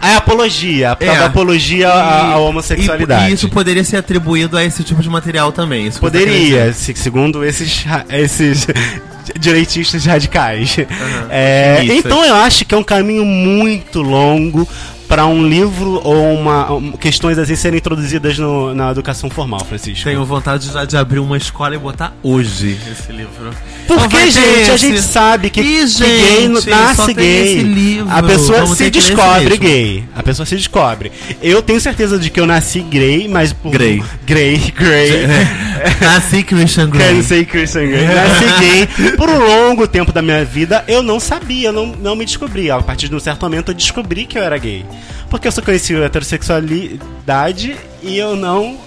A 0.00 0.16
apologia, 0.16 0.96
a 0.98 1.04
é. 1.04 1.24
apologia 1.24 1.86
e, 1.86 2.32
à, 2.32 2.38
homossexualidade. 2.38 3.30
E, 3.30 3.34
isso 3.34 3.50
poderia 3.50 3.84
ser 3.84 3.98
atribuído 3.98 4.56
a 4.56 4.64
esse 4.64 4.82
tipo 4.82 5.02
de 5.02 5.10
material 5.10 5.52
também. 5.52 5.86
Isso 5.86 6.00
poderia, 6.00 6.72
se, 6.72 6.94
segundo 6.94 7.44
esses, 7.44 7.84
esses 8.08 8.66
direitistas 9.38 10.06
radicais. 10.06 10.78
Uhum. 10.78 11.26
É, 11.28 11.84
então 11.84 12.24
eu 12.24 12.34
acho 12.34 12.64
que 12.64 12.74
é 12.74 12.78
um 12.78 12.82
caminho 12.82 13.26
muito 13.26 14.00
longo 14.00 14.66
para 15.10 15.26
um 15.26 15.44
livro 15.44 16.00
ou 16.04 16.34
uma 16.34 16.72
um, 16.72 16.92
questões 16.92 17.36
assim 17.36 17.56
serem 17.56 17.78
introduzidas 17.78 18.38
no, 18.38 18.72
na 18.72 18.92
educação 18.92 19.28
formal, 19.28 19.58
Francisco? 19.64 20.04
Tenho 20.04 20.24
vontade 20.24 20.72
já 20.72 20.84
de 20.84 20.96
abrir 20.96 21.18
uma 21.18 21.36
escola 21.36 21.74
e 21.74 21.78
botar 21.78 22.14
hoje 22.22 22.78
esse 22.88 23.10
livro. 23.10 23.50
Porque, 23.88 24.30
gente, 24.30 24.60
esse. 24.60 24.70
a 24.70 24.76
gente 24.76 25.02
sabe 25.02 25.50
que, 25.50 25.60
Ih, 25.60 25.88
gente, 25.88 26.04
gay 26.04 26.48
nasce 26.70 27.12
gay. 27.12 28.04
A 28.08 28.22
pessoa 28.22 28.60
Vamos 28.60 28.78
se 28.78 28.88
descobre 28.88 29.56
gay. 29.58 30.04
A 30.14 30.22
pessoa 30.22 30.46
se 30.46 30.54
descobre. 30.54 31.10
Eu 31.42 31.60
tenho 31.60 31.80
certeza 31.80 32.16
de 32.16 32.30
que 32.30 32.38
eu 32.38 32.46
nasci 32.46 32.78
gay, 32.80 33.26
mas 33.26 33.52
por. 33.52 33.72
Grey. 33.72 34.00
Grey, 34.24 34.58
Grey. 34.76 35.26
nasci 36.00 36.44
Christian 36.44 36.88
Grey. 36.88 37.14
Nasci 37.14 37.44
Christian 37.46 37.88
Grey. 37.88 38.06
Nasci 38.06 38.60
gay. 38.60 39.16
Por 39.16 39.28
um 39.28 39.38
longo 39.44 39.88
tempo 39.88 40.12
da 40.12 40.22
minha 40.22 40.44
vida, 40.44 40.84
eu 40.86 41.02
não 41.02 41.18
sabia, 41.18 41.72
não, 41.72 41.86
não 41.86 42.14
me 42.14 42.24
descobri. 42.24 42.70
A 42.70 42.80
partir 42.80 43.08
de 43.08 43.16
um 43.16 43.20
certo 43.20 43.42
momento, 43.42 43.72
eu 43.72 43.74
descobri 43.74 44.24
que 44.24 44.38
eu 44.38 44.44
era 44.44 44.56
gay. 44.56 44.84
Porque 45.28 45.48
eu 45.48 45.52
só 45.52 45.62
conheci 45.62 45.94
a 45.94 46.04
heterossexualidade 46.04 47.76
e 48.02 48.16
eu 48.18 48.36
não 48.36 48.78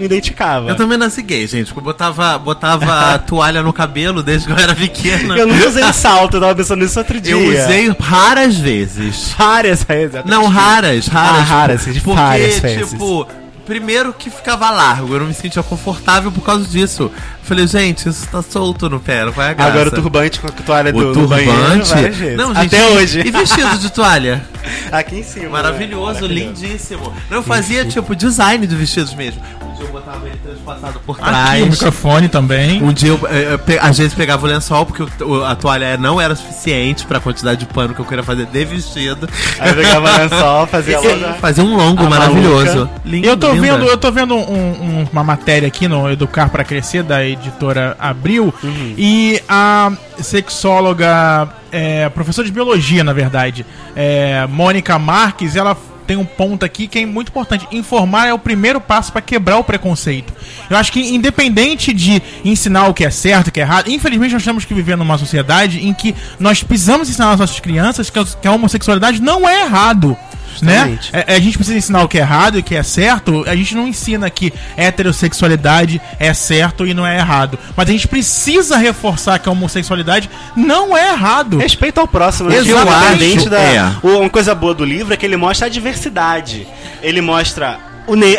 me 0.00 0.06
identificava. 0.06 0.70
Eu 0.70 0.76
também 0.76 0.96
nasci 0.96 1.20
gay, 1.22 1.46
gente. 1.46 1.76
Eu 1.76 1.82
botava, 1.82 2.38
botava 2.38 3.18
toalha 3.28 3.62
no 3.62 3.72
cabelo 3.72 4.22
desde 4.22 4.46
que 4.46 4.52
eu 4.52 4.58
era 4.58 4.74
pequena. 4.74 5.36
Eu 5.36 5.46
não 5.46 5.68
usei 5.68 5.84
salto, 5.92 6.38
eu 6.38 6.40
tava 6.40 6.54
pensando 6.54 6.80
nisso 6.80 6.98
outro 6.98 7.20
dia. 7.20 7.32
Eu 7.32 7.38
usei 7.46 7.94
raras 8.00 8.56
vezes. 8.56 9.34
Várias 9.36 9.84
vezes. 9.84 10.24
Não, 10.24 10.46
raras, 10.46 11.06
raras. 11.06 11.40
Ah, 11.40 11.42
raras, 11.42 11.84
porque, 11.84 12.00
várias 12.00 12.58
vezes. 12.58 12.90
tipo, 12.90 13.26
primeiro 13.70 14.12
que 14.12 14.28
ficava 14.28 14.68
largo, 14.68 15.14
eu 15.14 15.20
não 15.20 15.26
me 15.28 15.32
sentia 15.32 15.62
confortável 15.62 16.32
por 16.32 16.40
causa 16.42 16.66
disso. 16.66 17.08
Falei, 17.44 17.68
gente, 17.68 18.08
isso 18.08 18.26
tá 18.26 18.42
solto 18.42 18.90
no 18.90 18.98
pé, 18.98 19.24
não 19.24 19.30
vai 19.30 19.54
a 19.56 19.64
Agora 19.64 19.88
o 19.88 19.92
turbante 19.92 20.40
com 20.40 20.48
a 20.48 20.50
toalha 20.50 20.90
o 20.90 20.92
do, 20.92 21.12
turbante. 21.12 21.46
banheiro, 21.46 22.36
não, 22.36 22.52
gente, 22.52 22.66
Até 22.66 22.86
hoje. 22.88 23.22
E 23.24 23.30
vestido 23.30 23.78
de 23.78 23.90
toalha? 23.92 24.44
Aqui 24.90 25.16
em 25.16 25.22
cima. 25.22 25.50
Maravilhoso, 25.50 26.22
né? 26.22 26.34
lindíssimo. 26.34 27.12
Eu 27.30 27.42
fazia, 27.42 27.84
tipo, 27.84 28.14
design 28.14 28.66
de 28.66 28.74
vestidos 28.74 29.14
mesmo. 29.14 29.40
Um 29.62 29.74
dia 29.74 29.84
eu 29.84 29.92
botava 29.92 30.26
ele 30.26 30.36
transpassado 30.36 31.00
por 31.00 31.16
trás. 31.18 31.50
Aqui, 31.50 31.62
o 31.62 31.66
microfone 31.70 32.28
também. 32.28 32.82
Um 32.82 32.92
dia 32.92 33.08
eu, 33.08 33.20
eu, 33.28 33.50
eu 33.50 33.60
às 33.80 33.96
vezes 33.96 34.14
pegava 34.14 34.46
o 34.46 34.48
lençol, 34.48 34.84
porque 34.84 35.24
o, 35.24 35.44
a 35.44 35.54
toalha 35.54 35.96
não 35.96 36.20
era 36.20 36.34
suficiente 36.34 37.06
pra 37.06 37.18
quantidade 37.20 37.60
de 37.60 37.66
pano 37.66 37.94
que 37.94 38.00
eu 38.00 38.04
queria 38.04 38.22
fazer 38.22 38.46
de 38.46 38.64
vestido. 38.64 39.28
Aí 39.58 39.72
pegava 39.74 40.08
o 40.08 40.16
lençol, 40.18 40.66
fazia 40.66 41.00
longa. 41.00 41.34
Fazia 41.34 41.64
um 41.64 41.76
longo 41.76 42.08
maravilhoso. 42.08 42.88
Lindo, 43.04 43.26
eu 43.26 43.36
tô. 43.36 43.52
Vendo, 43.60 43.84
eu 43.84 43.96
tô 43.96 44.10
vendo 44.10 44.34
um, 44.34 44.40
um, 44.40 45.08
uma 45.12 45.24
matéria 45.24 45.68
aqui 45.68 45.86
no 45.86 46.10
Educar 46.10 46.48
para 46.48 46.64
Crescer, 46.64 47.02
da 47.02 47.24
editora 47.24 47.96
Abril, 47.98 48.52
uhum. 48.62 48.94
e 48.96 49.40
a 49.48 49.92
sexóloga, 50.18 51.48
é, 51.70 52.08
professora 52.08 52.46
de 52.46 52.52
biologia, 52.52 53.04
na 53.04 53.12
verdade, 53.12 53.64
é, 53.94 54.46
Mônica 54.46 54.98
Marques, 54.98 55.56
ela 55.56 55.76
tem 56.10 56.16
um 56.16 56.24
ponto 56.24 56.64
aqui 56.64 56.88
que 56.88 56.98
é 56.98 57.06
muito 57.06 57.28
importante. 57.28 57.68
Informar 57.70 58.26
é 58.26 58.34
o 58.34 58.38
primeiro 58.38 58.80
passo 58.80 59.12
para 59.12 59.20
quebrar 59.20 59.58
o 59.58 59.62
preconceito. 59.62 60.32
Eu 60.68 60.76
acho 60.76 60.90
que, 60.90 61.14
independente 61.14 61.92
de 61.92 62.20
ensinar 62.44 62.88
o 62.88 62.94
que 62.94 63.04
é 63.04 63.10
certo 63.10 63.46
e 63.46 63.50
o 63.50 63.52
que 63.52 63.60
é 63.60 63.62
errado, 63.62 63.88
infelizmente 63.88 64.32
nós 64.32 64.42
temos 64.42 64.64
que 64.64 64.74
viver 64.74 64.96
numa 64.96 65.16
sociedade 65.16 65.86
em 65.86 65.94
que 65.94 66.12
nós 66.40 66.64
precisamos 66.64 67.08
ensinar 67.08 67.30
às 67.30 67.38
nossas 67.38 67.60
crianças 67.60 68.10
que 68.10 68.48
a 68.48 68.50
homossexualidade 68.50 69.22
não 69.22 69.48
é 69.48 69.60
errado. 69.60 70.16
Né? 70.64 70.98
É, 71.12 71.34
a 71.34 71.40
gente 71.40 71.56
precisa 71.56 71.76
ensinar 71.76 72.02
o 72.02 72.08
que 72.08 72.18
é 72.18 72.20
errado 72.20 72.56
e 72.56 72.60
o 72.60 72.62
que 72.62 72.74
é 72.74 72.82
certo. 72.82 73.44
A 73.46 73.56
gente 73.56 73.74
não 73.74 73.86
ensina 73.86 74.28
que 74.30 74.52
heterossexualidade 74.76 76.00
é 76.18 76.32
certo 76.34 76.86
e 76.86 76.94
não 76.94 77.06
é 77.06 77.18
errado. 77.18 77.58
Mas 77.76 77.88
a 77.88 77.92
gente 77.92 78.08
precisa 78.08 78.76
reforçar 78.76 79.38
que 79.38 79.48
a 79.48 79.52
homossexualidade 79.52 80.30
não 80.56 80.96
é 80.96 81.10
errado. 81.10 81.58
Respeito 81.58 81.98
ao 81.98 82.08
próximo. 82.08 82.48
Né? 82.48 82.56
Exatamente. 82.56 83.48
Da, 83.48 83.60
é. 83.60 83.92
Uma 84.02 84.30
coisa 84.30 84.54
boa 84.54 84.74
do 84.74 84.84
livro 84.84 85.14
é 85.14 85.16
que 85.16 85.26
ele 85.26 85.36
mostra 85.36 85.66
a 85.66 85.70
diversidade. 85.70 86.66
Ele 87.02 87.20
mostra 87.20 87.90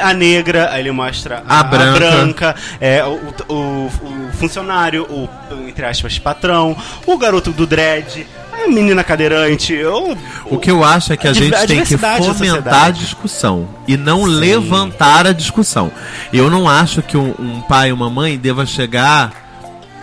a 0.02 0.14
negra, 0.14 0.78
ele 0.78 0.92
mostra 0.92 1.44
a, 1.48 1.60
a 1.60 1.64
branca, 1.64 1.96
a 1.96 2.00
branca 2.00 2.56
é, 2.80 3.04
o, 3.06 3.20
o, 3.48 3.56
o, 3.86 4.32
funcionário, 4.34 5.04
o, 5.04 5.30
entre 5.68 5.86
aspas, 5.86 6.20
patrão, 6.20 6.76
o 7.06 7.18
garoto 7.18 7.52
do 7.52 7.66
dread, 7.66 8.28
a 8.66 8.68
menina 8.68 9.04
cadeirante. 9.04 9.84
Ou, 9.84 10.18
O 10.46 10.58
que 10.58 10.72
eu 10.72 10.84
acho 10.84 11.14
é 11.14 11.18
que 11.18 11.28
a, 11.28 11.32
a 11.32 11.34
gente 11.34 11.56
a 11.56 11.68
tem 11.68 11.84
que 11.84 11.98
fomentar 11.98 12.86
a 12.86 12.92
discussão 12.92 13.68
e 13.88 13.98
não 13.98 14.24
levantar 14.24 15.28
a 15.28 15.34
discussão. 15.34 15.92
Eu 16.32 16.50
não 16.50 16.68
acho 16.68 17.02
que 17.02 17.18
um, 17.18 17.34
um 17.40 17.62
pai 17.62 17.90
e 17.90 17.92
uma 17.92 18.10
mãe 18.10 18.38
deva 18.38 18.66
chegar 18.66 19.32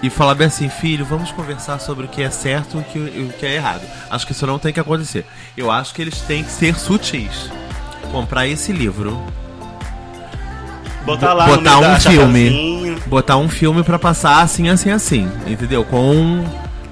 e 0.02 0.08
falar 0.08 0.34
bem 0.34 0.46
assim, 0.46 0.68
filho, 0.68 1.04
vamos 1.04 1.32
conversar 1.32 1.78
sobre 1.80 2.06
o 2.06 2.08
que 2.08 2.22
é 2.22 2.30
certo 2.30 2.76
e 2.76 2.80
o 2.80 2.84
que, 2.84 2.98
o 2.98 3.32
que 3.38 3.46
é 3.46 3.56
errado. 3.56 3.82
Acho 4.10 4.26
que 4.26 4.32
isso 4.32 4.46
não 4.46 4.58
tem 4.58 4.72
que 4.72 4.80
acontecer. 4.80 5.26
Eu 5.56 5.70
acho 5.70 5.92
que 5.92 6.02
eles 6.02 6.20
têm 6.20 6.44
que 6.44 6.50
ser 6.50 6.78
sutis. 6.78 7.50
Comprar 8.12 8.46
esse 8.46 8.72
livro, 8.72 9.20
botar 11.04 11.32
lá 11.32 11.46
botar 11.46 11.78
um 11.78 12.00
filme. 12.00 12.96
botar 13.06 13.36
um 13.36 13.48
filme 13.48 13.82
pra 13.82 13.98
passar 13.98 14.40
assim, 14.40 14.68
assim, 14.68 14.90
assim, 14.90 15.30
entendeu? 15.46 15.84
Com 15.84 16.44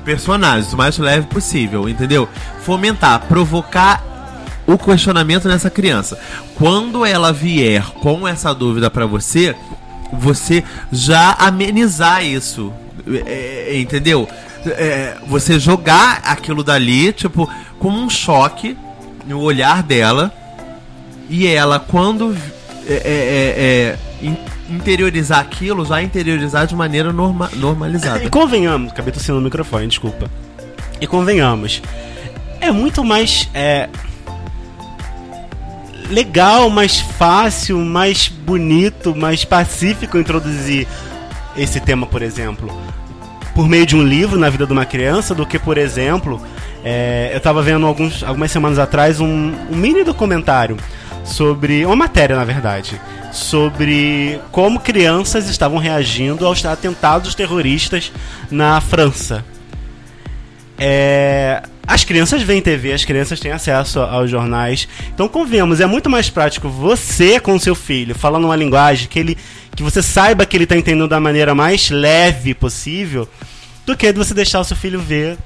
personagens, 0.07 0.73
o 0.73 0.77
mais 0.77 0.97
leve 0.97 1.27
possível, 1.27 1.88
entendeu? 1.88 2.29
Fomentar, 2.62 3.27
provocar 3.27 4.03
o 4.64 4.79
questionamento 4.79 5.49
nessa 5.49 5.69
criança. 5.69 6.16
Quando 6.55 7.05
ela 7.05 7.33
vier 7.33 7.85
com 8.01 8.27
essa 8.27 8.55
dúvida 8.55 8.88
pra 8.88 9.05
você, 9.05 9.55
você 10.12 10.62
já 10.92 11.33
amenizar 11.33 12.25
isso, 12.25 12.73
é, 13.27 13.73
é, 13.73 13.81
entendeu? 13.81 14.29
É, 14.64 15.16
você 15.27 15.59
jogar 15.59 16.21
aquilo 16.25 16.62
dali, 16.62 17.12
tipo, 17.12 17.51
como 17.79 17.99
um 17.99 18.09
choque 18.09 18.77
no 19.27 19.40
olhar 19.40 19.83
dela 19.83 20.33
e 21.29 21.47
ela, 21.49 21.81
quando 21.81 22.37
é, 22.88 22.95
é, 22.95 23.99
é, 24.23 24.29
é, 24.29 24.38
interiorizar 24.70 25.40
aquilo, 25.40 25.85
já 25.85 26.02
interiorizar 26.02 26.66
de 26.66 26.74
maneira 26.74 27.12
norma- 27.12 27.50
normalizada. 27.55 28.24
E 28.24 28.29
convenhamos, 28.31 28.92
acabei 28.92 29.12
tossindo 29.12 29.38
no 29.38 29.44
microfone, 29.44 29.87
desculpa. 29.87 30.31
E 31.00 31.07
convenhamos, 31.07 31.83
é 32.61 32.70
muito 32.70 33.05
mais 33.05 33.48
é, 33.55 33.88
legal, 36.11 36.70
mais 36.70 36.98
fácil, 37.00 37.79
mais 37.79 38.29
bonito, 38.29 39.14
mais 39.14 39.44
pacífico 39.44 40.18
introduzir 40.18 40.87
esse 41.57 41.81
tema, 41.81 42.07
por 42.07 42.22
exemplo, 42.22 42.70
por 43.55 43.68
meio 43.68 43.87
de 43.87 43.96
um 43.96 44.02
livro 44.02 44.38
na 44.38 44.48
vida 44.50 44.66
de 44.66 44.72
uma 44.72 44.85
criança, 44.85 45.35
do 45.35 45.46
que, 45.46 45.59
por 45.59 45.79
exemplo, 45.79 46.40
é, 46.85 47.31
eu 47.33 47.38
estava 47.38 47.62
vendo 47.62 47.87
alguns, 47.87 48.22
algumas 48.22 48.50
semanas 48.50 48.79
atrás 48.79 49.20
um, 49.20 49.52
um 49.70 49.76
mini 49.76 50.05
documentário 50.05 50.76
sobre. 51.27 51.85
Uma 51.85 51.97
matéria, 51.97 52.37
na 52.37 52.45
verdade. 52.45 53.01
Sobre 53.33 54.41
como 54.51 54.81
crianças 54.81 55.49
estavam 55.49 55.79
reagindo 55.79 56.47
aos 56.47 56.65
atentados 56.65 57.35
terroristas 57.35 58.12
na 58.51 58.81
França. 58.81 59.45
É, 60.79 61.62
as 61.87 62.05
crianças 62.05 62.43
veem 62.43 62.61
TV, 62.61 62.93
as 62.93 63.05
crianças 63.05 63.39
têm 63.39 63.53
acesso 63.53 64.01
aos 64.01 64.31
jornais. 64.31 64.89
Então, 65.15 65.29
convenhamos, 65.29 65.81
é 65.81 65.87
muito 65.87 66.11
mais 66.11 66.29
prático 66.29 66.69
você 66.69 67.39
com 67.39 67.59
seu 67.59 67.75
filho 67.75 68.15
falando 68.15 68.45
uma 68.45 68.57
linguagem 68.57 69.09
que 69.09 69.19
ele 69.19 69.39
que 69.75 69.83
você 69.83 70.03
saiba 70.03 70.47
que 70.47 70.57
ele 70.57 70.65
está 70.65 70.75
entendendo 70.75 71.07
da 71.07 71.21
maneira 71.21 71.55
mais 71.55 71.91
leve 71.91 72.55
possível, 72.55 73.29
do 73.85 73.95
que 73.95 74.11
você 74.11 74.33
deixar 74.33 74.61
o 74.61 74.65
seu 74.65 74.75
filho 74.75 74.99
ver 74.99 75.37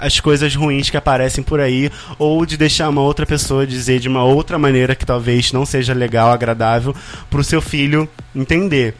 as 0.00 0.20
coisas 0.20 0.54
ruins 0.54 0.90
que 0.90 0.96
aparecem 0.96 1.42
por 1.42 1.60
aí, 1.60 1.90
ou 2.18 2.44
de 2.44 2.56
deixar 2.56 2.88
uma 2.88 3.00
outra 3.00 3.26
pessoa 3.26 3.66
dizer 3.66 4.00
de 4.00 4.08
uma 4.08 4.24
outra 4.24 4.58
maneira 4.58 4.94
que 4.94 5.06
talvez 5.06 5.52
não 5.52 5.64
seja 5.64 5.94
legal, 5.94 6.30
agradável, 6.30 6.94
para 7.30 7.40
o 7.40 7.44
seu 7.44 7.60
filho 7.60 8.08
entender. 8.34 8.94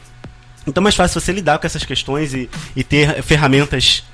Então 0.67 0.83
é 0.83 0.85
mais 0.85 0.95
fácil 0.95 1.21
você 1.21 1.33
lidar 1.33 1.59
com 1.59 1.67
essas 1.67 1.85
questões 1.85 2.35
e, 2.35 2.49
e 2.77 2.85
ter 2.85 3.23
ferramentas 3.23 4.05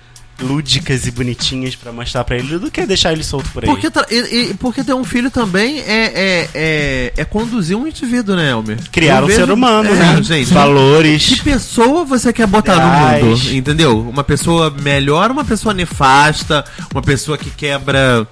lúdicas 0.41 1.07
e 1.07 1.11
bonitinhas 1.13 1.77
para 1.77 1.93
mostrar 1.93 2.25
para 2.25 2.37
ele 2.37 2.59
do 2.59 2.71
que 2.71 2.85
deixar 2.85 3.13
ele 3.13 3.23
solto 3.23 3.49
por 3.51 3.63
aí. 3.65 3.71
Porque, 3.71 3.89
tra- 3.91 4.07
e- 4.11 4.51
e- 4.51 4.55
porque 4.55 4.83
ter 4.83 4.93
um 4.93 5.05
filho 5.05 5.31
também 5.31 5.79
é, 5.81 5.85
é, 5.87 6.49
é, 6.55 7.13
é 7.17 7.25
conduzir 7.25 7.77
um 7.77 7.87
indivíduo, 7.87 8.35
né, 8.35 8.51
Elmer? 8.51 8.79
Criar 8.91 9.19
Eu 9.19 9.25
um 9.25 9.27
vejo- 9.29 9.41
ser 9.47 9.53
humano, 9.53 9.89
é, 9.91 9.95
né? 9.95 10.23
Gente, 10.23 10.53
Valores. 10.53 11.25
Que 11.27 11.41
pessoa 11.43 12.05
você 12.05 12.33
quer 12.33 12.47
botar 12.49 12.77
no 13.21 13.29
mundo? 13.29 13.55
Entendeu? 13.55 14.01
Uma 14.01 14.25
pessoa 14.25 14.71
melhor, 14.83 15.31
uma 15.31 15.45
pessoa 15.45 15.73
nefasta, 15.73 16.65
uma 16.93 17.01
pessoa 17.03 17.39
que 17.39 17.51
quebra. 17.51 18.27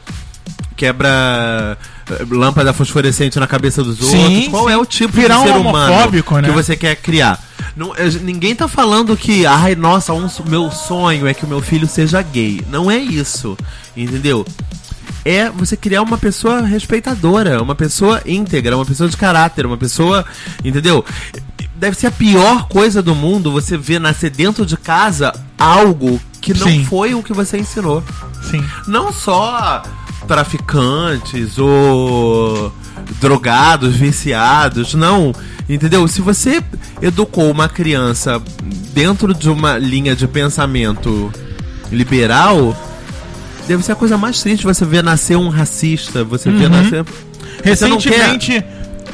Quebra 0.76 1.78
eh, 2.10 2.24
lâmpada 2.30 2.72
fosforescente 2.72 3.38
na 3.38 3.46
cabeça 3.46 3.84
dos 3.84 3.98
Sim, 3.98 4.24
outros. 4.24 4.48
Qual 4.48 4.66
sim. 4.66 4.72
é 4.72 4.76
o 4.76 4.84
tipo 4.84 5.12
Virar 5.12 5.36
de 5.36 5.40
um 5.42 5.44
ser 5.44 5.52
humano 5.56 5.92
homofóbico, 5.92 6.38
né? 6.40 6.48
que 6.48 6.54
você 6.54 6.76
quer 6.76 6.96
criar? 6.96 7.38
Não, 7.76 7.94
eh, 7.96 8.10
ninguém 8.22 8.54
tá 8.54 8.68
falando 8.68 9.16
que, 9.16 9.46
ai, 9.46 9.74
nossa, 9.74 10.12
um, 10.12 10.28
meu 10.46 10.70
sonho 10.70 11.26
é 11.26 11.34
que 11.34 11.44
o 11.44 11.48
meu 11.48 11.60
filho 11.60 11.86
seja 11.86 12.20
gay. 12.20 12.60
Não 12.70 12.90
é 12.90 12.98
isso. 12.98 13.56
Entendeu? 13.96 14.44
é 15.24 15.50
você 15.50 15.76
criar 15.76 16.02
uma 16.02 16.18
pessoa 16.18 16.62
respeitadora, 16.62 17.62
uma 17.62 17.74
pessoa 17.74 18.20
íntegra, 18.26 18.76
uma 18.76 18.84
pessoa 18.84 19.08
de 19.08 19.16
caráter, 19.16 19.66
uma 19.66 19.76
pessoa. 19.76 20.24
Entendeu? 20.64 21.04
Deve 21.76 21.96
ser 21.96 22.08
a 22.08 22.12
pior 22.12 22.68
coisa 22.68 23.02
do 23.02 23.14
mundo 23.14 23.50
você 23.50 23.76
ver 23.76 24.00
nascer 24.00 24.30
dentro 24.30 24.64
de 24.66 24.76
casa 24.76 25.32
algo 25.58 26.20
que 26.40 26.54
não 26.54 26.66
Sim. 26.66 26.84
foi 26.84 27.14
o 27.14 27.22
que 27.22 27.32
você 27.32 27.58
ensinou. 27.58 28.02
Sim. 28.50 28.64
Não 28.86 29.12
só 29.12 29.82
traficantes 30.26 31.58
ou 31.58 32.72
drogados, 33.20 33.96
viciados, 33.96 34.94
não. 34.94 35.32
Entendeu? 35.68 36.06
Se 36.08 36.20
você 36.20 36.62
educou 37.00 37.50
uma 37.50 37.68
criança 37.68 38.42
dentro 38.92 39.32
de 39.32 39.48
uma 39.48 39.78
linha 39.78 40.14
de 40.14 40.26
pensamento 40.26 41.32
liberal, 41.90 42.76
deve 43.66 43.82
ser 43.82 43.92
a 43.92 43.96
coisa 43.96 44.16
mais 44.18 44.40
triste 44.42 44.64
você 44.64 44.84
ver 44.84 45.02
nascer 45.02 45.36
um 45.36 45.48
racista, 45.48 46.24
você 46.24 46.50
ver 46.50 46.64
Uhum. 46.64 46.70
nascer. 46.70 46.96
Não 46.98 47.04
quer- 47.04 47.64
Recentemente. 47.64 48.64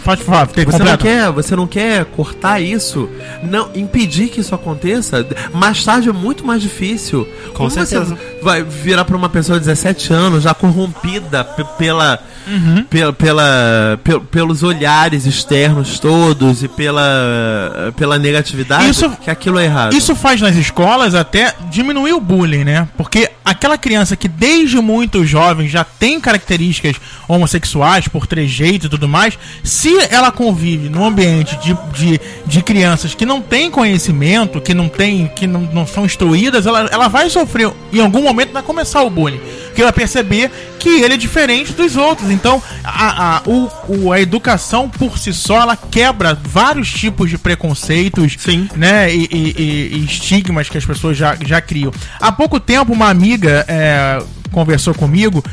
Pode 0.04 0.22
falar, 0.22 0.46
tem 0.46 0.64
Você 0.64 0.78
não 0.82 0.96
quer, 0.96 1.30
você 1.32 1.56
não 1.56 1.66
quer 1.66 2.04
cortar 2.06 2.60
isso, 2.60 3.10
não 3.42 3.68
impedir 3.74 4.28
que 4.28 4.40
isso 4.40 4.54
aconteça. 4.54 5.26
Mais 5.52 5.84
tarde 5.84 6.08
é 6.08 6.12
muito 6.12 6.46
mais 6.46 6.62
difícil. 6.62 7.26
Com 7.48 7.52
Como 7.54 7.70
certeza. 7.70 8.04
Você 8.14 8.37
vai 8.42 8.62
virar 8.62 9.04
para 9.04 9.16
uma 9.16 9.28
pessoa 9.28 9.58
de 9.58 9.66
17 9.66 10.12
anos 10.12 10.42
já 10.44 10.54
corrompida 10.54 11.42
pe- 11.44 11.64
pela, 11.78 12.18
Uhum. 12.46 12.84
pela, 12.84 13.12
pela 13.12 14.00
pe- 14.02 14.20
pelos 14.30 14.62
olhares 14.62 15.26
externos 15.26 15.98
todos 15.98 16.62
e 16.62 16.68
pela 16.68 17.92
pela 17.96 18.18
negatividade 18.18 18.88
Isso- 18.88 19.10
que 19.22 19.30
aquilo 19.30 19.58
é 19.58 19.64
errado. 19.64 19.94
Isso 19.94 20.14
faz 20.16 20.40
nas 20.40 20.56
escolas 20.56 21.14
até 21.14 21.54
diminuir 21.70 22.12
o 22.12 22.20
bullying, 22.20 22.64
né? 22.64 22.88
Porque 22.96 23.30
aquela 23.44 23.76
criança 23.78 24.16
que 24.16 24.28
desde 24.28 24.80
muito 24.80 25.24
jovem 25.26 25.68
já 25.68 25.84
tem 25.84 26.20
características 26.20 26.96
homossexuais, 27.26 28.08
por 28.08 28.26
trejeito 28.26 28.86
e 28.86 28.88
tudo 28.88 29.06
mais, 29.08 29.38
se 29.62 29.94
ela 30.10 30.30
convive 30.30 30.88
num 30.88 31.04
ambiente 31.04 31.56
de, 31.58 31.76
de, 31.94 32.20
de 32.46 32.62
crianças 32.62 33.14
que 33.14 33.26
não 33.26 33.40
têm 33.40 33.70
conhecimento, 33.70 34.60
que 34.60 34.74
não 34.74 34.88
tem, 34.88 35.28
que 35.34 35.46
não, 35.46 35.60
não 35.72 35.86
são 35.86 36.04
instruídas, 36.04 36.66
ela, 36.66 36.88
ela 36.90 37.08
vai 37.08 37.28
sofrer, 37.30 37.70
em 37.92 38.00
algum 38.00 38.27
momento 38.28 38.52
vai 38.52 38.62
começar 38.62 39.02
o 39.02 39.10
bullying. 39.10 39.38
Porque 39.66 39.80
ela 39.82 39.90
vai 39.90 40.00
perceber 40.00 40.50
que 40.78 40.88
ele 40.88 41.14
é 41.14 41.16
diferente 41.16 41.72
dos 41.72 41.96
outros. 41.96 42.30
Então, 42.30 42.62
a, 42.84 43.36
a, 43.38 43.42
o, 43.46 43.70
o- 43.88 44.12
a 44.12 44.20
educação 44.20 44.88
por 44.88 45.18
si 45.18 45.32
só, 45.32 45.60
ela 45.62 45.76
quebra 45.76 46.38
vários 46.40 46.90
tipos 46.92 47.30
de 47.30 47.38
preconceitos, 47.38 48.36
Sim. 48.38 48.68
né? 48.76 49.12
E, 49.14 49.28
e- 49.30 49.96
e- 49.98 50.04
estigmas 50.04 50.68
que 50.68 50.78
as 50.78 50.84
pessoas 50.84 51.16
já, 51.16 51.36
já 51.44 51.60
criam. 51.60 51.92
Há 52.20 52.30
pouco 52.32 52.58
tempo, 52.60 52.92
uma 52.92 53.08
amiga 53.08 53.64
é, 53.68 54.22
conversou 54.52 54.94
comigo 54.94 55.44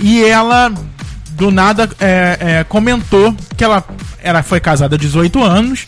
e 0.00 0.24
ela, 0.24 0.72
do 1.32 1.50
nada, 1.50 1.88
é, 2.00 2.38
é, 2.40 2.64
comentou 2.64 3.34
que 3.56 3.62
ela 3.64 3.84
era, 4.22 4.42
foi 4.42 4.60
casada 4.60 4.96
há 4.96 4.98
18 4.98 5.42
anos 5.42 5.86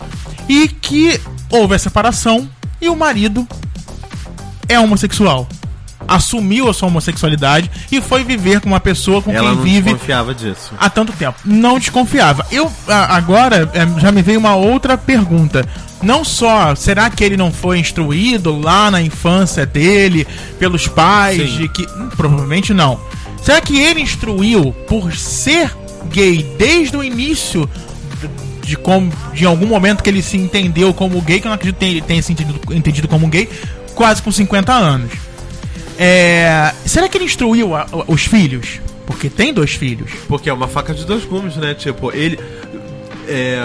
e 0.49 0.69
que 0.69 1.21
houve 1.51 1.75
a 1.75 1.79
separação 1.79 2.49
e 2.81 2.89
o 2.89 2.97
marido 2.97 3.47
é 4.69 4.79
homossexual. 4.79 5.49
Assumiu 6.09 6.69
a 6.69 6.75
sua 6.75 6.89
homossexualidade 6.89 7.71
e 7.91 8.01
foi 8.01 8.25
viver 8.25 8.61
com 8.61 8.69
uma 8.69 8.81
pessoa 8.81 9.21
com 9.23 9.33
Ela 9.33 9.49
quem 9.49 9.57
não 9.57 9.63
vive 9.63 9.91
desconfiava 9.91 10.35
disso. 10.35 10.73
há 10.79 10.89
tanto 10.91 11.13
tempo. 11.13 11.39
Não 11.45 11.79
desconfiava. 11.79 12.47
Eu 12.51 12.71
agora 12.89 13.71
é, 13.75 14.01
já 14.01 14.13
me 14.13 14.23
veio 14.23 14.39
uma 14.39 14.55
outra 14.55 14.97
pergunta. 14.97 15.67
Não 16.03 16.25
só 16.25 16.75
será 16.75 17.09
que 17.11 17.25
ele 17.25 17.37
não 17.37 17.51
foi 17.51 17.79
instruído 17.79 18.59
lá 18.59 18.91
na 18.91 19.01
infância 19.03 19.65
dele 19.65 20.27
pelos 20.59 20.87
pais 20.87 21.51
Sim. 21.51 21.57
de 21.59 21.69
que 21.69 21.83
hum, 21.83 22.09
provavelmente 22.17 22.73
não. 22.75 23.01
Será 23.43 23.61
que 23.61 23.79
ele 23.79 24.01
instruiu 24.01 24.73
por 24.89 25.15
ser 25.17 25.75
gay 26.13 26.43
desde 26.59 26.97
o 26.97 27.03
início 27.03 27.69
de, 28.63 28.77
como 28.77 29.13
de 29.33 29.47
algum 29.47 29.67
momento 29.67 30.03
que 30.03 30.11
ele 30.11 30.23
se 30.23 30.37
entendeu 30.37 30.93
como 30.93 31.21
gay, 31.21 31.41
que 31.41 31.47
eu 31.47 31.51
não 31.51 31.55
acredito 31.55 31.79
que 31.79 31.87
tenha, 31.87 32.03
tenha 32.03 32.23
se 32.23 32.33
entendido, 32.33 32.61
entendido 32.75 33.09
como 33.09 33.27
gay, 33.29 33.49
quase 33.95 34.21
com 34.21 34.31
50 34.33 34.73
anos. 34.73 35.13
É, 35.99 36.73
será 36.85 37.09
que 37.09 37.17
ele 37.17 37.25
instruiu 37.25 37.75
a- 37.75 37.87
os 38.07 38.23
filhos? 38.25 38.81
Porque 39.07 39.29
tem 39.31 39.53
dois 39.53 39.73
filhos. 39.73 40.11
Porque 40.29 40.51
é 40.51 40.53
uma 40.53 40.67
faca 40.69 40.93
de 40.93 41.05
dois 41.05 41.25
gumes, 41.25 41.57
né? 41.57 41.75
Tipo, 41.75 42.13
ele. 42.15 42.39
É, 43.29 43.61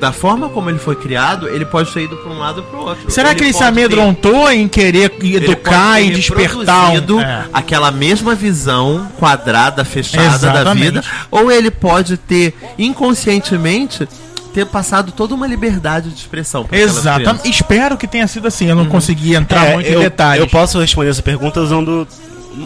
da 0.00 0.12
forma 0.12 0.48
como 0.48 0.70
ele 0.70 0.78
foi 0.78 0.96
criado, 0.96 1.46
ele 1.46 1.66
pode 1.66 1.92
ter 1.92 2.04
ido 2.04 2.16
pra 2.16 2.32
um 2.32 2.38
lado 2.38 2.58
ou 2.58 2.62
pro 2.64 2.78
outro. 2.80 3.10
Será 3.10 3.34
que 3.34 3.44
ele 3.44 3.52
se 3.52 3.58
pode 3.58 3.74
ter- 3.74 3.80
amedrontou 3.84 4.50
em 4.50 4.66
querer 4.66 5.12
ele 5.20 5.36
educar 5.36 6.00
e 6.00 6.10
despertar 6.10 6.90
um... 6.90 7.20
É. 7.20 7.44
aquela 7.52 7.90
mesma 7.90 8.34
visão 8.34 9.06
quadrada, 9.18 9.84
fechada 9.84 10.38
da 10.38 10.54
Exatamente. 10.54 10.84
vida, 10.86 11.04
ou 11.30 11.50
ele 11.52 11.70
pode 11.70 12.16
ter 12.16 12.54
inconscientemente 12.78 14.08
ter 14.54 14.66
passado 14.66 15.12
toda 15.12 15.34
uma 15.34 15.46
liberdade 15.46 16.10
de 16.10 16.16
expressão. 16.16 16.66
Exatamente. 16.72 17.24
crianças. 17.40 17.46
Espero 17.46 17.96
que 17.96 18.06
tenha 18.06 18.26
sido 18.26 18.48
assim. 18.48 18.68
Eu 18.68 18.74
não 18.76 18.86
consegui 18.86 19.34
entrar 19.34 19.66
É, 19.68 19.74
muito 19.74 19.86
eu, 19.88 20.00
em 20.00 20.04
detalhes. 20.04 20.40
eu 20.40 20.48
posso 20.48 20.78
responder 20.80 21.10
essa 21.10 21.22
pergunta 21.22 21.60
usando 21.60 22.06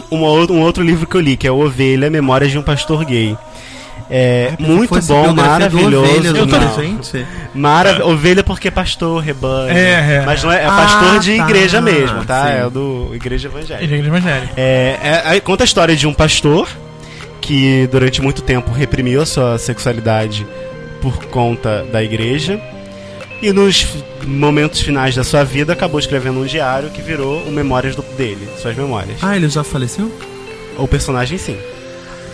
uma 0.09 0.27
um 0.27 0.61
outro 0.61 0.83
livro 0.83 1.05
que 1.05 1.15
eu 1.15 1.21
li, 1.21 1.37
que 1.37 1.47
é 1.47 1.51
Ovelha, 1.51 2.09
Memórias 2.09 2.51
de 2.51 2.57
um 2.57 2.63
Pastor 2.63 3.05
Gay. 3.05 3.37
É 4.09 4.53
muito 4.59 5.01
bom, 5.07 5.33
maravilhoso. 5.33 6.11
Ovelha, 6.11 6.27
Eu 6.37 6.47
tô- 6.47 6.57
não. 6.59 6.75
gente. 6.75 7.25
Marav 7.55 8.01
Ovelha 8.03 8.43
porque 8.43 8.67
é 8.67 8.71
pastor, 8.71 9.19
rebanho. 9.23 9.75
É, 9.75 10.17
é. 10.17 10.23
Mas 10.25 10.43
não 10.43 10.51
é, 10.51 10.61
é 10.61 10.65
Ah, 10.65 10.71
pastor 10.71 11.19
de 11.19 11.37
tá. 11.37 11.43
igreja 11.43 11.81
mesmo, 11.81 12.23
tá? 12.23 12.45
Sim. 12.45 12.51
É 12.53 12.65
o 12.65 12.69
do 12.69 13.11
igreja 13.15 13.47
evangélica. 13.47 13.83
Igreja 13.83 14.07
evangélica. 14.07 14.53
É, 14.57 14.99
é, 15.01 15.21
aí 15.25 15.41
conta 15.41 15.63
a 15.63 15.65
história 15.65 15.95
de 15.95 16.05
um 16.05 16.13
pastor 16.13 16.67
que 17.41 17.87
durante 17.91 18.21
muito 18.21 18.41
tempo 18.43 18.71
reprimiu 18.71 19.21
a 19.21 19.25
sua 19.25 19.57
sexualidade 19.57 20.45
por 21.11 21.25
conta 21.25 21.85
da 21.91 22.03
igreja. 22.03 22.59
E 23.41 23.51
nos 23.51 23.85
momentos 24.25 24.81
finais 24.81 25.13
da 25.15 25.23
sua 25.23 25.43
vida 25.43 25.73
acabou 25.73 25.99
escrevendo 25.99 26.39
um 26.39 26.45
diário 26.45 26.89
que 26.89 27.01
virou 27.01 27.43
o 27.43 27.51
Memórias 27.51 27.95
do- 27.95 28.01
dele, 28.17 28.47
suas 28.59 28.75
memórias. 28.75 29.17
Ah, 29.21 29.35
ele 29.35 29.47
já 29.49 29.63
faleceu? 29.63 30.11
O 30.77 30.87
personagem 30.87 31.37
sim. 31.37 31.57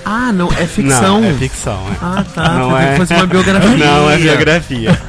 Ah, 0.05 0.31
não, 0.31 0.47
é 0.53 0.65
ficção. 0.65 1.21
Não, 1.21 1.29
é 1.29 1.33
ficção. 1.33 1.79
É. 1.91 1.97
Ah, 2.01 2.25
tá. 2.33 2.49
Não 2.53 2.77
é. 2.77 2.95
uma 2.97 3.25
biografia. 3.27 3.69
Não, 3.77 4.09
é 4.09 4.17
biografia. 4.17 5.01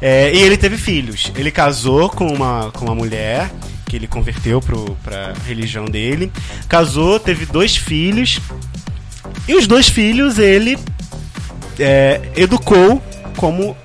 É, 0.00 0.32
e 0.34 0.38
ele 0.40 0.56
teve 0.56 0.76
filhos. 0.78 1.30
Ele 1.36 1.50
casou 1.50 2.08
com 2.08 2.26
uma, 2.26 2.70
com 2.72 2.86
uma 2.86 2.94
mulher 2.94 3.50
que 3.86 3.96
ele 3.96 4.06
converteu 4.06 4.60
pro, 4.60 4.96
pra 5.04 5.34
religião 5.46 5.84
dele. 5.84 6.32
Casou, 6.68 7.20
teve 7.20 7.44
dois 7.44 7.76
filhos. 7.76 8.40
E 9.46 9.54
os 9.54 9.66
dois 9.66 9.88
filhos 9.88 10.38
ele 10.38 10.78
é, 11.78 12.20
educou 12.36 13.02
como 13.36 13.76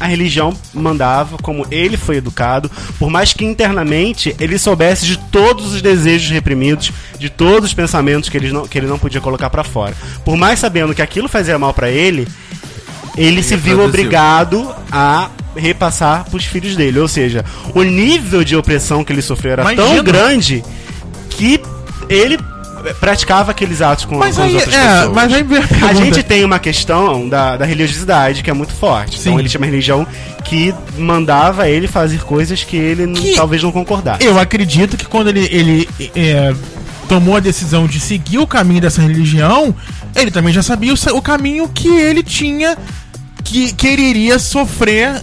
a 0.00 0.06
religião 0.06 0.52
mandava, 0.74 1.36
como 1.38 1.64
ele 1.70 1.96
foi 1.96 2.16
educado, 2.16 2.70
por 2.98 3.08
mais 3.08 3.32
que 3.32 3.44
internamente 3.44 4.34
ele 4.40 4.58
soubesse 4.58 5.06
de 5.06 5.16
todos 5.16 5.72
os 5.72 5.80
desejos 5.80 6.28
reprimidos, 6.30 6.90
de 7.18 7.30
todos 7.30 7.66
os 7.70 7.74
pensamentos 7.74 8.28
que 8.28 8.36
ele 8.36 8.52
não, 8.52 8.66
que 8.66 8.76
ele 8.76 8.88
não 8.88 8.98
podia 8.98 9.20
colocar 9.20 9.48
pra 9.48 9.62
fora. 9.62 9.94
Por 10.24 10.36
mais 10.36 10.58
sabendo 10.58 10.94
que 10.94 11.02
aquilo 11.02 11.28
fazia 11.28 11.56
mal 11.56 11.72
pra 11.72 11.88
ele, 11.88 12.26
ele 13.16 13.42
se 13.42 13.54
viu 13.56 13.80
obrigado 13.80 14.74
a 14.90 15.30
repassar 15.54 16.24
pros 16.28 16.44
filhos 16.44 16.74
dele. 16.74 16.98
Ou 16.98 17.08
seja, 17.08 17.44
o 17.74 17.82
nível 17.82 18.42
de 18.42 18.56
opressão 18.56 19.04
que 19.04 19.12
ele 19.12 19.22
sofreu 19.22 19.52
era 19.52 19.62
tão 19.62 19.72
Imagina. 19.72 20.02
grande 20.02 20.64
que 21.30 21.60
ele 22.08 22.38
praticava 23.00 23.50
aqueles 23.50 23.80
atos 23.82 24.04
com, 24.04 24.16
Mas 24.16 24.36
com 24.36 24.42
as 24.42 24.48
aí, 24.48 24.54
outras 24.56 24.74
é, 24.74 24.78
pessoas. 24.96 25.14
mas 25.14 25.32
aí 25.32 25.44
a 25.88 25.94
gente 25.94 26.22
tem 26.22 26.44
uma 26.44 26.58
questão 26.58 27.28
da, 27.28 27.56
da 27.56 27.64
religiosidade 27.64 28.42
que 28.42 28.50
é 28.50 28.52
muito 28.52 28.72
forte. 28.72 29.16
Sim. 29.16 29.30
Então 29.30 29.40
ele 29.40 29.48
tinha 29.48 29.60
uma 29.60 29.66
religião 29.66 30.06
que 30.44 30.74
mandava 30.98 31.68
ele 31.68 31.86
fazer 31.86 32.18
coisas 32.22 32.62
que 32.64 32.76
ele 32.76 33.06
Que- 33.12 33.34
talvez 33.34 33.62
não 33.62 33.72
concordasse. 33.72 34.24
Eu 34.24 34.38
acredito 34.38 34.96
que 34.96 35.04
quando 35.06 35.28
ele, 35.28 35.48
ele 35.50 35.88
é, 36.14 36.54
tomou 37.08 37.36
a 37.36 37.40
decisão 37.40 37.86
de 37.86 37.98
seguir 38.00 38.38
o 38.38 38.46
caminho 38.46 38.80
dessa 38.80 39.00
religião, 39.00 39.74
ele 40.14 40.30
também 40.30 40.52
já 40.52 40.62
sabia 40.62 40.92
o, 40.92 41.16
o 41.16 41.22
caminho 41.22 41.68
que 41.68 41.88
ele 41.88 42.22
tinha, 42.22 42.76
que, 43.44 43.72
que 43.72 43.86
ele 43.86 44.02
iria 44.02 44.38
sofrer 44.38 45.20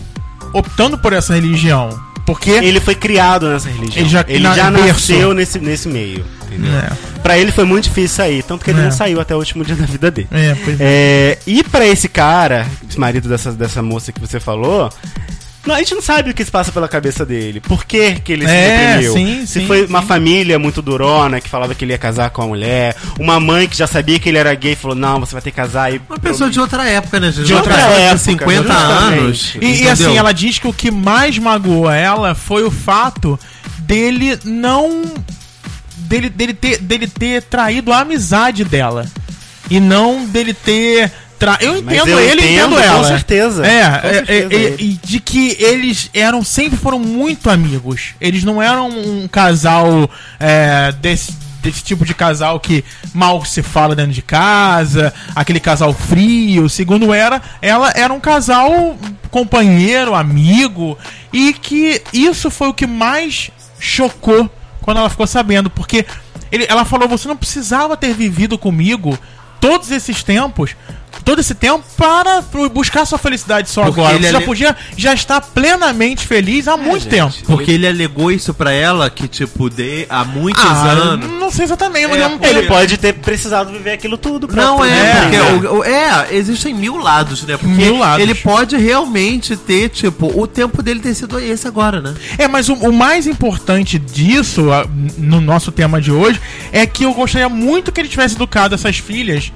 optando 0.53 0.97
por 0.97 1.13
essa 1.13 1.33
religião. 1.35 1.89
Porque. 2.25 2.51
Ele 2.51 2.79
foi 2.79 2.93
criado 2.95 3.47
nessa 3.49 3.69
religião. 3.69 4.03
Ele 4.03 4.09
já- 4.09 4.25
ele 4.27 4.43
na- 4.43 4.55
já 4.55 4.69
berço. 4.71 4.87
nasceu 5.11 5.33
nesse, 5.33 5.59
nesse 5.59 5.87
meio. 5.87 6.23
Entendeu? 6.51 6.71
É, 6.73 6.89
Pra 7.21 7.37
ele 7.37 7.51
foi 7.51 7.63
muito 7.65 7.83
difícil 7.85 8.15
sair, 8.17 8.43
tanto 8.43 8.63
que 8.65 8.71
ele 8.71 8.79
É. 8.79 8.83
não 8.85 8.91
saiu 8.91 9.19
até 9.19 9.35
o 9.35 9.39
último 9.39 9.63
dia 9.63 9.75
da 9.75 9.85
vida 9.85 10.09
dele. 10.09 10.27
é, 10.31 10.55
pois 10.63 10.79
é. 10.79 10.83
É, 10.83 11.37
e 11.45 11.63
pra 11.63 11.85
esse 11.85 12.07
cara, 12.09 12.65
esse 12.89 12.99
marido 12.99 13.27
dessa, 13.29 13.51
dessa 13.51 13.81
moça 13.81 14.11
que 14.11 14.19
você 14.19 14.39
falou, 14.39 14.91
não, 15.67 15.75
a 15.75 15.79
gente 15.79 15.93
não 15.93 16.01
sabe 16.01 16.31
o 16.31 16.33
que 16.33 16.43
se 16.43 16.49
passa 16.49 16.71
pela 16.71 16.87
cabeça 16.87 17.25
dele. 17.25 17.59
Por 17.59 17.83
que, 17.85 18.13
que 18.21 18.31
ele 18.31 18.45
se 18.47 18.51
É, 18.51 18.87
reprimiu? 18.93 19.13
sim, 19.13 19.45
se 19.45 19.59
sim, 19.59 19.67
foi 19.67 19.79
sim. 19.81 19.85
uma 19.87 20.01
família 20.01 20.57
muito 20.57 20.81
durona 20.81 21.39
que 21.41 21.49
falava 21.49 21.75
que 21.75 21.83
ele 21.85 21.91
ia 21.91 21.97
casar 21.97 22.29
com 22.29 22.41
a 22.41 22.47
mulher, 22.47 22.95
uma 23.19 23.39
mãe 23.39 23.67
que 23.67 23.77
já 23.77 23.85
sabia 23.85 24.17
que 24.19 24.29
ele 24.29 24.37
era 24.37 24.53
gay 24.55 24.71
e 24.71 24.75
falou: 24.75 24.95
Não, 24.95 25.19
você 25.19 25.33
vai 25.33 25.41
ter 25.41 25.51
que 25.51 25.57
casar. 25.57 25.93
E, 25.93 26.01
Uma 26.09 26.17
pessoa 26.17 26.49
de 26.49 26.59
outra 26.59 26.87
época, 26.89 27.19
né, 27.19 27.29
gente? 27.31 27.45
De 27.45 27.53
Uma 27.53 27.59
outra 27.59 27.75
pessoa 27.75 27.93
época, 27.93 28.15
de 28.15 28.21
50 28.21 28.63
justamente. 28.63 29.13
anos. 29.19 29.55
E, 29.61 29.83
e 29.83 29.89
assim, 29.89 30.17
ela 30.17 30.31
diz 30.31 30.57
que 30.57 30.67
o 30.67 30.73
que 30.73 30.89
mais 30.89 31.37
magoou 31.37 31.91
ela 31.91 32.33
foi 32.33 32.63
o 32.63 32.71
fato 32.71 33.37
dele 33.81 34.39
não. 34.45 35.03
Dele, 36.09 36.29
dele, 36.29 36.53
ter, 36.53 36.79
dele 36.79 37.07
ter 37.07 37.43
traído 37.43 37.93
a 37.93 37.99
amizade 37.99 38.65
dela. 38.65 39.05
E 39.69 39.79
não 39.79 40.25
dele 40.25 40.53
ter. 40.53 41.11
Tra... 41.37 41.57
Eu 41.61 41.77
entendo 41.77 42.09
eu 42.09 42.19
ele, 42.19 42.41
entendo, 42.41 42.51
entendo 42.51 42.75
com 42.75 42.81
ela. 42.81 43.07
certeza. 43.07 43.65
É, 43.65 43.99
Com 43.99 44.07
é, 44.07 44.13
certeza 44.13 44.53
é, 44.53 44.63
é, 44.63 44.75
e 44.79 44.99
de 45.01 45.19
que 45.19 45.55
eles 45.59 46.09
eram 46.13 46.43
sempre 46.43 46.77
foram 46.77 46.99
muito 46.99 47.49
amigos. 47.49 48.15
Eles 48.19 48.43
não 48.43 48.61
eram 48.61 48.89
um 48.89 49.27
casal 49.27 50.09
é, 50.39 50.91
desse, 50.99 51.31
desse 51.61 51.81
tipo 51.83 52.03
de 52.03 52.13
casal 52.13 52.59
que 52.59 52.83
mal 53.13 53.45
se 53.45 53.61
fala 53.61 53.95
dentro 53.95 54.11
de 54.11 54.23
casa, 54.23 55.13
aquele 55.35 55.59
casal 55.59 55.93
frio. 55.93 56.67
Segundo 56.67 57.13
era, 57.13 57.41
ela 57.61 57.93
era 57.95 58.11
um 58.11 58.19
casal 58.19 58.97
companheiro, 59.29 60.15
amigo, 60.15 60.97
e 61.31 61.53
que 61.53 62.01
isso 62.11 62.49
foi 62.49 62.67
o 62.67 62.73
que 62.73 62.87
mais 62.87 63.51
chocou 63.79 64.49
quando 64.81 64.97
ela 64.97 65.09
ficou 65.09 65.27
sabendo, 65.27 65.69
porque 65.69 66.05
ele, 66.51 66.65
ela 66.69 66.85
falou: 66.85 67.07
você 67.07 67.27
não 67.27 67.37
precisava 67.37 67.97
ter 67.97 68.13
vivido 68.13 68.57
comigo 68.57 69.17
todos 69.59 69.91
esses 69.91 70.23
tempos. 70.23 70.75
Todo 71.23 71.39
esse 71.39 71.53
tempo 71.53 71.83
para 71.97 72.41
buscar 72.73 73.05
sua 73.05 73.17
felicidade 73.17 73.69
só 73.69 73.83
Porque 73.85 73.99
agora. 73.99 74.15
ele 74.15 74.25
Você 74.25 74.31
já 74.31 74.41
podia 74.41 74.75
já 74.97 75.13
estar 75.13 75.41
plenamente 75.41 76.25
feliz 76.25 76.67
há 76.67 76.75
muito 76.75 77.03
gente. 77.03 77.09
tempo. 77.11 77.33
Porque 77.45 77.71
ele 77.71 77.87
alegou 77.87 78.31
isso 78.31 78.53
pra 78.53 78.71
ela, 78.71 79.09
que, 79.09 79.27
tipo, 79.27 79.69
de, 79.69 80.05
há 80.09 80.23
muitos 80.23 80.63
Ah, 80.63 80.85
anos. 80.91 81.29
não 81.39 81.51
sei 81.51 81.65
exatamente, 81.65 82.03
eu 82.03 82.09
não 82.09 82.15
É, 82.15 82.27
lembro 82.27 82.47
Ele 82.47 82.67
pode 82.67 82.97
ter 82.97 83.13
precisado 83.13 83.71
viver 83.71 83.91
aquilo 83.91 84.17
tudo 84.17 84.47
pra 84.47 84.63
Não 84.63 84.83
é, 84.83 84.89
É, 84.89 85.21
porque 85.21 85.35
é. 85.35 85.41
o- 85.69 85.77
o- 85.79 85.83
é, 85.83 86.27
existem 86.31 86.73
mil 86.73 86.97
lados, 86.97 87.43
né? 87.43 87.57
Porque 87.57 87.73
Mil 87.73 87.97
lados. 87.99 88.21
ele 88.23 88.33
pode 88.35 88.75
realmente 88.77 89.55
ter, 89.55 89.89
tipo, 89.89 90.27
o 90.39 90.47
tempo 90.47 90.81
dele 90.81 90.99
ter 90.99 91.13
sido 91.13 91.39
esse 91.39 91.67
agora, 91.67 92.01
né? 92.01 92.15
É, 92.37 92.47
mas 92.47 92.69
o, 92.69 92.73
o 92.73 92.91
mais 92.93 93.27
importante 93.27 93.99
disso, 93.99 94.71
a- 94.71 94.85
no 95.17 95.39
nosso 95.41 95.71
tema 95.71 96.01
de 96.01 96.11
hoje, 96.11 96.39
é 96.71 96.85
que 96.85 97.03
eu 97.03 97.13
gostaria 97.13 97.49
muito 97.49 97.91
que 97.91 97.99
ele 98.01 98.09
tivesse 98.09 98.35
educado 98.35 98.73
essas 98.75 98.97
filhas 98.97 99.51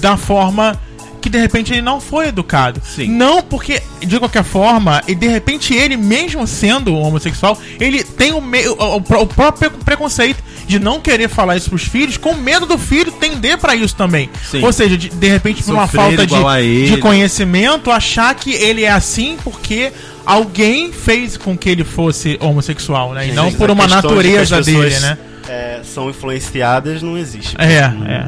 da 0.00 0.16
forma 0.16 0.78
que 1.24 1.30
de 1.30 1.38
repente 1.38 1.72
ele 1.72 1.80
não 1.80 2.02
foi 2.02 2.28
educado. 2.28 2.82
Sim. 2.84 3.08
Não 3.08 3.42
porque, 3.42 3.80
de 4.00 4.18
qualquer 4.18 4.44
forma, 4.44 5.02
e 5.08 5.14
de 5.14 5.26
repente 5.26 5.72
ele, 5.72 5.96
mesmo 5.96 6.46
sendo 6.46 6.94
homossexual, 6.94 7.58
ele 7.80 8.04
tem 8.04 8.32
o, 8.34 8.42
me- 8.42 8.68
o, 8.68 8.96
o 8.96 9.00
pró- 9.00 9.22
o 9.22 9.26
próprio 9.26 9.70
preconceito 9.70 10.42
de 10.66 10.78
não 10.78 11.00
querer 11.00 11.28
falar 11.30 11.56
isso 11.56 11.70
pros 11.70 11.84
filhos, 11.84 12.18
com 12.18 12.34
medo 12.34 12.66
do 12.66 12.76
filho 12.76 13.10
tender 13.12 13.56
pra 13.56 13.74
isso 13.74 13.96
também. 13.96 14.28
Sim. 14.50 14.62
Ou 14.62 14.70
seja, 14.70 14.98
de, 14.98 15.08
de 15.08 15.28
repente, 15.28 15.62
por 15.62 15.72
uma 15.72 15.86
falta 15.86 16.26
de, 16.26 16.86
de 16.90 16.96
conhecimento, 16.98 17.90
achar 17.90 18.34
que 18.34 18.52
ele 18.52 18.84
é 18.84 18.90
assim 18.90 19.38
porque 19.42 19.92
alguém 20.26 20.92
fez 20.92 21.38
com 21.38 21.56
que 21.56 21.70
ele 21.70 21.84
fosse 21.84 22.36
homossexual, 22.40 23.14
né? 23.14 23.28
E 23.28 23.32
não 23.32 23.50
por 23.50 23.70
uma 23.70 23.86
de 23.86 23.94
natureza 23.94 24.58
as 24.58 24.66
dele, 24.66 24.98
né? 25.00 25.16
é, 25.48 25.80
são 25.84 26.10
influenciadas, 26.10 27.00
não 27.02 27.16
existe. 27.16 27.54
É, 27.58 27.86
Hum, 27.88 28.04
é. 28.06 28.26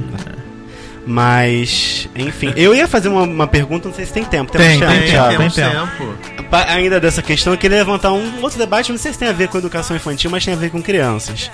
Mas, 1.07 2.09
enfim, 2.17 2.53
eu 2.57 2.75
ia 2.75 2.89
fazer 2.89 3.09
uma, 3.09 3.23
uma 3.23 3.47
pergunta, 3.47 3.89
não 3.89 3.95
sei 3.95 4.05
se 4.05 4.13
tem 4.13 4.25
tempo. 4.25 4.51
Tem, 4.51 4.77
chance, 4.77 4.99
tem, 4.99 5.09
Thiago? 5.09 5.39
tem. 5.39 5.51
tempo. 5.51 6.19
Ainda 6.51 6.99
dessa 6.99 7.23
questão, 7.23 7.53
eu 7.53 7.59
queria 7.59 7.79
levantar 7.79 8.13
um 8.13 8.43
outro 8.43 8.59
debate, 8.59 8.91
não 8.91 8.99
sei 8.99 9.13
se 9.13 9.19
tem 9.19 9.29
a 9.29 9.33
ver 9.33 9.47
com 9.47 9.57
educação 9.57 9.97
infantil, 9.97 10.31
mas 10.31 10.45
tem 10.45 10.53
a 10.53 10.57
ver 10.57 10.71
com 10.71 10.83
crianças. 10.83 11.49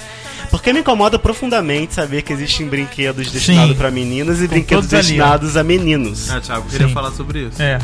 Porque 0.51 0.73
me 0.73 0.81
incomoda 0.81 1.19
profundamente 1.19 1.95
saber 1.95 2.23
que 2.23 2.33
existem 2.33 2.67
brinquedos 2.67 3.31
destinados 3.31 3.77
para 3.77 3.91
meninas 3.91 4.41
e 4.41 4.49
brinquedos 4.49 4.87
ali, 4.87 4.95
ó. 4.95 5.01
destinados 5.01 5.57
a 5.57 5.63
meninos. 5.63 6.31
Ah, 6.31 6.41
Thiago, 6.41 6.69
queria 6.69 6.89
Sim. 6.89 6.95
falar 6.95 7.11
sobre 7.13 7.41
isso. 7.47 7.61
É. 7.61 7.79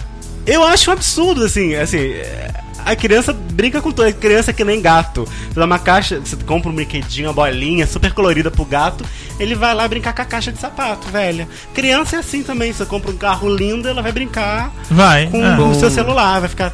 Eu 0.48 0.64
acho 0.64 0.90
um 0.90 0.94
absurdo, 0.94 1.44
assim, 1.44 1.74
assim. 1.74 2.14
A 2.86 2.96
criança 2.96 3.34
brinca 3.34 3.82
com 3.82 3.92
toda. 3.92 4.08
A 4.08 4.12
criança 4.12 4.50
é 4.50 4.54
que 4.54 4.64
nem 4.64 4.80
gato. 4.80 5.24
Você 5.24 5.60
dá 5.60 5.66
uma 5.66 5.78
caixa, 5.78 6.18
você 6.20 6.34
compra 6.36 6.70
um 6.70 6.74
brinquedinho, 6.74 7.28
uma 7.28 7.34
bolinha 7.34 7.86
super 7.86 8.14
colorida 8.14 8.50
pro 8.50 8.64
gato, 8.64 9.04
ele 9.38 9.54
vai 9.54 9.74
lá 9.74 9.86
brincar 9.86 10.14
com 10.14 10.22
a 10.22 10.24
caixa 10.24 10.50
de 10.50 10.58
sapato, 10.58 11.06
velha. 11.08 11.46
Criança 11.74 12.16
é 12.16 12.18
assim 12.20 12.42
também. 12.42 12.72
Você 12.72 12.86
compra 12.86 13.10
um 13.10 13.16
carro 13.16 13.54
lindo, 13.54 13.86
ela 13.86 14.00
vai 14.00 14.10
brincar 14.10 14.72
Vai. 14.90 15.26
com 15.26 15.44
é. 15.44 15.58
o 15.58 15.74
seu 15.74 15.90
celular, 15.90 16.40
vai 16.40 16.48
ficar. 16.48 16.72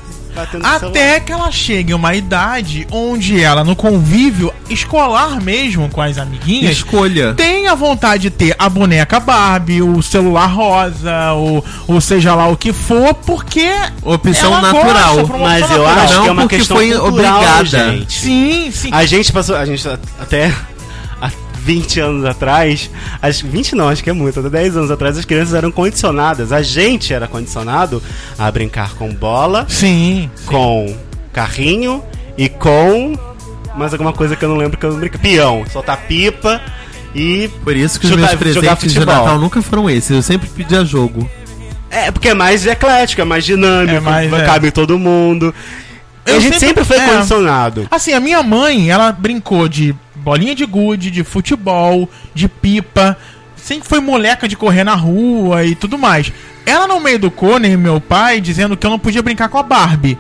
Até 0.62 1.20
que 1.20 1.32
ela 1.32 1.51
chegue 1.51 1.93
em 1.93 1.95
uma 1.95 2.14
idade 2.14 2.87
onde 2.91 3.41
ela, 3.43 3.62
no 3.64 3.76
convívio 3.76 4.53
escolar 4.68 5.41
mesmo 5.41 5.89
com 5.91 6.01
as 6.01 6.18
amiguinhas, 6.18 6.72
Escolha. 6.78 7.35
tem 7.35 7.68
a 7.68 7.74
vontade 7.74 8.22
de 8.24 8.30
ter 8.30 8.55
a 8.59 8.68
boneca 8.68 9.20
Barbie, 9.20 9.82
o 9.82 10.03
celular 10.03 10.47
rosa, 10.47 11.32
ou, 11.32 11.64
ou 11.87 12.01
seja 12.01 12.35
lá 12.35 12.49
o 12.49 12.57
que 12.57 12.72
for, 12.72 13.14
porque. 13.14 13.70
Opção 14.03 14.53
ela 14.55 14.72
natural. 14.72 15.16
gosta, 15.18 15.39
Mas 15.39 15.70
eu 15.70 15.78
natural. 15.85 15.87
acho 16.05 16.14
Não, 16.14 16.22
que 16.22 16.28
é 16.28 16.32
uma 16.32 16.49
questão 16.49 16.76
foi 16.76 16.93
cultural, 16.93 17.09
obrigada. 17.41 17.64
gente. 17.64 18.12
Sim, 18.12 18.70
sim. 18.72 18.89
A 18.93 19.05
gente 19.07 19.32
passou, 19.32 19.57
a 19.57 19.64
gente 19.64 19.87
até 20.20 20.47
há 20.47 20.74
20 21.65 22.01
anos 22.01 22.25
atrás, 22.27 22.91
as 23.23 23.41
20 23.41 23.75
não, 23.75 23.89
acho 23.89 24.05
que 24.05 24.11
é 24.11 24.12
muito, 24.12 24.39
até 24.41 24.51
10 24.51 24.77
anos 24.77 24.91
atrás 24.91 25.17
as 25.17 25.25
crianças 25.25 25.55
eram 25.55 25.71
condicionadas, 25.73 26.53
a 26.53 26.61
gente 26.62 27.12
era 27.15 27.27
condicionado 27.27 28.03
a 28.39 28.51
brincar 28.51 28.95
com 28.95 29.09
bola, 29.15 29.65
Sim. 29.69 30.31
com 30.47 30.95
carrinho 31.33 32.03
e 32.37 32.49
com 32.49 33.17
mais 33.77 33.93
alguma 33.93 34.12
coisa 34.12 34.37
que 34.37 34.45
eu 34.45 34.49
não 34.49 34.57
lembro 34.57 34.77
que 34.79 34.85
eu 34.85 34.93
não 34.93 34.99
brinco, 35.01 35.19
peão, 35.19 35.65
soltar 35.73 35.97
pipa 36.07 36.61
e 37.15 37.49
Por 37.62 37.77
isso 37.77 37.99
que 37.99 38.07
os 38.07 38.11
Jogar- 38.11 38.27
meus 38.29 38.39
presentes 38.39 38.93
de. 38.93 38.99
Natal 39.01 39.39
nunca 39.39 39.62
foram 39.62 39.89
esses. 39.89 40.11
Eu 40.11 40.23
sempre 40.23 40.49
pedia 40.49 40.85
jogo. 40.85 41.29
é 41.91 42.11
porque 42.11 42.29
é 42.29 42.35
mais 42.35 42.67
eclético, 42.67 43.23
é 43.23 43.25
mais 43.25 43.45
dinâmico, 43.45 43.97
É 43.97 44.01
mais, 44.01 44.33
é. 44.33 44.45
cabe 44.45 44.71
todo 44.71 44.99
mundo. 44.99 45.55
Eu 46.27 46.37
a 46.37 46.41
gente 46.41 46.59
sempre- 46.59 46.83
sempre, 46.83 46.85
foi 46.85 46.97
é. 46.99 47.07
condicionado. 47.15 47.87
Assim, 47.91 48.12
a 48.12 48.19
minha 48.21 48.43
mãe, 48.43 48.91
ela 48.91 49.12
brincou 49.12 49.69
de 49.69 49.95
bolinha 50.25 50.55
de 50.55 50.64
gude, 50.64 51.11
de 51.11 51.22
futebol, 51.22 52.09
de 52.35 52.49
pipa. 52.49 53.16
Sempre 53.55 53.89
foi 53.89 54.01
moleca 54.01 54.49
de 54.49 54.57
correr 54.57 54.83
na 54.83 54.95
rua 54.95 55.64
e 55.64 55.75
tudo 55.75 55.99
mais. 55.99 56.33
Ela 56.66 56.89
não 56.89 56.99
me 56.99 57.12
educou, 57.12 57.59
nem 57.59 57.77
meu 57.77 58.01
pai, 58.01 58.41
dizendo 58.41 58.77
que 58.77 58.87
eu 58.87 58.91
não 58.91 58.99
podia 58.99 59.22
brincar 59.22 59.49
com 59.51 59.59
a 59.59 59.62
Barbie. 59.62 60.18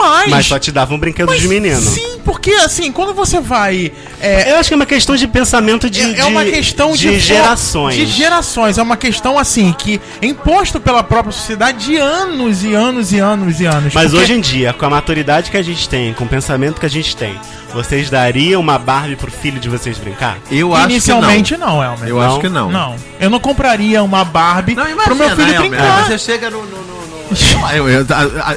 Mas. 0.00 0.30
Mas 0.30 0.46
só 0.46 0.58
te 0.58 0.72
dava 0.72 0.94
um 0.94 0.98
brinquedo 0.98 1.28
mas 1.28 1.40
de 1.40 1.46
menino. 1.48 1.80
Sim, 1.80 2.18
porque 2.24 2.50
assim, 2.52 2.90
quando 2.90 3.12
você 3.14 3.40
vai. 3.40 3.92
é, 4.20 4.52
Eu 4.52 4.56
acho 4.56 4.68
que 4.68 4.74
é 4.74 4.76
uma 4.76 4.86
questão 4.86 5.14
de 5.14 5.26
pensamento 5.28 5.88
de, 5.90 6.00
é, 6.00 6.20
é 6.20 6.24
uma 6.24 6.44
questão 6.44 6.92
de, 6.92 7.10
de 7.10 7.18
gerações. 7.20 7.94
De 7.96 8.06
gerações. 8.06 8.78
É 8.78 8.82
uma 8.82 8.96
questão 8.96 9.38
assim 9.38 9.72
que 9.72 10.00
é 10.22 10.26
imposto 10.26 10.80
pela 10.80 11.02
própria 11.02 11.32
sociedade 11.32 11.84
de 11.86 11.96
anos 11.96 12.64
e 12.64 12.74
anos 12.74 13.12
e 13.12 13.18
anos 13.18 13.60
e 13.60 13.66
anos. 13.66 13.92
Mas 13.94 14.10
Porque- 14.10 14.22
hoje 14.24 14.32
em 14.32 14.40
dia, 14.40 14.72
com 14.72 14.86
a 14.86 14.90
maturidade 14.90 15.50
que 15.50 15.56
a 15.56 15.62
gente 15.62 15.88
tem, 15.88 16.12
com 16.14 16.24
o 16.24 16.28
pensamento 16.28 16.80
que 16.80 16.86
a 16.86 16.90
gente 16.90 17.16
tem, 17.16 17.38
vocês 17.72 18.08
dariam 18.10 18.60
uma 18.60 18.78
Barbie 18.78 19.16
pro 19.16 19.30
filho 19.30 19.60
de 19.60 19.68
vocês 19.68 19.96
brincar? 19.98 20.38
Eu 20.50 20.74
acho 20.74 20.90
Inicialmente 20.90 21.56
não, 21.56 21.82
Elmer. 21.82 21.98
que 21.98 22.04
não. 22.04 22.08
Eu 22.08 22.16
Não? 22.16 22.30
acho 22.30 22.40
que 22.40 22.48
não. 22.48 22.70
Não, 22.70 22.96
eu 23.20 23.30
não 23.30 23.38
compraria 23.40 24.02
uma 24.02 24.24
Barbie 24.24 24.74
Não, 24.74 24.84
imagina, 24.84 25.04
pro 25.04 25.14
meu 25.16 25.30
filho 25.36 25.54
Elmer, 25.54 25.70
brincar. 25.70 26.06
Você 26.06 26.18
chega 26.18 26.50
no- 26.50 26.62
no- 26.64 26.66
no- 26.66 27.00
Eu, 27.74 27.88
eu- 27.88 28.06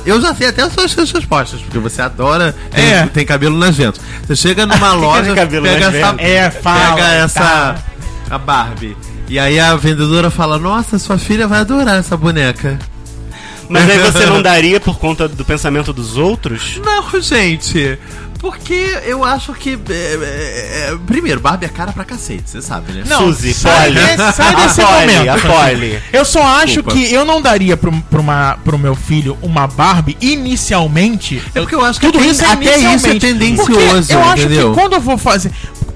eu 0.05 0.21
já 0.21 0.33
sei 0.33 0.47
até 0.47 0.63
as 0.63 0.73
suas 0.73 0.91
suas 0.91 1.11
respostas, 1.11 1.61
porque 1.61 1.77
você 1.79 2.01
adora. 2.01 2.55
Tem, 2.71 2.83
É. 2.93 3.05
tem 3.07 3.25
cabelo 3.25 3.57
nas 3.57 3.75
ventas. 3.75 4.01
Você 4.25 4.35
chega 4.35 4.65
numa 4.65 4.93
loja, 4.93 5.33
pega 5.35 5.85
essa. 5.87 6.15
É, 6.21 6.49
fala, 6.49 6.95
Pega 6.95 7.07
essa. 7.09 7.39
tá. 7.39 7.75
A 8.29 8.37
Barbie. 8.37 8.97
E 9.29 9.37
aí 9.39 9.59
a 9.59 9.75
vendedora 9.75 10.29
fala: 10.31 10.57
Nossa, 10.57 10.97
sua 10.99 11.17
filha 11.17 11.47
vai 11.47 11.59
adorar 11.59 11.97
essa 11.99 12.17
boneca. 12.17 12.79
Mas 13.69 13.89
aí 13.89 13.99
você 13.99 14.25
não 14.27 14.41
daria 14.41 14.79
por 14.79 14.97
conta 14.99 15.27
do 15.27 15.45
pensamento 15.45 15.93
dos 15.93 16.17
outros? 16.17 16.79
Não, 16.83 17.21
gente. 17.21 17.97
Porque 18.43 18.99
eu 19.05 19.23
acho 19.23 19.53
que. 19.53 19.79
é, 19.89 19.93
é, 19.93 20.89
é, 20.91 20.97
primeiro, 21.07 21.39
Barbie 21.39 21.65
é 21.65 21.69
cara 21.69 21.93
pra 21.93 22.03
cacete, 22.03 22.43
você 22.49 22.61
sabe, 22.61 22.91
né? 22.91 23.03
Não, 23.07 23.19
Suzy, 23.19 23.53
sai 23.53 23.93
sai 24.33 24.55
desse 24.57 24.81
momento. 24.81 25.29
a 25.29 25.37
Polly. 25.39 25.97
Eu 26.11 26.25
só 26.25 26.43
acho 26.43 26.65
Desculpa. 26.83 26.91
que 26.91 27.13
eu 27.13 27.23
não 27.23 27.41
daria 27.41 27.77
pro, 27.77 27.89
pro, 28.09 28.19
uma, 28.19 28.57
pro 28.61 28.77
meu 28.77 28.95
filho 28.95 29.37
uma 29.41 29.65
Barbie 29.65 30.17
inicialmente. 30.19 31.41
É 31.55 31.61
porque 31.61 31.73
eu 31.73 31.85
acho 31.85 32.01
que 32.01 32.07
Tudo 32.07 32.19
até, 32.19 32.27
isso 32.27 32.43
é 32.43 32.47
até 32.51 32.63
isso 32.63 32.73
é 32.85 32.91
inicialmente. 32.91 33.19
tendencioso, 33.25 33.71
Porque 33.71 34.13
eu 34.13 34.23
acho 34.23 34.43
entendeu? 34.43 34.73
que 34.73 34.79
quando 34.79 34.93
eu 34.95 34.99
vou 34.99 35.17
fazer. 35.17 35.49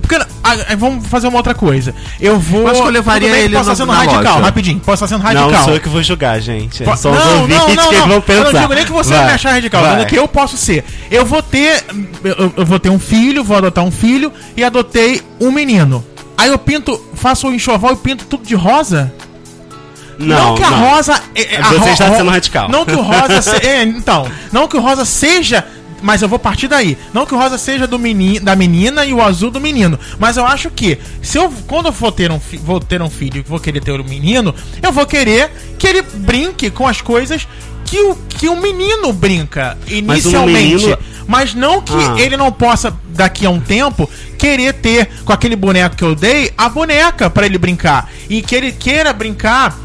Porque, 0.07 0.15
ah, 0.43 0.55
ah, 0.69 0.75
vamos 0.77 1.05
fazer 1.07 1.27
uma 1.27 1.37
outra 1.37 1.53
coisa. 1.53 1.93
Eu 2.19 2.39
vou. 2.39 2.61
Eu 2.61 2.67
acho 2.69 2.81
que 2.81 2.87
eu 2.87 2.91
levaria 2.91 3.29
bem 3.31 3.41
ele 3.41 3.55
posso 3.57 3.71
estar 3.71 3.83
sendo 3.83 3.91
radical, 3.91 4.33
loja. 4.35 4.45
rapidinho. 4.45 4.79
Posso 4.79 5.03
estar 5.03 5.07
sendo 5.17 5.23
Não, 5.33 5.41
radical. 5.41 5.63
sou 5.65 5.73
eu 5.73 5.79
que 5.81 5.89
vou 5.89 6.01
julgar, 6.01 6.39
gente. 6.39 6.83
Po- 6.83 6.93
os 6.93 7.03
não, 7.03 7.41
ouvintes 7.41 7.57
não, 7.75 7.75
não, 7.75 7.89
que 7.89 7.95
não. 7.97 8.07
vão 8.07 8.21
pensar. 8.21 8.39
Eu 8.47 8.53
não 8.53 8.61
digo 8.61 8.73
nem 8.73 8.85
que 8.85 8.91
você 8.91 9.13
vai, 9.13 9.25
me 9.25 9.31
achar 9.33 9.51
radical, 9.51 9.81
eu 9.81 9.87
vai. 9.87 9.97
digo 9.97 10.09
que 10.09 10.17
eu 10.17 10.27
posso 10.27 10.55
ser. 10.57 10.85
Eu 11.11 11.25
vou 11.25 11.41
ter. 11.41 11.83
Eu, 12.23 12.53
eu 12.55 12.65
vou 12.65 12.79
ter 12.79 12.89
um 12.89 12.99
filho, 12.99 13.43
vou 13.43 13.57
adotar 13.57 13.83
um 13.83 13.91
filho 13.91 14.31
e 14.55 14.63
adotei 14.63 15.21
um 15.41 15.51
menino. 15.51 16.03
Aí 16.37 16.49
eu 16.49 16.57
pinto, 16.57 16.99
faço 17.15 17.47
o 17.47 17.53
enxoval 17.53 17.93
e 17.93 17.97
pinto 17.97 18.25
tudo 18.25 18.45
de 18.45 18.55
rosa? 18.55 19.11
Não, 20.19 20.55
que 20.55 20.63
a 20.63 20.71
não. 20.71 20.79
rosa. 20.89 21.21
é- 21.35 21.55
é- 21.55 21.61
a 21.61 21.63
Você 21.69 21.89
está 21.91 22.15
sendo 22.15 22.29
radical. 22.29 22.69
Não 22.69 22.85
que 22.85 22.93
o 22.93 23.01
rosa. 23.01 23.41
se- 23.41 23.65
é, 23.67 23.83
então. 23.85 24.25
Não 24.51 24.67
que 24.67 24.77
o 24.77 24.81
rosa 24.81 25.05
seja. 25.05 25.63
Mas 26.01 26.21
eu 26.21 26.27
vou 26.29 26.37
partir 26.39 26.67
daí. 26.67 26.97
Não 27.13 27.25
que 27.25 27.33
o 27.33 27.37
rosa 27.37 27.57
seja 27.57 27.87
do 27.87 27.97
menino, 27.97 28.45
da 28.45 28.55
menina 28.55 29.05
e 29.05 29.13
o 29.13 29.21
azul 29.21 29.49
do 29.49 29.59
menino. 29.59 29.99
Mas 30.19 30.37
eu 30.37 30.45
acho 30.45 30.69
que, 30.69 30.97
se 31.21 31.37
eu, 31.37 31.51
quando 31.67 31.87
eu 31.87 31.91
for 31.93 32.11
ter 32.11 32.31
um, 32.31 32.39
vou 32.63 32.79
ter 32.79 33.01
um 33.01 33.09
filho 33.09 33.39
e 33.39 33.41
vou 33.41 33.59
querer 33.59 33.81
ter 33.81 33.99
um 33.99 34.03
menino, 34.03 34.53
eu 34.81 34.91
vou 34.91 35.05
querer 35.05 35.51
que 35.79 35.87
ele 35.87 36.01
brinque 36.01 36.69
com 36.69 36.87
as 36.87 37.01
coisas 37.01 37.47
que 37.85 37.99
o, 37.99 38.15
que 38.15 38.47
o 38.49 38.55
menino 38.61 39.11
brinca 39.13 39.77
Mas 39.85 39.91
inicialmente. 40.25 40.75
menino- 40.85 40.97
Mas 41.25 41.53
não 41.53 41.81
que 41.81 41.93
Ah. 41.93 42.15
ele 42.19 42.37
não 42.37 42.51
possa, 42.51 42.93
daqui 43.09 43.45
a 43.45 43.49
um 43.49 43.59
tempo, 43.59 44.09
querer 44.37 44.73
ter 44.73 45.09
com 45.25 45.33
aquele 45.33 45.55
boneco 45.57 45.95
que 45.95 46.03
eu 46.03 46.15
dei, 46.15 46.53
a 46.57 46.69
boneca 46.69 47.29
pra 47.29 47.45
ele 47.45 47.57
brincar. 47.57 48.09
E 48.29 48.41
que 48.41 48.55
ele 48.55 48.71
queira 48.71 49.11
brincar 49.11 49.77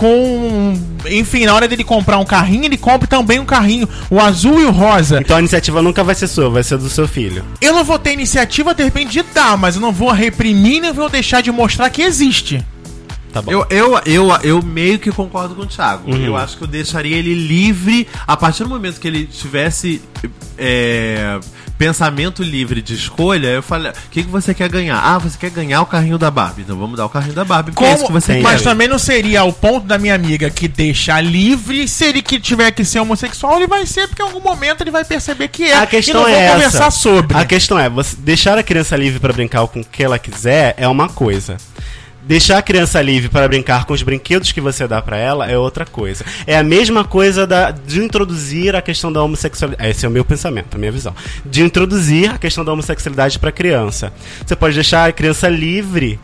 com. 0.00 0.72
Enfim, 1.10 1.44
na 1.44 1.54
hora 1.54 1.68
dele 1.68 1.84
comprar 1.84 2.18
um 2.18 2.24
carrinho, 2.24 2.64
ele 2.64 2.78
compre 2.78 3.06
também 3.06 3.38
um 3.38 3.44
carrinho, 3.44 3.86
o 4.10 4.18
azul 4.18 4.58
e 4.58 4.64
o 4.64 4.70
rosa. 4.70 5.20
Então 5.20 5.36
a 5.36 5.40
iniciativa 5.40 5.82
nunca 5.82 6.02
vai 6.02 6.14
ser 6.14 6.26
sua, 6.26 6.48
vai 6.48 6.62
ser 6.62 6.78
do 6.78 6.88
seu 6.88 7.06
filho. 7.06 7.44
Eu 7.60 7.74
não 7.74 7.84
vou 7.84 7.98
ter 7.98 8.14
iniciativa, 8.14 8.74
de 8.74 8.82
repente, 8.82 9.12
de 9.12 9.22
dar, 9.22 9.58
mas 9.58 9.74
eu 9.74 9.80
não 9.80 9.92
vou 9.92 10.10
reprimir 10.10 10.80
nem 10.80 10.92
vou 10.92 11.10
deixar 11.10 11.42
de 11.42 11.52
mostrar 11.52 11.90
que 11.90 12.00
existe. 12.00 12.64
Tá 13.32 13.40
bom. 13.40 13.50
Eu, 13.50 13.66
eu, 13.70 14.00
eu, 14.04 14.28
eu 14.42 14.62
meio 14.62 14.98
que 14.98 15.10
concordo 15.10 15.54
com 15.54 15.62
o 15.62 15.66
Thiago. 15.66 16.10
Uhum. 16.10 16.24
Eu 16.24 16.36
acho 16.36 16.56
que 16.56 16.64
eu 16.64 16.68
deixaria 16.68 17.16
ele 17.16 17.34
livre 17.34 18.06
a 18.26 18.36
partir 18.36 18.64
do 18.64 18.70
momento 18.70 19.00
que 19.00 19.06
ele 19.06 19.24
tivesse 19.24 20.02
é, 20.58 21.38
pensamento 21.80 22.42
livre 22.42 22.82
de 22.82 22.92
escolha. 22.92 23.48
Eu 23.48 23.62
falei: 23.62 23.90
o 23.90 23.94
que, 24.10 24.22
que 24.22 24.28
você 24.28 24.52
quer 24.52 24.68
ganhar? 24.68 25.00
Ah, 25.02 25.16
você 25.16 25.38
quer 25.38 25.48
ganhar 25.48 25.80
o 25.80 25.86
carrinho 25.86 26.18
da 26.18 26.30
Barbie. 26.30 26.60
Então 26.60 26.76
vamos 26.76 26.98
dar 26.98 27.06
o 27.06 27.08
carrinho 27.08 27.32
da 27.32 27.44
Barbie. 27.44 27.72
porque 27.72 27.84
é 27.86 27.94
isso 27.94 28.06
que 28.06 28.12
você 28.12 28.40
mas 28.40 28.60
também 28.60 28.86
não 28.86 28.98
seria 28.98 29.42
o 29.44 29.52
ponto 29.52 29.86
da 29.86 29.96
minha 29.96 30.14
amiga 30.14 30.50
que 30.50 30.68
deixar 30.68 31.22
livre. 31.22 31.88
Se 31.88 32.04
ele 32.04 32.20
que 32.20 32.38
tiver 32.38 32.70
que 32.72 32.84
ser 32.84 33.00
homossexual, 33.00 33.56
ele 33.56 33.66
vai 33.66 33.86
ser, 33.86 34.06
porque 34.08 34.22
em 34.22 34.26
algum 34.26 34.40
momento 34.40 34.82
ele 34.82 34.90
vai 34.90 35.04
perceber 35.04 35.48
que 35.48 35.64
é. 35.64 35.78
A 35.78 35.86
questão 35.86 36.20
e 36.20 36.24
não 36.24 36.28
é 36.28 36.44
essa. 36.44 36.54
conversar 36.54 36.90
sobre. 36.90 37.36
A 37.36 37.46
questão 37.46 37.78
é, 37.78 37.88
você 37.88 38.14
deixar 38.18 38.58
a 38.58 38.62
criança 38.62 38.94
livre 38.94 39.18
para 39.18 39.32
brincar 39.32 39.66
com 39.68 39.80
o 39.80 39.84
que 39.84 40.02
ela 40.02 40.18
quiser 40.18 40.74
é 40.76 40.86
uma 40.86 41.08
coisa. 41.08 41.56
Deixar 42.22 42.58
a 42.58 42.62
criança 42.62 43.00
livre 43.00 43.28
para 43.28 43.48
brincar 43.48 43.86
com 43.86 43.94
os 43.94 44.02
brinquedos 44.02 44.52
que 44.52 44.60
você 44.60 44.86
dá 44.86 45.00
para 45.00 45.16
ela 45.16 45.50
é 45.50 45.56
outra 45.56 45.86
coisa. 45.86 46.24
É 46.46 46.56
a 46.56 46.62
mesma 46.62 47.02
coisa 47.04 47.46
da, 47.46 47.70
de 47.70 48.00
introduzir 48.00 48.76
a 48.76 48.82
questão 48.82 49.10
da 49.10 49.22
homossexualidade. 49.22 49.90
Esse 49.90 50.04
é 50.04 50.08
o 50.08 50.12
meu 50.12 50.24
pensamento, 50.24 50.74
a 50.74 50.78
minha 50.78 50.92
visão. 50.92 51.14
De 51.44 51.62
introduzir 51.62 52.30
a 52.30 52.38
questão 52.38 52.64
da 52.64 52.72
homossexualidade 52.72 53.38
para 53.38 53.50
criança. 53.50 54.12
Você 54.46 54.54
pode 54.54 54.74
deixar 54.74 55.08
a 55.08 55.12
criança 55.12 55.48
livre 55.48 56.20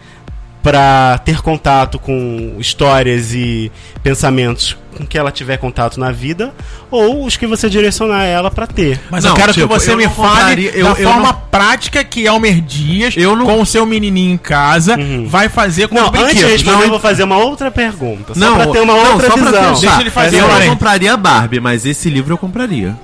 para 0.66 1.18
ter 1.18 1.40
contato 1.42 1.96
com 1.96 2.56
histórias 2.58 3.32
e 3.32 3.70
pensamentos 4.02 4.76
com 4.96 5.06
que 5.06 5.16
ela 5.16 5.30
tiver 5.30 5.58
contato 5.58 6.00
na 6.00 6.10
vida, 6.10 6.52
ou 6.90 7.24
os 7.24 7.36
que 7.36 7.46
você 7.46 7.70
direcionar 7.70 8.24
ela 8.24 8.50
para 8.50 8.66
ter. 8.66 8.98
Mas 9.08 9.22
Não, 9.22 9.30
eu 9.30 9.36
quero 9.36 9.52
tipo, 9.52 9.68
que 9.68 9.72
você 9.74 9.94
me 9.94 10.06
não 10.06 10.10
fale 10.12 10.66
eu- 10.74 10.92
da 10.92 11.00
eu 11.00 11.08
forma 11.08 11.28
não- 11.32 11.40
prática 11.52 12.02
que 12.02 12.24
Elmer 12.26 12.60
Dias, 12.62 13.14
Eu 13.16 13.36
não- 13.36 13.46
com 13.46 13.60
o 13.60 13.66
seu 13.66 13.86
menininho 13.86 14.34
em 14.34 14.36
casa, 14.36 14.98
Uhum. 14.98 15.28
vai 15.28 15.48
fazer 15.48 15.86
com 15.86 15.94
Não, 15.94 16.10
os 16.10 16.18
antes 16.18 16.38
de 16.38 16.44
responder, 16.46 16.76
Não, 16.78 16.82
eu 16.82 16.90
vou 16.90 16.98
fazer 17.00 17.22
uma 17.22 17.36
outra 17.38 17.70
pergunta. 17.70 18.34
Só 18.34 18.40
Não, 18.40 18.54
pra 18.56 18.66
ter 18.66 18.80
uma 18.80 18.92
não, 18.94 19.12
outra 19.12 19.28
visão. 19.36 19.52
fechar. 19.52 19.80
Deixa 19.80 20.00
ele 20.00 20.10
fazer, 20.10 20.40
eu 20.40 20.48
não 20.48 20.66
compraria 20.70 21.12
a 21.12 21.16
Barbie, 21.16 21.60
mas 21.60 21.86
esse 21.86 22.10
livro 22.10 22.32
eu 22.34 22.38
compraria. 22.38 22.96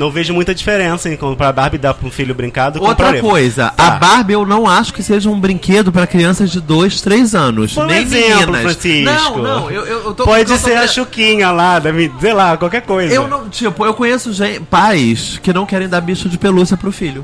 Não 0.00 0.10
vejo 0.10 0.32
muita 0.32 0.54
diferença 0.54 1.10
em 1.10 1.16
comprar 1.18 1.52
Barbie 1.52 1.76
e 1.76 1.78
dar 1.78 1.92
pra 1.92 2.08
um 2.08 2.10
filho 2.10 2.34
brincado. 2.34 2.82
Outra 2.82 3.20
coisa, 3.20 3.68
Tá. 3.76 3.86
a 3.86 3.90
Barbie 3.90 4.32
eu 4.32 4.46
não 4.46 4.66
acho 4.66 4.94
que 4.94 5.02
seja 5.02 5.28
um 5.28 5.38
brinquedo 5.38 5.92
pra 5.92 6.06
crianças 6.06 6.50
de 6.50 6.58
2, 6.58 7.02
3 7.02 7.34
anos. 7.34 7.74
Por 7.74 7.84
nem 7.86 8.00
exemplo, 8.00 8.30
meninas. 8.52 8.60
Francisco. 8.62 9.04
Não, 9.04 9.36
não, 9.42 9.70
eu, 9.70 9.84
eu, 9.84 10.04
eu 10.06 10.14
tô 10.14 10.24
Pode 10.24 10.50
eu 10.50 10.56
tô 10.58 10.64
ser 10.64 10.78
a 10.78 10.88
Chuquinha 10.88 11.50
lá, 11.50 11.78
deve, 11.78 12.10
sei 12.18 12.32
lá, 12.32 12.56
qualquer 12.56 12.80
coisa. 12.80 13.12
Eu 13.14 13.28
não, 13.28 13.46
tipo, 13.50 13.84
eu 13.84 13.92
conheço 13.92 14.32
gen- 14.32 14.62
pais 14.62 15.38
que 15.42 15.52
não 15.52 15.66
querem 15.66 15.86
dar 15.86 16.00
bicho 16.00 16.30
de 16.30 16.38
pelúcia 16.38 16.78
pro 16.78 16.90
filho. 16.90 17.22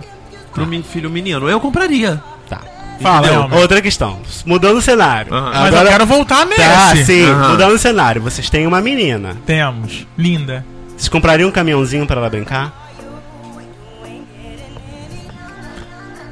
Pro 0.53 0.67
mi- 0.67 0.83
filho 0.83 1.09
menino. 1.09 1.49
Eu 1.49 1.59
compraria. 1.59 2.23
Tá. 2.47 2.61
Fala, 3.01 3.27
Entendeu? 3.27 3.59
Outra 3.59 3.81
questão. 3.81 4.19
Mudando 4.45 4.77
o 4.77 4.83
cenário. 4.83 5.33
Aham. 5.33 5.51
Mas 5.55 5.75
eu 5.75 5.87
quero 5.87 6.05
voltar 6.05 6.45
nesse. 6.45 6.61
Tá, 6.63 6.95
sim. 6.97 7.25
Aham. 7.27 7.49
Mudando 7.53 7.73
o 7.73 7.79
cenário. 7.79 8.21
Vocês 8.21 8.51
têm 8.51 8.67
uma 8.67 8.83
menina. 8.83 9.35
Temos. 9.47 10.07
Linda. 10.19 10.63
Vocês 10.97 11.09
comprariam 11.09 11.49
um 11.49 11.53
caminhãozinho 11.53 12.07
pra 12.07 12.19
ela 12.19 12.31
brincar? 12.31 12.87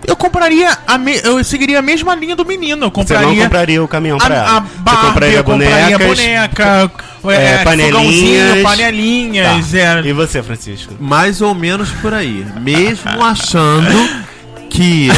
Eu 0.06 0.16
compraria. 0.16 0.76
A 0.86 0.98
me... 0.98 1.18
Eu 1.24 1.42
seguiria 1.42 1.78
a 1.78 1.82
mesma 1.82 2.14
linha 2.14 2.36
do 2.36 2.44
menino. 2.44 2.86
Eu 2.86 2.90
Você 2.90 3.14
compraria. 3.14 3.26
não 3.26 3.36
compraria 3.36 3.82
o 3.82 3.88
caminhão 3.88 4.18
a, 4.20 4.24
pra 4.24 4.34
ela. 4.34 4.56
a 4.56 4.60
Barbie, 4.60 4.90
Você 4.90 5.06
compraria 5.06 5.42
compraria 5.42 5.98
bonecas, 5.98 6.18
boneca, 6.18 6.90
é, 7.32 7.44
é, 7.60 7.64
panelinhas. 7.64 8.62
panelinhas. 8.62 9.70
Tá. 9.70 9.78
é. 9.78 10.00
E 10.04 10.12
você, 10.12 10.42
Francisco? 10.42 10.94
Mais 11.00 11.40
ou 11.40 11.54
menos 11.54 11.90
por 11.90 12.12
aí. 12.12 12.46
Mesmo 12.60 13.24
achando 13.24 13.88
que 14.74 15.08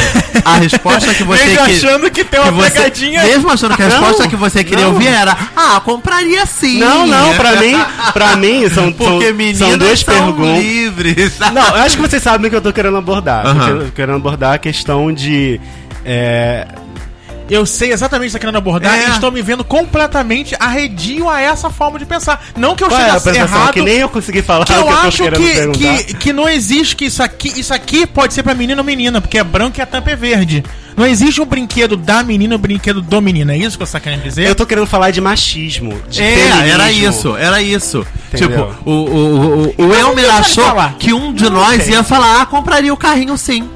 a 0.45 0.57
resposta 0.57 1.13
que 1.15 1.23
você 1.23 1.43
Mesmo 1.45 1.65
que- 1.65 1.71
achando 1.71 2.11
que 2.11 2.23
tem 2.23 2.39
uma 2.39 2.49
que 2.51 2.57
você- 2.57 2.71
pegadinha. 2.71 3.23
Mesmo 3.23 3.49
achando 3.51 3.75
que 3.75 3.81
a 3.81 3.87
resposta 3.87 4.23
Não, 4.23 4.29
que 4.29 4.35
você 4.35 4.63
queria 4.63 4.85
não. 4.85 4.93
ouvir 4.93 5.07
era 5.07 5.35
Ah, 5.55 5.81
compraria 5.83 6.45
sim. 6.45 6.77
Não, 6.79 7.07
não, 7.07 7.33
pra 7.33 7.53
mim, 7.59 7.75
pra 8.13 8.35
mim 8.35 8.69
são, 8.69 8.91
Porque 8.91 9.33
são, 9.55 9.69
são 9.69 9.77
duas 9.77 9.99
são 10.01 10.13
perguntas. 10.13 10.63
livres. 10.63 11.39
Não, 11.53 11.67
eu 11.75 11.83
acho 11.83 11.95
que 11.95 12.01
vocês 12.01 12.21
sabem 12.21 12.47
o 12.47 12.49
que 12.51 12.55
eu 12.55 12.61
tô 12.61 12.71
querendo 12.71 12.97
abordar. 12.97 13.43
Tô 13.43 13.49
Aham. 13.49 13.59
querendo- 13.65 13.91
querendo 13.93 14.15
abordar 14.15 14.53
a 14.53 14.57
questão 14.59 15.11
de. 15.11 15.59
é, 16.05 16.67
Eu 17.49 17.65
sei 17.65 17.91
exatamente 17.93 18.25
o 18.25 18.27
que 18.27 18.31
você 18.31 18.37
tá 18.37 18.39
querendo 18.39 18.57
abordar 18.57 18.93
É. 18.95 19.07
e 19.07 19.11
estou 19.11 19.31
me 19.31 19.41
vendo 19.41 19.63
completamente 19.63 20.55
arredio 20.59 21.29
a 21.29 21.39
essa 21.39 21.69
forma 21.69 21.97
de 21.97 22.05
pensar. 22.05 22.43
Não 22.57 22.75
que 22.75 22.83
eu 22.83 22.89
qual 22.89 22.99
é 22.99 23.03
a 23.03 23.05
chegue 23.07 23.17
apresentação 23.17 23.57
errado. 23.59 23.73
que 23.73 23.81
nem 23.81 23.97
eu 23.97 24.09
consegui 24.09 24.41
falar 24.41 24.65
que 24.65 24.73
eu 24.73 24.83
que 24.83 24.89
eu 24.89 24.97
acho 24.97 25.23
que, 25.31 25.67
que, 26.03 26.13
que 26.15 26.33
não 26.33 26.47
existe 26.49 26.95
que 26.95 27.05
isso 27.05 27.23
aqui, 27.23 27.53
isso 27.59 27.73
aqui 27.73 28.05
pode 28.05 28.33
ser 28.33 28.43
pra 28.43 28.53
menino 28.53 28.79
ou 28.81 28.85
menina, 28.85 29.21
porque 29.21 29.37
é 29.37 29.43
branco 29.43 29.79
e 29.79 29.81
a 29.81 29.85
tampa 29.85 30.11
é 30.11 30.15
verde. 30.15 30.63
Não 30.97 31.05
existe 31.05 31.39
um 31.39 31.45
brinquedo 31.45 31.95
da 31.95 32.23
menina 32.23 32.55
e 32.55 32.57
um 32.57 32.59
brinquedo 32.59 33.01
do 33.01 33.21
menino, 33.21 33.51
é 33.51 33.57
isso 33.57 33.77
que 33.77 33.85
você 33.85 33.91
tá 33.93 33.99
querendo 33.99 34.23
dizer? 34.23 34.47
Eu 34.47 34.55
tô 34.55 34.65
querendo 34.65 34.87
falar 34.87 35.11
de 35.11 35.21
machismo. 35.21 36.01
De 36.09 36.21
É, 36.23 36.35
feminismo. 36.35 36.67
era 36.73 36.91
isso, 36.91 37.37
era 37.37 37.61
isso. 37.61 38.07
Entendeu? 38.33 38.49
Tipo, 38.73 38.89
o, 38.89 38.91
o, 38.91 39.73
o, 39.77 39.85
o 39.87 39.93
Elmer 39.93 40.29
achou 40.33 40.65
falar. 40.65 40.95
que 40.97 41.13
um 41.13 41.31
de 41.31 41.43
Não 41.45 41.51
nós 41.51 41.83
sei. 41.83 41.93
ia 41.93 42.03
falar, 42.03 42.41
ah, 42.41 42.45
compraria 42.47 42.91
o 42.93 42.97
carrinho 42.97 43.37
sim. 43.37 43.69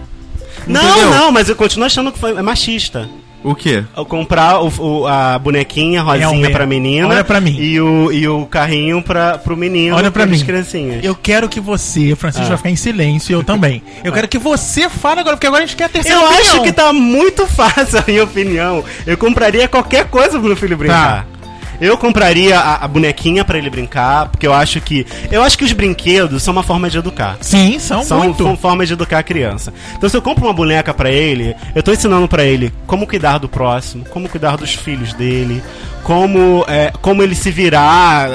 Não, 0.68 0.82
Entendeu? 0.84 1.10
não, 1.12 1.32
mas 1.32 1.48
eu 1.48 1.56
continuo 1.56 1.86
achando 1.86 2.12
que 2.12 2.20
foi 2.20 2.32
é 2.36 2.42
machista. 2.42 3.08
O 3.44 3.56
quê? 3.56 3.84
Eu 3.98 4.06
comprar 4.06 4.60
o, 4.62 4.72
o- 5.02 5.08
a 5.08 5.40
bonequinha 5.40 6.02
rosinha 6.04 6.28
Elmer, 6.28 6.52
pra 6.52 6.66
menina. 6.68 7.08
olha 7.08 7.24
pra 7.24 7.42
mim. 7.42 7.56
E 7.60 7.82
o, 7.82 8.12
e 8.12 8.28
o 8.28 8.46
carrinho 8.46 9.02
pra, 9.02 9.38
pro 9.40 9.58
menino. 9.58 9.96
Olha 9.96 10.12
pra 10.12 10.26
mim. 10.28 10.40
criancinhas. 10.46 11.04
Eu 11.04 11.16
quero 11.16 11.50
que 11.50 11.60
você, 11.60 12.16
Francisco, 12.16 12.46
Ah. 12.46 12.50
vai 12.50 12.58
ficar 12.58 12.70
em 12.70 12.76
silêncio, 12.76 13.34
eu 13.34 13.44
também. 13.44 13.82
Eu 14.04 14.12
quero 14.12 14.28
que 14.28 14.38
você 14.38 14.88
fale 14.90 15.22
agora, 15.22 15.36
porque 15.38 15.48
agora 15.48 15.64
a 15.64 15.66
gente 15.66 15.76
quer 15.76 15.86
a 15.86 15.90
terceira 15.90 16.20
Eu 16.20 16.24
opinião. 16.26 16.42
acho 16.42 16.62
que 16.64 16.72
tá 16.72 16.94
muito 16.94 17.48
fácil 17.50 18.00
a 18.00 18.04
minha 18.08 18.24
opinião. 18.24 18.84
Eu 19.08 19.18
compraria 19.18 19.68
qualquer 19.68 20.06
coisa 20.06 20.38
pro 20.38 20.48
meu 20.48 20.56
filho 20.56 20.78
brincar. 20.78 21.26
Eu 21.82 21.98
compraria 21.98 22.60
a, 22.60 22.86
a 22.86 22.88
bonequinha 22.88 23.44
pra 23.44 23.58
ele 23.58 23.68
brincar, 23.70 24.30
porque 24.30 24.46
eu 24.46 24.54
acho 24.54 24.80
que. 24.80 25.06
Eu 25.32 25.42
acho 25.42 25.58
que 25.58 25.64
os 25.66 25.72
brinquedos 25.74 26.44
são 26.44 26.52
uma 26.52 26.62
forma 26.62 26.88
de 26.92 27.00
educar. 27.00 27.38
Sim, 27.42 27.80
são, 27.80 28.04
São, 28.04 28.20
muito. 28.20 28.44
são 28.44 28.56
formas 28.56 28.88
de 28.88 28.94
educar 28.94 29.18
a 29.18 29.24
criança. 29.24 29.74
Então, 29.98 30.08
se 30.08 30.16
eu 30.16 30.22
compro 30.22 30.46
uma 30.46 30.54
boneca 30.54 30.94
pra 30.94 31.10
ele, 31.10 31.56
eu 31.74 31.82
tô 31.82 31.92
ensinando 31.92 32.28
pra 32.28 32.44
ele 32.44 32.72
como 32.86 33.08
cuidar 33.08 33.40
do 33.40 33.50
próximo, 33.50 34.06
como 34.12 34.30
cuidar 34.30 34.58
dos 34.58 34.76
filhos 34.76 35.12
dele, 35.14 35.64
como, 36.04 36.64
é, 36.68 36.92
como 37.02 37.24
ele 37.24 37.34
se 37.34 37.50
virar, 37.50 38.30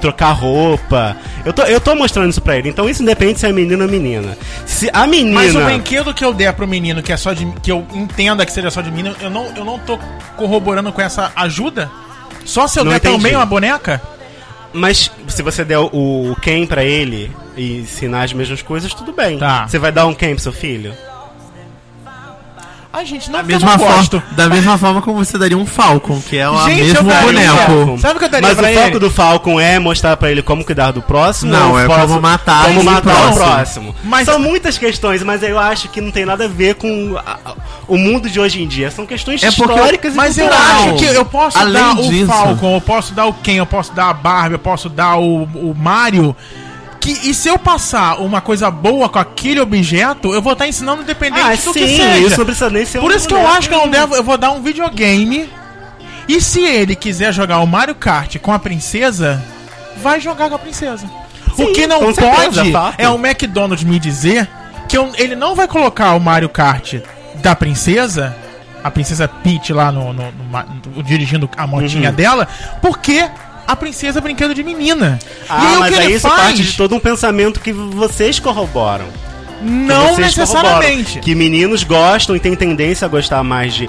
trocar 0.00 0.30
roupa. 0.30 1.16
Eu 1.44 1.52
tô, 1.52 1.62
eu 1.62 1.80
tô 1.80 1.96
mostrando 1.96 2.30
isso 2.30 2.40
pra 2.40 2.56
ele. 2.56 2.68
Então, 2.68 2.88
isso 2.88 3.02
independe 3.02 3.40
se 3.40 3.46
é 3.46 3.52
menino 3.52 3.82
ou 3.84 3.90
menina. 3.90 4.38
Se 4.64 4.88
a 4.92 5.08
menina. 5.08 5.40
Mas 5.40 5.56
o 5.56 5.64
brinquedo 5.64 6.14
que 6.14 6.24
eu 6.24 6.32
der 6.32 6.52
pro 6.52 6.68
menino, 6.68 7.02
que 7.02 7.12
é 7.12 7.16
só 7.16 7.32
de. 7.32 7.46
que 7.62 7.72
eu 7.72 7.84
entenda 7.92 8.46
que 8.46 8.52
seja 8.52 8.70
só 8.70 8.80
de 8.80 8.92
menino, 8.92 9.16
eu 9.20 9.28
não, 9.28 9.46
eu 9.56 9.64
não 9.64 9.76
tô 9.80 9.98
corroborando 10.36 10.92
com 10.92 11.02
essa 11.02 11.32
ajuda? 11.34 11.90
Só 12.44 12.66
se 12.66 12.78
eu 12.78 12.84
Não 12.84 12.90
der 12.92 12.98
entendi. 12.98 13.16
também 13.16 13.36
uma 13.36 13.46
boneca? 13.46 14.00
Mas 14.72 15.10
se 15.28 15.42
você 15.42 15.64
der 15.64 15.78
o, 15.78 15.86
o 16.32 16.36
Ken 16.40 16.66
pra 16.66 16.82
ele 16.84 17.30
e 17.56 17.78
ensinar 17.80 18.22
as 18.22 18.32
mesmas 18.32 18.62
coisas, 18.62 18.92
tudo 18.94 19.12
bem. 19.12 19.38
Tá. 19.38 19.68
Você 19.68 19.78
vai 19.78 19.92
dar 19.92 20.06
um 20.06 20.14
Ken 20.14 20.34
pro 20.34 20.42
seu 20.42 20.52
filho? 20.52 20.94
Ai, 22.94 23.06
gente, 23.06 23.30
não, 23.30 23.38
Da 23.38 23.44
eu 23.44 23.46
mesma, 23.46 23.78
forma, 23.78 24.22
da 24.32 24.48
mesma 24.50 24.76
forma 24.76 25.00
como 25.00 25.24
você 25.24 25.38
daria 25.38 25.56
um 25.56 25.64
Falcon, 25.64 26.20
que 26.20 26.36
é 26.36 26.46
o 26.48 26.62
Gente, 26.64 26.94
eu 26.94 27.02
mesmo 27.02 27.22
boneco. 27.22 27.98
Sabe 27.98 28.16
o 28.16 28.18
que 28.18 28.24
eu 28.26 28.28
daria 28.28 28.48
Mas 28.48 28.58
pra 28.58 28.70
o 28.70 28.74
foco 28.84 29.00
do 29.00 29.10
Falcon 29.10 29.58
é 29.58 29.78
mostrar 29.78 30.14
pra 30.18 30.30
ele 30.30 30.42
como 30.42 30.62
cuidar 30.62 30.90
do 30.90 31.00
próximo? 31.00 31.50
Não, 31.50 31.78
é 31.78 31.84
o 31.84 31.86
próximo- 31.86 32.08
como 32.08 32.20
matar 32.20 32.66
como 32.66 32.80
o 32.82 32.84
matar 32.84 33.00
o 33.00 33.02
próximo. 33.32 33.34
próximo. 33.44 33.96
Mas- 34.04 34.26
São 34.26 34.38
muitas 34.38 34.76
questões, 34.76 35.22
mas 35.22 35.42
eu 35.42 35.58
acho 35.58 35.88
que 35.88 36.02
não 36.02 36.10
tem 36.10 36.26
nada 36.26 36.44
a 36.44 36.48
ver 36.48 36.74
com 36.74 37.16
a- 37.24 37.38
a- 37.44 37.54
o 37.88 37.96
mundo 37.96 38.28
de 38.28 38.38
hoje 38.38 38.62
em 38.62 38.68
dia. 38.68 38.90
São 38.90 39.06
questões 39.06 39.42
É 39.42 39.50
porque- 39.50 39.72
históricas 39.72 40.12
e 40.12 40.16
Mas 40.18 40.36
eu 40.36 40.52
acho 40.52 40.94
que 40.96 41.04
eu 41.06 41.24
posso 41.24 41.56
Além 41.58 41.72
dar 41.82 41.92
o 41.98 42.02
disso- 42.10 42.26
Falcon, 42.26 42.74
eu 42.74 42.80
posso 42.82 43.14
dar 43.14 43.24
o 43.24 43.32
Ken, 43.32 43.54
eu 43.56 43.66
posso 43.66 43.92
dar 43.94 44.10
a 44.10 44.12
Barbie, 44.12 44.56
eu 44.56 44.58
posso 44.58 44.90
dar 44.90 45.16
o, 45.16 45.44
o 45.44 45.74
Mario. 45.74 46.36
Que, 47.02 47.10
e 47.28 47.34
se 47.34 47.48
eu 47.48 47.58
passar 47.58 48.20
uma 48.20 48.40
coisa 48.40 48.70
boa 48.70 49.08
com 49.08 49.18
aquele 49.18 49.58
objeto, 49.60 50.32
eu 50.32 50.40
vou 50.40 50.52
estar 50.52 50.68
ensinando 50.68 51.02
independente 51.02 51.42
Ah, 51.44 51.50
do 51.56 51.56
sim, 51.60 51.72
que 51.72 51.96
seja. 51.96 52.18
isso 52.18 52.38
não 52.38 52.44
precisa 52.44 52.70
nem 52.70 52.84
ser 52.86 53.00
Por 53.00 53.10
um 53.10 53.14
isso 53.16 53.26
que 53.26 53.34
eu 53.34 53.44
acho 53.44 53.68
que 53.68 53.74
eu 53.74 53.78
não 53.80 53.88
devo. 53.88 54.14
Eu 54.14 54.22
vou 54.22 54.38
dar 54.38 54.52
um 54.52 54.62
videogame. 54.62 55.50
E 56.28 56.40
se 56.40 56.60
ele 56.62 56.94
quiser 56.94 57.32
jogar 57.32 57.58
o 57.58 57.66
Mario 57.66 57.96
Kart 57.96 58.36
com 58.38 58.52
a 58.52 58.58
princesa, 58.60 59.42
vai 60.00 60.20
jogar 60.20 60.48
com 60.48 60.54
a 60.54 60.58
princesa. 60.60 61.04
o 61.50 61.56
Sim, 61.56 61.72
que 61.72 61.86
não 61.88 61.98
com 61.98 62.14
certeza, 62.14 62.60
pode 62.62 62.70
fato. 62.72 62.94
é 63.00 63.08
o 63.10 63.16
McDonald's 63.16 63.82
me 63.84 63.98
dizer 63.98 64.48
que 64.88 64.96
eu- 64.96 65.12
ele 65.18 65.34
não 65.34 65.56
vai 65.56 65.66
colocar 65.66 66.14
o 66.14 66.20
Mario 66.20 66.48
Kart 66.48 66.94
da 67.42 67.56
princesa, 67.56 68.34
a 68.84 68.90
princesa 68.92 69.26
Peach 69.26 69.72
lá 69.72 69.90
no, 69.90 70.12
no- 70.12 70.30
no 70.32 70.64
no- 70.94 71.02
dirigindo 71.02 71.50
a 71.56 71.66
motinha 71.66 72.10
Uhum. 72.10 72.14
dela, 72.14 72.48
porque 72.80 73.28
a 73.66 73.76
princesa 73.76 74.20
brinquedo 74.20 74.54
de 74.54 74.62
menina. 74.62 75.18
Ah, 75.48 75.74
o 75.76 75.80
mas 75.80 75.94
que 75.94 76.00
aí 76.00 76.06
ele 76.06 76.14
isso 76.14 76.28
faz? 76.28 76.40
parte 76.42 76.62
de 76.62 76.76
todo 76.76 76.94
um 76.94 77.00
pensamento 77.00 77.60
que 77.60 77.72
vocês 77.72 78.38
corroboram. 78.38 79.06
Que 79.58 79.68
Não 79.70 80.14
vocês 80.16 80.36
necessariamente. 80.36 81.20
Que 81.20 81.36
meninos 81.36 81.84
gostam 81.84 82.34
e 82.34 82.40
têm 82.40 82.56
tendência 82.56 83.04
a 83.04 83.08
gostar 83.08 83.44
mais 83.44 83.72
de, 83.72 83.88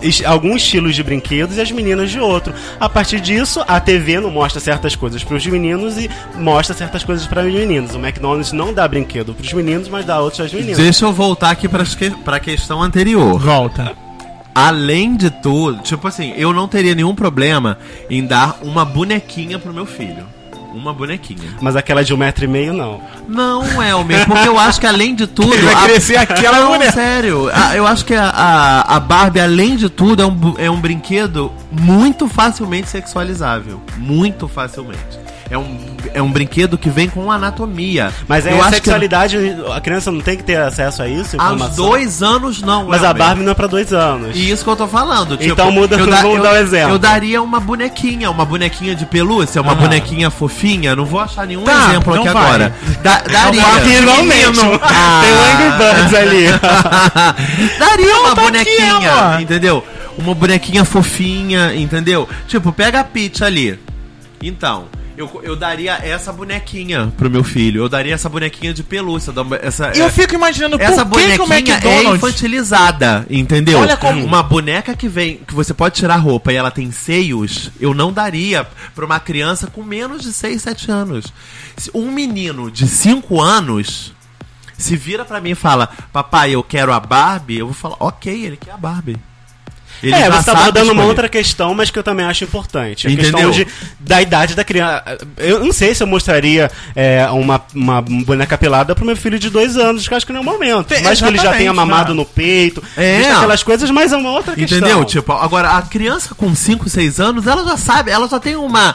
de- 0.00 0.10
de 0.10 0.24
alguns 0.24 0.62
estilos 0.62 0.94
de 0.94 1.02
brinquedos 1.02 1.58
e 1.58 1.60
as 1.60 1.70
meninas 1.70 2.10
de 2.10 2.18
outro. 2.18 2.54
A 2.80 2.88
partir 2.88 3.20
disso, 3.20 3.62
a 3.68 3.78
TV 3.80 4.18
não 4.18 4.30
mostra 4.30 4.58
certas 4.60 4.96
coisas 4.96 5.22
para 5.22 5.36
os 5.36 5.46
meninos 5.46 5.98
e 5.98 6.08
mostra 6.36 6.74
certas 6.74 7.04
coisas 7.04 7.26
para 7.26 7.42
os 7.46 7.52
meninos. 7.52 7.94
O 7.94 7.98
McDonald's 7.98 8.52
não 8.52 8.72
dá 8.72 8.88
brinquedo 8.88 9.34
para 9.34 9.44
os 9.44 9.52
meninos, 9.52 9.88
mas 9.90 10.06
dá 10.06 10.20
outros 10.20 10.40
às 10.46 10.52
meninas. 10.54 10.78
Deixa 10.78 11.04
eu 11.04 11.12
voltar 11.12 11.50
aqui 11.50 11.68
pra, 11.68 11.84
que, 11.84 12.08
pra 12.10 12.40
questão 12.40 12.82
anterior. 12.82 13.38
Volta. 13.38 13.94
Além 14.54 15.16
de 15.16 15.30
tudo, 15.30 15.82
tipo 15.82 16.06
assim, 16.08 16.32
eu 16.36 16.52
não 16.52 16.66
teria 16.66 16.94
nenhum 16.94 17.14
problema 17.14 17.78
em 18.10 18.26
dar 18.26 18.58
uma 18.62 18.84
bonequinha 18.84 19.58
pro 19.58 19.72
meu 19.72 19.86
filho. 19.86 20.26
Uma 20.74 20.92
bonequinha. 20.92 21.56
Mas 21.60 21.74
aquela 21.76 22.04
de 22.04 22.12
um 22.12 22.16
metro 22.16 22.44
e 22.44 22.48
meio, 22.48 22.72
não. 22.74 23.00
Não, 23.26 23.82
Elmer, 23.82 24.26
porque 24.26 24.46
eu 24.46 24.58
acho 24.58 24.78
que 24.78 24.86
além 24.86 25.14
de 25.14 25.26
tudo. 25.26 25.52
Ele 25.54 25.62
vai 25.62 25.74
a- 25.74 25.82
crescer 25.88 26.16
aquela 26.16 26.60
Não, 26.60 26.68
boneca. 26.68 26.92
sério. 26.92 27.48
a- 27.52 27.74
eu 27.74 27.86
acho 27.86 28.04
que 28.04 28.14
a, 28.14 28.28
a, 28.28 28.96
a 28.96 29.00
Barbie, 29.00 29.40
além 29.40 29.76
de 29.76 29.88
tudo, 29.88 30.22
é 30.22 30.26
um, 30.26 30.54
é 30.58 30.70
um 30.70 30.78
brinquedo 30.80 31.50
muito 31.72 32.28
facilmente 32.28 32.88
sexualizável. 32.88 33.80
Muito 33.96 34.46
facilmente. 34.46 35.18
É 35.50 35.56
um, 35.56 35.78
é 36.12 36.20
um 36.20 36.30
brinquedo 36.30 36.76
que 36.76 36.90
vem 36.90 37.08
com 37.08 37.32
anatomia. 37.32 38.12
Mas 38.28 38.46
é 38.46 38.52
eu 38.52 38.62
a 38.62 38.68
sexualidade, 38.68 39.38
a 39.74 39.80
criança 39.80 40.12
não 40.12 40.20
tem 40.20 40.36
que 40.36 40.42
ter 40.42 40.56
acesso 40.58 41.02
a 41.02 41.08
isso? 41.08 41.36
que 41.38 41.42
aos 41.42 41.52
informação? 41.54 41.84
dois 41.86 42.22
anos 42.22 42.60
não. 42.60 42.84
Mas 42.86 43.02
a. 43.02 43.14
Barbie 43.14 43.42
não 43.42 43.52
é 43.52 43.54
pra 43.54 43.66
dois 43.66 43.90
anos. 43.92 44.36
E 44.36 44.50
isso 44.50 44.62
que 44.62 44.68
eu 44.68 44.76
tô 44.76 44.86
falando. 44.86 45.38
Tipo, 45.38 45.52
Então 45.52 45.72
muda- 45.72 45.96
eu 45.96 46.04
vamos 46.06 46.42
dar 46.42 46.52
um 46.52 46.56
exemplo. 46.56 46.90
Eu 46.94 46.98
daria 46.98 47.40
uma 47.42 47.58
bonequinha, 47.60 48.30
uma 48.30 48.44
bonequinha 48.44 48.94
de 48.94 49.06
pelúcia, 49.06 49.62
uma 49.62 49.72
Aham. 49.72 49.80
bonequinha 49.82 50.30
fofinha. 50.30 50.94
Não 50.94 51.06
vou 51.06 51.18
achar 51.20 51.46
nenhum 51.46 51.64
Tá, 51.64 51.88
exemplo 51.88 52.14
não 52.14 52.22
aqui 52.24 52.32
vai. 52.34 52.44
agora. 52.44 52.74
Da, 53.02 53.20
daria. 53.22 53.62
Finalmente! 53.82 54.58
Ah. 54.82 55.22
Tem 55.22 55.32
Angry 55.32 55.78
Birds 55.78 56.14
ali. 56.14 56.46
daria 57.78 58.16
uma 58.18 58.34
tá 58.34 58.42
aqui, 58.42 58.50
bonequinha, 58.50 59.12
amor. 59.12 59.40
entendeu? 59.40 59.84
Uma 60.18 60.34
bonequinha 60.34 60.84
fofinha, 60.84 61.74
entendeu? 61.74 62.28
Tipo, 62.46 62.72
pega 62.72 63.00
a 63.00 63.04
Peach 63.04 63.42
ali. 63.44 63.78
Então, 64.42 64.84
eu, 65.18 65.40
eu 65.42 65.56
daria 65.56 65.94
essa 66.02 66.32
bonequinha 66.32 67.12
pro 67.16 67.28
meu 67.28 67.42
filho. 67.44 67.82
Eu 67.82 67.88
daria 67.88 68.14
essa 68.14 68.28
bonequinha 68.28 68.72
de 68.72 68.82
pelúcia. 68.82 69.32
Essa, 69.60 69.92
eu 69.94 70.06
é- 70.06 70.10
fico 70.10 70.34
imaginando 70.34 70.80
essa 70.80 71.04
por 71.04 71.20
que, 71.20 71.26
que 71.34 71.40
o 71.40 71.46
bonequinha 71.46 71.74
é 71.74 71.78
McDonald's. 71.78 72.16
infantilizada, 72.16 73.26
entendeu? 73.28 73.80
Olha 73.80 73.96
como- 73.96 74.24
Uma 74.24 74.42
boneca 74.42 74.94
que 74.94 75.08
vem, 75.08 75.38
que 75.38 75.54
você 75.54 75.74
pode 75.74 75.96
tirar 75.96 76.16
roupa 76.16 76.52
e 76.52 76.56
ela 76.56 76.70
tem 76.70 76.90
seios, 76.92 77.70
eu 77.80 77.92
não 77.92 78.12
daria 78.12 78.66
pra 78.94 79.04
uma 79.04 79.18
criança 79.20 79.66
com 79.66 79.82
menos 79.82 80.22
de 80.22 80.32
6, 80.32 80.62
7 80.62 80.90
anos. 80.90 81.26
Se 81.76 81.90
um 81.92 82.10
menino 82.10 82.70
de 82.70 82.86
5 82.86 83.40
anos 83.40 84.12
se 84.76 84.96
vira 84.96 85.24
pra 85.24 85.40
mim 85.40 85.50
e 85.50 85.54
fala: 85.56 85.88
"Papai, 86.12 86.52
eu 86.54 86.62
quero 86.62 86.92
a 86.92 87.00
Barbie", 87.00 87.58
eu 87.58 87.66
vou 87.66 87.74
falar: 87.74 87.96
"OK, 87.98 88.32
ele 88.44 88.56
quer 88.56 88.70
a 88.72 88.76
Barbie". 88.76 89.16
Ele 90.02 90.14
é, 90.14 90.24
você 90.30 90.30
tá 90.30 90.42
sabe 90.42 90.60
abordando 90.60 90.92
uma 90.92 91.04
outra 91.04 91.28
questão, 91.28 91.74
mas 91.74 91.90
que 91.90 91.98
eu 91.98 92.02
também 92.02 92.24
acho 92.26 92.44
importante. 92.44 93.06
A 93.06 93.10
Entendeu? 93.10 93.32
questão 93.32 93.50
de, 93.50 93.66
da 93.98 94.22
idade 94.22 94.54
da 94.54 94.62
criança. 94.64 95.18
Eu 95.36 95.64
não 95.64 95.72
sei 95.72 95.94
se 95.94 96.02
eu 96.02 96.06
mostraria 96.06 96.70
é, 96.94 97.26
uma, 97.30 97.60
uma 97.74 98.00
boneca 98.00 98.56
pelada 98.56 98.94
pro 98.94 99.04
meu 99.04 99.16
filho 99.16 99.38
de 99.38 99.50
dois 99.50 99.76
anos, 99.76 100.06
que 100.06 100.14
eu 100.14 100.16
acho 100.16 100.26
que 100.26 100.32
não 100.32 100.40
é 100.40 100.42
o 100.42 100.46
momento. 100.46 100.86
Tem- 100.86 101.02
Mas 101.02 101.20
que 101.20 101.26
ele 101.26 101.38
já 101.38 101.52
tenha 101.52 101.72
mamado 101.72 102.10
né? 102.10 102.16
no 102.16 102.24
peito, 102.24 102.82
É. 102.96 103.30
aquelas 103.32 103.62
coisas, 103.62 103.90
mas 103.90 104.12
é 104.12 104.16
uma 104.16 104.30
outra 104.30 104.54
questão. 104.54 104.78
Entendeu? 104.78 105.04
Tipo, 105.04 105.32
agora 105.32 105.70
a 105.70 105.82
criança 105.82 106.34
com 106.34 106.54
5, 106.54 106.88
6 106.88 107.18
anos, 107.20 107.46
ela 107.46 107.64
já 107.64 107.76
sabe, 107.76 108.10
ela 108.10 108.28
já 108.28 108.38
tem 108.38 108.56
uma. 108.56 108.94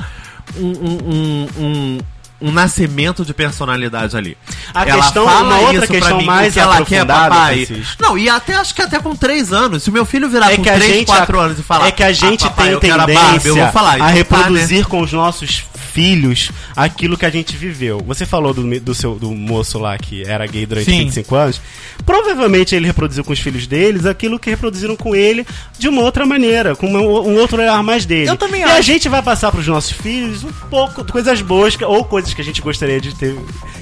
Um, 0.57 0.67
um, 0.67 0.97
um, 1.05 1.47
um, 1.63 1.97
um 2.41 2.51
nascimento 2.51 3.23
de 3.25 3.33
personalidade 3.33 4.15
ali. 4.17 4.37
A 4.73 4.85
questão- 4.85 5.25
uma 5.25 5.59
outra 5.61 5.87
questão 5.87 6.21
mais 6.21 6.49
o 6.49 6.53
que 6.53 6.59
ela 6.59 6.75
quer, 6.83 6.99
aprofundada, 7.01 7.29
papai. 7.29 7.67
Não, 7.99 8.17
e 8.17 8.29
até 8.29 8.55
acho 8.55 8.73
que 8.75 8.81
até 8.81 8.99
com 8.99 9.15
3 9.15 9.51
anos. 9.53 9.83
Se 9.83 9.89
o 9.89 9.93
meu 9.93 10.05
filho 10.05 10.29
virar 10.29 10.51
É 10.51 10.55
com 10.57 10.63
que 10.63 10.69
a 10.69 10.73
3, 10.75 10.93
gente 10.93 11.05
4 11.07 11.39
anos 11.39 11.59
e 11.59 11.63
falar 11.63 11.87
é 11.87 11.91
que 11.91 12.03
a 12.03 12.11
gente 12.11 12.45
"Ah, 12.45 12.49
papai, 12.49 12.65
tem 12.65 12.73
eu 12.73 12.79
quero 12.79 13.01
a 13.01 13.05
tendência 13.05 13.23
Barbie", 13.31 13.47
eu 13.49 13.55
vou 13.55 13.67
falar, 13.71 13.91
a 13.91 13.95
"Então 13.95 14.05
tá, 14.07 14.11
né?" 14.11 14.13
reproduzir 14.13 14.85
com 14.87 15.01
os 15.01 15.11
nossos 15.13 15.63
filhos 15.93 16.49
aquilo 16.75 17.15
que 17.17 17.25
a 17.25 17.29
gente 17.29 17.55
viveu. 17.55 18.01
Você 18.07 18.25
falou 18.25 18.51
do, 18.53 18.79
do 18.79 18.95
seu 18.95 19.13
do 19.15 19.29
moço 19.31 19.77
lá 19.77 19.95
que 19.97 20.23
era 20.23 20.45
gay 20.47 20.65
durante 20.65 20.85
Sim. 20.89 21.05
25 21.05 21.35
anos. 21.35 21.61
Provavelmente 22.05 22.75
ele 22.75 22.87
reproduziu 22.87 23.23
com 23.23 23.31
os 23.31 23.39
filhos 23.39 23.67
deles 23.67 24.05
aquilo 24.05 24.39
que 24.39 24.49
reproduziram 24.49 24.95
com 24.95 25.15
ele 25.15 25.45
de 25.77 25.87
uma 25.87 26.01
outra 26.01 26.25
maneira, 26.25 26.75
com 26.75 26.87
uma- 26.87 26.99
um 26.99 27.37
outro 27.37 27.61
olhar 27.61 27.81
mais 27.83 28.05
dele. 28.05 28.29
Eu 28.29 28.35
também 28.35 28.61
e 28.61 28.63
acho. 28.63 28.73
a 28.73 28.81
gente 28.81 29.07
vai 29.07 29.21
passar 29.21 29.51
para 29.51 29.59
os 29.59 29.67
nossos 29.67 29.91
filhos 29.91 30.43
um 30.43 30.51
pouco 30.69 31.03
de 31.03 31.11
coisas 31.11 31.41
boas 31.41 31.77
ou 31.81 32.03
coisas 32.03 32.33
que 32.33 32.41
a 32.41 32.43
gente 32.43 32.61
gostaria 32.61 32.99
de 32.99 33.13
ter 33.15 33.37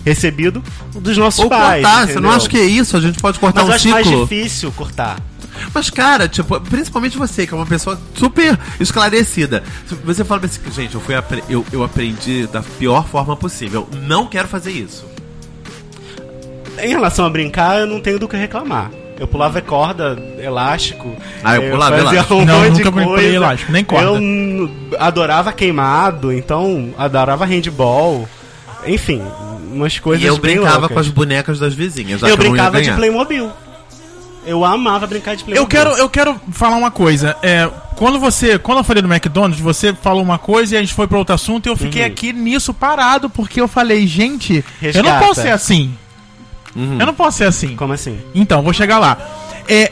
recebido 0.05 0.61
dos 0.93 1.17
nossos 1.17 1.43
Ou 1.43 1.49
pais. 1.49 1.81
cortar, 1.83 1.99
você 2.07 2.13
não 2.13 2.21
entendeu? 2.21 2.31
acha 2.31 2.49
que 2.49 2.57
é 2.57 2.63
isso? 2.65 2.97
A 2.97 3.01
gente 3.01 3.19
pode 3.19 3.39
cortar 3.39 3.61
Mas 3.65 3.67
eu 3.67 3.71
um 3.71 3.75
acho 3.75 3.89
mais 3.89 4.07
difícil 4.29 4.71
cortar. 4.71 5.17
Mas, 5.73 5.89
cara, 5.89 6.27
tipo, 6.27 6.59
principalmente 6.61 7.17
você, 7.17 7.45
que 7.45 7.53
é 7.53 7.57
uma 7.57 7.65
pessoa 7.65 7.99
super 8.15 8.57
esclarecida. 8.79 9.61
Você 10.05 10.23
fala 10.23 10.41
assim, 10.45 10.59
gente, 10.71 10.95
eu, 10.95 11.01
fui 11.01 11.13
apre- 11.13 11.43
eu, 11.49 11.63
eu 11.71 11.83
aprendi 11.83 12.47
da 12.47 12.61
pior 12.63 13.05
forma 13.05 13.35
possível. 13.35 13.87
Não 14.03 14.25
quero 14.25 14.47
fazer 14.47 14.71
isso. 14.71 15.05
Em 16.79 16.89
relação 16.89 17.25
a 17.25 17.29
brincar, 17.29 17.79
eu 17.81 17.85
não 17.87 17.99
tenho 17.99 18.17
do 18.17 18.27
que 18.27 18.37
reclamar. 18.37 18.89
Eu 19.19 19.27
pulava 19.27 19.61
corda, 19.61 20.17
elástico. 20.39 21.15
Ah, 21.43 21.55
eu 21.57 21.69
pulava 21.71 21.95
fazia 21.97 22.11
elástico. 22.11 22.33
Um 22.35 22.45
Não, 22.45 22.59
monte 22.63 22.83
nunca 22.83 22.91
de 22.99 23.05
coisa. 23.05 23.27
elástico, 23.27 23.71
nem 23.71 23.83
corda. 23.83 24.19
Eu 24.19 24.71
adorava 24.99 25.53
queimado, 25.53 26.33
então 26.33 26.91
adorava 26.97 27.45
handball. 27.45 28.27
Enfim, 28.87 29.21
umas 29.71 29.99
coisas 29.99 30.23
e 30.23 30.27
eu 30.27 30.37
bem 30.37 30.55
brincava 30.55 30.79
loucas. 30.79 30.93
com 30.93 30.99
as 30.99 31.07
bonecas 31.07 31.59
das 31.59 31.73
vizinhas. 31.73 32.21
Eu 32.21 32.37
brincava 32.37 32.77
de 32.79 32.85
ganhar. 32.85 32.97
Playmobil. 32.97 33.51
Eu 34.45 34.65
amava 34.65 35.05
brincar 35.05 35.35
de 35.35 35.43
Playmobil. 35.43 35.63
Eu 35.63 35.67
quero, 35.67 35.89
eu 36.01 36.09
quero 36.09 36.41
falar 36.51 36.75
uma 36.75 36.89
coisa. 36.89 37.35
É, 37.43 37.69
quando 37.95 38.19
você, 38.19 38.57
quando 38.57 38.79
eu 38.79 38.83
falei 38.83 39.01
do 39.03 39.11
McDonald's, 39.11 39.59
você 39.59 39.93
falou 39.93 40.23
uma 40.23 40.39
coisa 40.39 40.75
e 40.75 40.77
a 40.77 40.81
gente 40.81 40.93
foi 40.93 41.07
para 41.07 41.17
outro 41.17 41.35
assunto 41.35 41.67
e 41.67 41.69
eu 41.69 41.77
fiquei 41.77 42.03
aqui 42.03 42.33
nisso 42.33 42.73
parado 42.73 43.29
porque 43.29 43.61
eu 43.61 43.67
falei, 43.67 44.07
gente, 44.07 44.65
eu 44.81 45.03
não 45.03 45.11
Resgata. 45.11 45.25
posso 45.25 45.41
ser 45.41 45.49
assim. 45.49 45.95
Uhum. 46.75 46.97
Eu 46.99 47.05
não 47.05 47.13
posso 47.13 47.37
ser 47.37 47.43
assim. 47.45 47.75
Como 47.75 47.93
assim? 47.93 48.19
Então, 48.33 48.63
vou 48.63 48.73
chegar 48.73 48.97
lá. 48.97 49.17
É, 49.67 49.91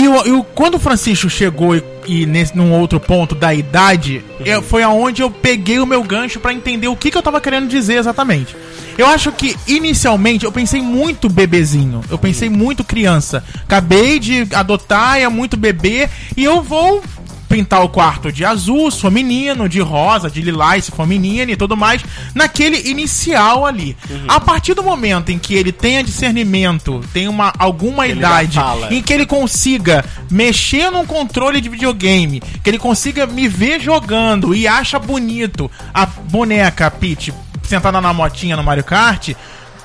e 0.00 0.04
eu, 0.04 0.14
eu- 0.24 0.44
quando 0.54 0.74
o 0.74 0.78
Francisco 0.78 1.28
chegou 1.28 1.76
e, 1.76 1.82
e 2.06 2.26
nesse, 2.26 2.56
num 2.56 2.72
outro 2.72 2.98
ponto 3.00 3.34
da 3.34 3.54
idade, 3.54 4.24
é, 4.44 4.60
foi 4.62 4.82
aonde 4.82 5.22
eu 5.22 5.30
peguei 5.30 5.78
o 5.78 5.86
meu 5.86 6.02
gancho 6.02 6.40
pra 6.40 6.52
entender 6.52 6.88
o 6.88 6.96
que, 6.96 7.10
que 7.10 7.16
eu 7.18 7.22
tava 7.22 7.40
querendo 7.40 7.68
dizer 7.68 7.94
exatamente. 7.98 8.54
Eu 8.96 9.06
acho 9.06 9.30
que 9.30 9.54
inicialmente 9.66 10.44
eu 10.44 10.50
pensei 10.50 10.82
muito 10.82 11.28
bebezinho, 11.28 12.00
eu 12.10 12.18
pensei 12.18 12.48
muito 12.48 12.82
criança. 12.82 13.44
Acabei 13.62 14.18
de 14.18 14.46
adotar, 14.52 15.18
é 15.18 15.28
muito 15.28 15.56
bebê, 15.56 16.08
e 16.36 16.42
eu 16.44 16.62
vou 16.62 17.02
pintar 17.48 17.82
o 17.82 17.88
quarto 17.88 18.30
de 18.30 18.44
azul, 18.44 18.90
se 18.90 19.00
for 19.00 19.10
menino, 19.10 19.68
de 19.68 19.80
rosa, 19.80 20.30
de 20.30 20.42
lilás, 20.42 20.84
se 20.84 20.90
for 20.90 21.06
menina 21.06 21.52
e 21.52 21.56
tudo 21.56 21.76
mais, 21.76 22.02
naquele 22.34 22.90
inicial 22.90 23.64
ali. 23.64 23.96
A 24.28 24.38
partir 24.38 24.74
do 24.74 24.82
momento 24.82 25.30
em 25.30 25.38
que 25.38 25.54
ele 25.54 25.72
tenha 25.72 26.04
discernimento, 26.04 27.00
tem 27.12 27.26
uma, 27.28 27.52
alguma 27.58 28.06
Ele 28.06 28.18
idade, 28.18 28.58
em 28.90 29.02
que 29.02 29.12
ele 29.12 29.26
consiga 29.26 30.04
mexer 30.30 30.90
num 30.90 31.06
controle 31.06 31.60
de 31.60 31.68
videogame, 31.68 32.40
que 32.62 32.68
ele 32.68 32.78
consiga 32.78 33.26
me 33.26 33.48
ver 33.48 33.80
jogando 33.80 34.54
e 34.54 34.68
acha 34.68 34.98
bonito 34.98 35.70
a 35.92 36.04
boneca, 36.06 36.86
a 36.86 36.90
Peach, 36.90 37.32
sentada 37.62 38.00
na 38.00 38.12
motinha 38.12 38.56
no 38.56 38.62
Mario 38.62 38.84
Kart, 38.84 39.30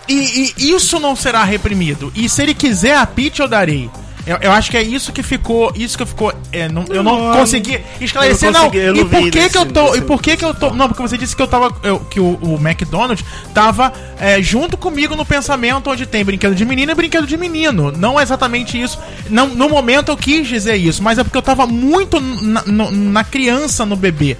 e, 0.07 0.53
e 0.57 0.71
isso 0.71 0.99
não 0.99 1.15
será 1.15 1.43
reprimido. 1.43 2.11
E 2.15 2.27
se 2.27 2.41
ele 2.41 2.53
quiser 2.53 2.97
a 2.97 3.05
Peach, 3.05 3.39
eu 3.39 3.47
darei. 3.47 3.89
Eu, 4.25 4.37
eu 4.41 4.51
acho 4.53 4.71
que 4.71 4.77
é 4.77 4.81
isso 4.81 5.11
que 5.11 5.21
ficou. 5.21 5.71
Isso 5.75 5.97
que 5.97 6.05
ficou. 6.05 6.33
é, 6.51 6.69
não- 6.69 6.85
eu 6.89 7.03
não 7.03 7.27
Não, 7.29 7.37
consegui 7.37 7.81
esclarecer, 7.99 8.51
não 8.51 8.61
não. 8.61 8.69
consegui, 8.69 8.85
eu 8.85 8.95
e 8.95 8.99
não 8.99 9.09
por 9.09 9.29
que, 9.29 9.49
que 9.49 9.57
eu 9.57 9.65
tô. 9.65 9.83
desse- 9.87 9.97
E 9.97 10.01
por 10.01 10.21
que, 10.21 10.37
que 10.37 10.45
eu 10.45 10.53
tô. 10.53 10.69
Não, 10.73 10.87
porque 10.87 11.01
você 11.01 11.17
disse 11.17 11.35
que 11.35 11.41
eu 11.41 11.47
tava. 11.47 11.75
eu- 11.83 11.99
que 11.99 12.19
o, 12.21 12.39
o 12.41 12.55
McDonald's 12.61 13.25
tava 13.53 13.91
é, 14.17 14.41
junto 14.41 14.77
comigo 14.77 15.13
no 15.15 15.25
pensamento 15.25 15.89
onde 15.89 16.05
tem 16.05 16.23
brinquedo 16.23 16.55
de 16.55 16.63
menino 16.63 16.93
e 16.93 16.95
brinquedo 16.95 17.27
de 17.27 17.35
menino. 17.35 17.91
Não 17.91 18.17
é 18.17 18.23
exatamente 18.23 18.81
isso. 18.81 18.97
Não, 19.29 19.47
no 19.47 19.67
momento 19.67 20.09
eu 20.09 20.15
quis 20.17 20.47
dizer 20.47 20.75
isso, 20.77 21.03
mas 21.03 21.17
é 21.17 21.23
porque 21.25 21.37
eu 21.37 21.41
tava 21.41 21.67
muito 21.67 22.19
na, 22.21 22.63
no- 22.65 22.91
na 22.91 23.23
criança, 23.25 23.85
no 23.85 23.95
bebê. 23.97 24.37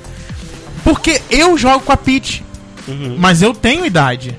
Porque 0.84 1.22
eu 1.30 1.58
jogo 1.58 1.82
com 1.82 1.92
a 1.92 1.98
Peach, 1.98 2.44
Uhum. 2.88 3.16
mas 3.18 3.42
eu 3.42 3.54
tenho 3.54 3.86
idade. 3.86 4.38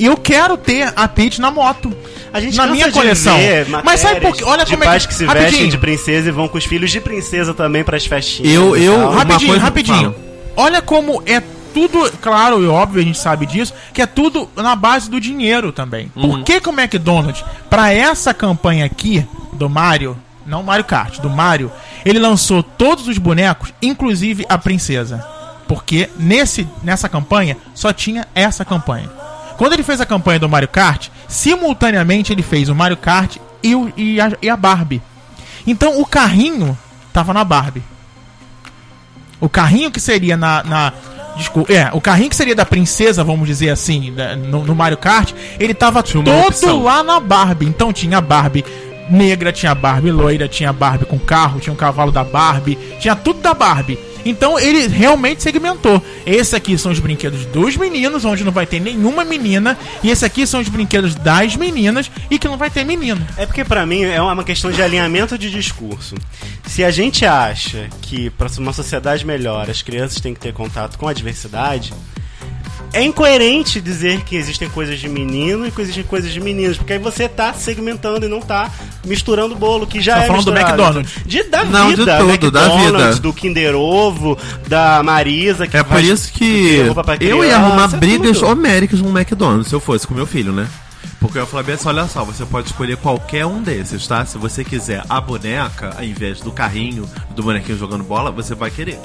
E 0.00 0.06
eu 0.06 0.16
quero 0.16 0.56
ter 0.56 0.92
a 0.96 1.06
Peach 1.06 1.40
na 1.40 1.50
moto. 1.50 1.92
A 2.32 2.40
gente 2.40 2.56
na 2.56 2.66
minha 2.66 2.90
coleção. 2.90 3.36
Mas 3.84 4.00
sabe 4.00 4.20
por 4.20 4.34
quê? 4.34 4.44
Olha 4.44 4.64
de 4.64 4.70
como 4.72 4.84
é 4.84 4.86
pais 4.86 5.02
que- 5.04 5.08
que 5.12 5.14
se 5.14 5.24
rapidinho. 5.26 5.50
vestem 5.50 5.68
de 5.68 5.78
princesa 5.78 6.28
e 6.28 6.32
vão 6.32 6.48
com 6.48 6.56
os 6.58 6.64
filhos 6.64 6.90
de 6.90 7.00
princesa 7.00 7.52
também 7.52 7.84
pras 7.84 8.06
festinhas. 8.06 8.52
Eu- 8.52 8.76
eu- 8.76 9.10
rapidinho, 9.10 9.50
coisa- 9.50 9.62
rapidinho. 9.64 10.14
Olha 10.56 10.80
como 10.80 11.22
é 11.26 11.42
tudo, 11.74 12.10
claro 12.20 12.62
e 12.62 12.66
óbvio, 12.66 13.00
a 13.00 13.04
gente 13.04 13.18
sabe 13.18 13.46
disso, 13.46 13.72
que 13.92 14.00
é 14.02 14.06
tudo 14.06 14.48
na 14.56 14.74
base 14.74 15.08
do 15.10 15.20
dinheiro 15.20 15.70
também. 15.70 16.08
Por 16.08 16.42
que, 16.44 16.60
que 16.60 16.68
o 16.68 16.72
McDonald's, 16.72 17.44
pra 17.68 17.92
essa 17.92 18.32
campanha 18.34 18.84
aqui 18.86 19.24
do 19.52 19.68
Mario, 19.68 20.16
não 20.46 20.62
Mario 20.62 20.84
Kart, 20.84 21.18
do 21.20 21.28
Mario, 21.30 21.70
ele 22.04 22.18
lançou 22.18 22.62
todos 22.62 23.06
os 23.06 23.18
bonecos, 23.18 23.72
inclusive 23.82 24.44
a 24.48 24.56
princesa. 24.58 25.24
Porque 25.68 26.08
nesse, 26.18 26.66
nessa 26.82 27.08
campanha 27.08 27.56
só 27.74 27.92
tinha 27.92 28.26
essa 28.34 28.64
campanha. 28.64 29.08
Quando 29.60 29.74
ele 29.74 29.82
fez 29.82 30.00
a 30.00 30.06
campanha 30.06 30.38
do 30.38 30.48
Mario 30.48 30.68
Kart, 30.68 31.08
simultaneamente 31.28 32.32
ele 32.32 32.40
fez 32.40 32.70
o 32.70 32.74
Mario 32.74 32.96
Kart 32.96 33.36
e, 33.62 33.74
o- 33.74 33.92
e 33.94 34.18
a, 34.18 34.32
e 34.40 34.48
a 34.48 34.56
Barbie. 34.56 35.02
Então 35.66 36.00
o 36.00 36.06
carrinho 36.06 36.78
tava 37.12 37.34
na 37.34 37.44
Barbie. 37.44 37.82
O 39.38 39.50
carrinho 39.50 39.90
que 39.90 40.00
seria 40.00 40.34
na. 40.34 40.62
na 40.64 40.92
desculpa, 41.36 41.70
é, 41.74 41.90
o 41.92 42.00
carrinho 42.00 42.30
que 42.30 42.36
seria 42.36 42.54
da 42.54 42.64
princesa, 42.64 43.22
vamos 43.22 43.46
dizer 43.46 43.68
assim, 43.68 44.14
no, 44.48 44.64
no 44.64 44.74
Mario 44.74 44.96
Kart, 44.96 45.32
ele 45.58 45.74
tava 45.74 46.02
todo 46.02 46.30
opção. 46.30 46.82
lá 46.82 47.02
na 47.02 47.20
Barbie. 47.20 47.66
Então 47.66 47.92
tinha 47.92 48.16
a 48.16 48.20
Barbie 48.22 48.64
negra, 49.10 49.52
tinha 49.52 49.74
Barbie 49.74 50.12
loira, 50.12 50.48
tinha 50.48 50.72
Barbie 50.72 51.04
com 51.04 51.18
carro, 51.18 51.60
tinha 51.60 51.72
um 51.72 51.76
cavalo 51.76 52.12
da 52.12 52.24
Barbie, 52.24 52.78
tinha 52.98 53.16
tudo 53.16 53.40
da 53.40 53.52
Barbie. 53.52 53.98
Então 54.24 54.58
ele 54.58 54.86
realmente 54.86 55.42
segmentou. 55.42 56.02
Esse 56.26 56.54
aqui 56.54 56.76
são 56.76 56.92
os 56.92 56.98
brinquedos 56.98 57.46
dos 57.46 57.76
meninos, 57.76 58.24
onde 58.24 58.44
não 58.44 58.52
vai 58.52 58.66
ter 58.66 58.80
nenhuma 58.80 59.24
menina, 59.24 59.76
e 60.02 60.10
esse 60.10 60.24
aqui 60.24 60.46
são 60.46 60.60
os 60.60 60.68
brinquedos 60.68 61.14
das 61.14 61.56
meninas 61.56 62.10
e 62.30 62.38
que 62.38 62.48
não 62.48 62.56
vai 62.56 62.70
ter 62.70 62.84
menino. 62.84 63.26
É 63.36 63.46
porque 63.46 63.64
pra 63.64 63.86
mim 63.86 64.02
é 64.02 64.20
uma 64.20 64.44
questão 64.44 64.70
de 64.70 64.82
alinhamento 64.82 65.38
de 65.38 65.50
discurso. 65.50 66.14
Se 66.66 66.84
a 66.84 66.90
gente 66.90 67.24
acha 67.24 67.88
que 68.02 68.30
para 68.30 68.48
uma 68.58 68.72
sociedade 68.72 69.24
melhor 69.26 69.70
as 69.70 69.82
crianças 69.82 70.20
têm 70.20 70.34
que 70.34 70.40
ter 70.40 70.52
contato 70.52 70.98
com 70.98 71.08
a 71.08 71.12
diversidade, 71.12 71.92
é 72.92 73.02
incoerente 73.04 73.80
dizer 73.80 74.22
que 74.22 74.34
existem 74.36 74.68
coisas 74.68 74.98
de 74.98 75.08
menino 75.08 75.66
e 75.66 75.70
que 75.70 75.80
existem 75.80 76.02
coisas 76.04 76.32
de 76.32 76.40
meninos, 76.40 76.76
porque 76.76 76.92
aí 76.94 76.98
você 76.98 77.28
tá 77.28 77.52
segmentando 77.54 78.26
e 78.26 78.28
não 78.28 78.40
tá 78.40 78.70
misturando 79.06 79.54
o 79.54 79.58
bolo, 79.58 79.86
que 79.86 80.00
já 80.00 80.16
Tá 80.16 80.24
é 80.24 80.26
falando 80.26 80.44
do 80.44 80.52
misturado. 80.52 80.82
McDonald's. 80.82 81.12
De, 81.24 81.42
da 81.44 81.64
Não, 81.64 81.90
de 81.90 81.96
vida, 81.96 82.18
tudo, 82.18 82.50
da 82.50 82.64
McDonald's, 82.66 83.14
vida. 83.16 83.20
do 83.20 83.32
Kinder 83.32 83.74
Ovo, 83.76 84.36
da 84.68 85.02
Marisa, 85.02 85.66
que 85.66 85.76
É 85.76 85.82
por 85.82 86.02
isso 86.02 86.32
que 86.32 86.82
eu 87.20 87.44
ia 87.44 87.56
arrumar 87.56 87.84
é 87.92 87.96
brigas 87.96 88.38
tudo. 88.38 88.50
homéricas 88.52 89.00
no 89.00 89.08
McDonald's 89.16 89.68
se 89.68 89.74
eu 89.74 89.80
fosse 89.80 90.06
com 90.06 90.14
meu 90.14 90.26
filho, 90.26 90.52
né? 90.52 90.66
Porque 91.18 91.36
eu 91.36 91.42
ia 91.42 91.46
falar 91.46 91.62
bem 91.62 91.74
assim, 91.74 91.86
olha 91.86 92.06
só, 92.08 92.24
você 92.24 92.46
pode 92.46 92.68
escolher 92.68 92.96
qualquer 92.96 93.44
um 93.44 93.60
desses, 93.62 94.06
tá? 94.06 94.24
Se 94.24 94.38
você 94.38 94.64
quiser 94.64 95.02
a 95.06 95.20
boneca, 95.20 95.94
ao 95.98 96.02
invés 96.02 96.40
do 96.40 96.50
carrinho, 96.50 97.06
do 97.36 97.42
bonequinho 97.42 97.76
jogando 97.76 98.02
bola, 98.02 98.30
você 98.30 98.54
vai 98.54 98.70
querer. 98.70 98.98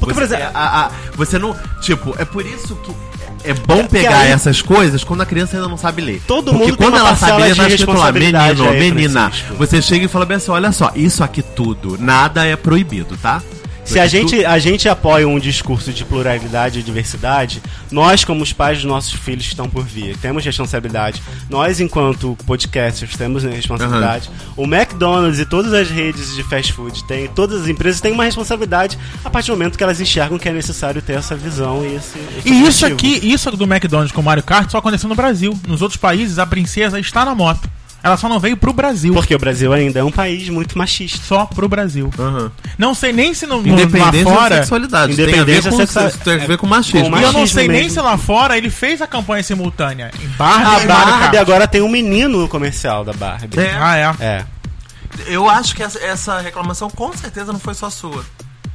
Porque, 0.00 0.14
você, 0.14 0.14
por 0.14 0.22
exemplo- 0.22 0.50
a- 0.54 0.86
a- 0.86 0.90
você 1.14 1.38
não... 1.38 1.54
Tipo, 1.82 2.14
é 2.18 2.24
por 2.24 2.46
isso 2.46 2.74
que 2.76 2.90
é 3.44 3.54
bom 3.54 3.86
pegar 3.86 4.20
aí- 4.20 4.30
essas 4.32 4.60
coisas 4.62 5.02
quando 5.04 5.20
a 5.22 5.26
criança 5.26 5.56
ainda 5.56 5.68
não 5.68 5.76
sabe 5.76 6.02
ler. 6.02 6.22
Todo 6.26 6.52
Porque 6.52 6.66
mundo 6.72 6.76
quando 6.76 6.96
ela 6.96 7.14
sabe 7.14 7.42
ler, 7.42 7.56
tá 7.56 7.68
escrito 7.68 7.92
lá, 7.92 8.12
menino, 8.12 8.72
menina. 8.72 9.30
Francisco. 9.30 9.54
Você 9.56 9.82
chega 9.82 10.04
e 10.04 10.08
fala 10.08 10.24
bem 10.26 10.36
assim, 10.36 10.50
olha 10.50 10.72
só, 10.72 10.92
isso 10.94 11.22
aqui 11.24 11.42
tudo, 11.42 11.96
nada 11.98 12.44
é 12.44 12.56
proibido, 12.56 13.16
tá? 13.16 13.42
Se 13.88 13.98
a 13.98 14.06
gente, 14.06 14.44
a 14.44 14.58
gente 14.58 14.86
apoia 14.86 15.26
um 15.26 15.38
discurso 15.38 15.94
de 15.94 16.04
pluralidade 16.04 16.78
e 16.78 16.82
diversidade, 16.82 17.62
nós, 17.90 18.22
como 18.22 18.42
os 18.42 18.52
pais 18.52 18.78
dos 18.78 18.84
nossos 18.84 19.14
filhos 19.14 19.46
que 19.46 19.52
estão 19.52 19.68
por 19.68 19.82
vir, 19.82 20.14
temos 20.18 20.44
responsabilidade. 20.44 21.22
Nós, 21.48 21.80
enquanto 21.80 22.36
podcasters, 22.46 23.16
temos 23.16 23.44
responsabilidade. 23.44 24.28
O 24.56 24.64
McDonald's 24.64 25.40
e 25.40 25.46
todas 25.46 25.72
as 25.72 25.88
redes 25.88 26.34
de 26.34 26.42
fast 26.42 26.74
food, 26.74 27.02
têm, 27.04 27.28
todas 27.28 27.62
as 27.62 27.68
empresas 27.68 27.98
têm 27.98 28.12
uma 28.12 28.24
responsabilidade 28.24 28.98
a 29.24 29.30
partir 29.30 29.50
do 29.50 29.56
momento 29.56 29.78
que 29.78 29.82
elas 29.82 30.00
enxergam 30.00 30.38
que 30.38 30.50
é 30.50 30.52
necessário 30.52 31.00
ter 31.00 31.14
essa 31.14 31.34
visão 31.34 31.82
e 31.82 31.94
esse. 31.94 32.18
esse 32.38 32.48
E 32.48 32.66
isso 32.66 32.84
aqui, 32.84 33.20
isso 33.22 33.50
do 33.52 33.64
McDonald's 33.64 34.12
com 34.12 34.20
o 34.20 34.24
Mario 34.24 34.44
Kart 34.44 34.70
só 34.70 34.78
aconteceu 34.78 35.08
no 35.08 35.14
Brasil. 35.14 35.58
Nos 35.66 35.80
outros 35.80 35.98
países, 35.98 36.38
a 36.38 36.44
princesa 36.44 37.00
está 37.00 37.24
na 37.24 37.34
moto. 37.34 37.77
Ela 38.02 38.16
só 38.16 38.28
não 38.28 38.38
veio 38.38 38.56
pro 38.56 38.72
Brasil. 38.72 39.12
Porque 39.12 39.34
o 39.34 39.38
Brasil 39.38 39.72
ainda 39.72 39.98
é 40.00 40.04
um 40.04 40.10
país 40.10 40.48
muito 40.48 40.78
machista. 40.78 41.18
Só 41.26 41.44
pro 41.46 41.68
Brasil. 41.68 42.10
Aham. 42.18 42.50
Não 42.78 42.94
sei 42.94 43.12
nem 43.12 43.34
se 43.34 43.44
no, 43.46 43.60
no, 43.60 43.74
lá 43.74 43.82
Independência 43.82 44.24
da 44.24 44.30
fora. 44.36 44.56
sexualidade. 44.58 45.16
Tem 45.16 45.24
a 45.24 45.26
ver 45.26 45.32
Independência 45.32 45.70
com, 45.70 45.76
sexual- 45.78 46.10
tem 46.24 46.34
a 46.34 46.46
ver 46.46 46.58
com 46.58 46.66
machismo. 46.66 47.10
com 47.10 47.18
E 47.18 47.22
eu 47.22 47.32
não 47.32 47.40
machismo 47.40 47.46
sei 47.48 47.68
nem 47.68 47.82
mesmo. 47.82 47.94
se 47.94 48.00
lá 48.00 48.16
fora 48.16 48.56
ele 48.56 48.70
fez 48.70 49.02
a 49.02 49.06
campanha 49.06 49.42
simultânea. 49.42 50.10
Em 50.22 50.28
Barbie 50.28 50.64
A 50.66 50.82
e 50.82 50.86
Barbie 50.86 51.36
agora 51.38 51.66
tem 51.66 51.82
um 51.82 51.88
menino 51.88 52.40
no 52.40 52.48
comercial 52.48 53.04
da 53.04 53.12
Barbie. 53.12 53.58
É. 53.58 53.76
Ah, 53.80 53.96
é. 54.20 54.24
É. 54.24 54.44
Eu 55.26 55.48
acho 55.50 55.74
que 55.74 55.82
essa, 55.82 55.98
essa 55.98 56.40
reclamação 56.40 56.88
com 56.88 57.12
certeza 57.16 57.52
não 57.52 57.58
foi 57.58 57.74
só 57.74 57.90
sua. 57.90 58.24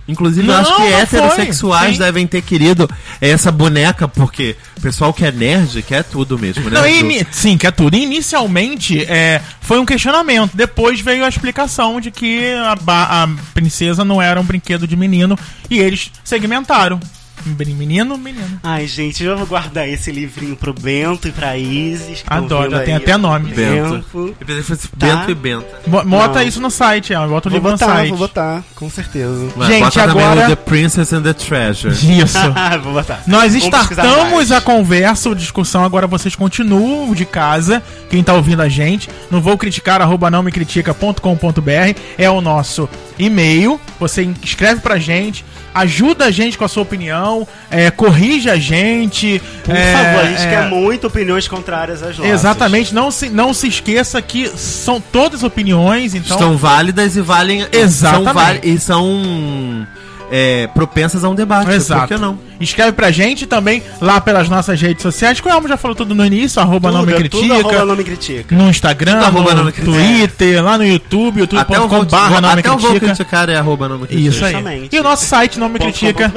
Inclusive, 0.08 0.46
Não, 0.46 0.54
eu 0.56 0.60
acho 0.60 0.76
que 0.76 0.82
foi. 0.82 0.94
heterossexuais 0.94 1.94
Sim. 1.94 2.00
devem 2.04 2.28
ter 2.28 2.42
querido 2.42 2.90
essa 3.22 3.50
boneca, 3.52 4.06
porque 4.08 4.56
o 4.78 4.82
pessoal 4.82 5.14
que 5.14 5.26
é 5.26 5.32
nerd 5.32 5.82
quer 5.84 6.04
tudo 6.04 6.38
mesmo, 6.38 6.70
né? 6.70 6.78
Não, 6.80 6.86
ini- 6.88 7.26
sim, 7.32 7.58
que 7.58 7.66
é 7.66 7.72
tudo. 7.72 7.96
Inicialmente 7.96 9.02
é, 9.06 9.40
foi 9.62 9.80
um 9.80 9.86
questionamento. 9.86 10.52
Depois 10.56 11.00
veio 11.00 11.24
a 11.24 11.30
explicação 11.30 12.02
de 12.02 12.12
que 12.12 12.54
a, 12.66 12.76
ba- 12.76 13.24
a 13.24 13.30
princesa 13.54 14.04
não 14.04 14.22
era 14.22 14.40
um 14.42 14.44
brinquedo 14.44 14.86
de 14.86 14.96
menino 14.98 15.40
e 15.70 15.80
eles 15.80 16.12
segmentaram. 16.24 17.00
Menino, 17.46 18.18
menino. 18.18 18.60
Ai, 18.64 18.88
gente, 18.88 19.24
eu 19.24 19.38
vou 19.38 19.46
guardar 19.46 19.88
esse 19.88 20.12
livrinho 20.12 20.56
pro 20.56 20.74
Bento 20.74 21.28
e 21.28 21.32
pra 21.32 21.58
Isis. 21.58 22.24
Adoro, 22.28 22.72
já 22.72 22.80
tem 22.84 22.96
até 22.96 23.18
nome. 23.18 23.52
Bento. 23.52 23.96
Tempo. 23.96 24.36
Eu 24.40 24.46
pensei 24.46 24.56
que 24.58 24.64
fosse 24.64 24.88
Tá. 24.88 25.08
Bento 25.08 25.32
e 25.32 25.36
Benta. 25.36 25.68
Bo- 25.88 26.04
Bota 26.04 26.40
Não. 26.40 26.48
isso 26.48 26.62
no 26.62 26.70
site, 26.72 27.14
ó. 27.14 27.28
Bota 27.28 27.50
o 27.50 27.52
Vou 27.52 27.58
livro 27.60 27.72
no 27.72 27.78
botar, 27.78 27.94
site. 27.96 28.10
vou 28.10 28.18
botar, 28.18 28.64
com 28.76 28.90
certeza. 28.90 29.48
Gente, 29.68 29.80
bota 29.84 30.08
também 30.08 30.24
agora- 30.26 30.46
o 30.46 30.50
The 30.50 30.56
Princess 30.56 31.14
and 31.14 31.22
the 31.24 31.34
Treasure. 31.34 31.94
Isso. 32.20 32.38
vou 32.84 32.94
botar. 32.94 33.22
Nós 33.28 33.54
Vamos 33.54 33.66
startamos 33.66 34.52
a 34.52 34.62
conversa, 34.62 35.32
a 35.32 35.36
discussão, 35.36 35.84
agora 35.84 36.08
vocês 36.08 36.36
continuam 36.36 37.14
de 37.14 37.26
casa, 37.26 37.82
quem 38.10 38.24
tá 38.24 38.34
ouvindo 38.34 38.62
a 38.62 38.70
gente, 38.70 39.10
não 39.30 39.42
vou 39.42 39.58
criticar, 39.58 40.02
arroba 40.02 40.30
não 40.32 40.42
me 40.44 40.52
critica.com.br, 40.52 42.00
é 42.18 42.30
o 42.30 42.42
nosso 42.42 42.88
e-mail, 43.18 43.80
você 44.00 44.28
escreve 44.44 44.82
pra 44.82 44.98
gente, 44.98 45.46
ajuda 45.74 46.26
a 46.26 46.32
gente 46.32 46.58
com 46.58 46.66
a 46.66 46.68
sua 46.68 46.84
opinião, 46.84 47.48
é, 47.70 47.90
corrige 47.90 48.50
a 48.50 48.58
gente. 48.58 49.42
Por 49.64 49.76
é, 49.76 49.94
favor, 49.94 50.22
a 50.22 50.26
gente 50.28 50.42
é, 50.42 50.50
quer 50.50 50.70
muito 50.70 51.08
opiniões 51.08 51.48
contrárias 51.48 52.04
às 52.04 52.18
nossas. 52.18 52.34
Exatamente, 52.34 52.94
não 52.94 53.10
se, 53.10 53.30
não 53.30 53.54
se 53.54 53.68
esqueça 53.68 54.22
que 54.22 54.48
são 54.50 55.02
todas 55.02 55.44
opiniões, 55.44 56.14
então... 56.14 56.38
Estão 56.38 56.58
válidas 56.58 57.16
e 57.16 57.22
valem. 57.22 57.66
Exatamente. 57.72 58.62
São 58.62 58.74
e 58.74 58.80
são 58.80 59.88
é, 60.36 60.66
propensas 60.74 61.24
a 61.24 61.30
um 61.30 61.36
debate. 61.36 61.70
Exato. 61.70 62.08
Por 62.08 62.16
que 62.16 62.18
não? 62.20 62.40
Escreve 62.60 62.94
pra 62.94 63.12
gente 63.12 63.46
também 63.46 63.84
lá 64.02 64.20
pelas 64.20 64.50
nossas 64.50 64.82
redes 64.82 65.04
sociais, 65.04 65.40
que 65.40 65.48
o 65.48 65.52
Elmo 65.52 65.68
já 65.68 65.78
falou 65.78 65.94
tudo 65.94 66.16
no 66.16 66.26
início, 66.26 66.60
arroba 66.60 66.90
Tudo, 66.90 66.98
não 66.98 67.06
me 67.06 67.14
é 67.14 67.16
critica. 67.18 67.42
tudo 67.42 67.54
arroba 67.68 67.86
não 67.86 67.96
me 67.96 68.04
critica. 68.04 68.56
No 68.56 68.70
Instagram, 68.70 69.14
Tudo 69.16 69.26
arroba 69.26 69.54
no 69.56 69.72
critica. 69.72 69.92
Twitter, 69.92 70.64
lá 70.64 70.78
no 70.78 70.86
YouTube, 70.86 71.44
Até 71.44 71.78
o 71.78 71.84
youtube.com 71.84 72.06
barra 72.06 72.42
não 72.42 72.54
me 72.54 72.60
até 72.62 72.70
eu 72.70 72.78
vou 72.78 72.90
critica. 72.92 73.16
criticar 73.16 73.50
é 73.50 73.58
arroba 73.58 73.88
não 73.90 74.00
me 74.00 74.08
critica. 74.08 74.30
Isso 74.30 74.46
aí. 74.46 74.54
Justamente. 74.54 74.96
E 74.96 75.00
o 75.00 75.04
nosso 75.04 75.26
site 75.26 75.60
não 75.60 75.70
me 75.70 75.78
Ponto 75.78 75.92
critica. 75.92 76.32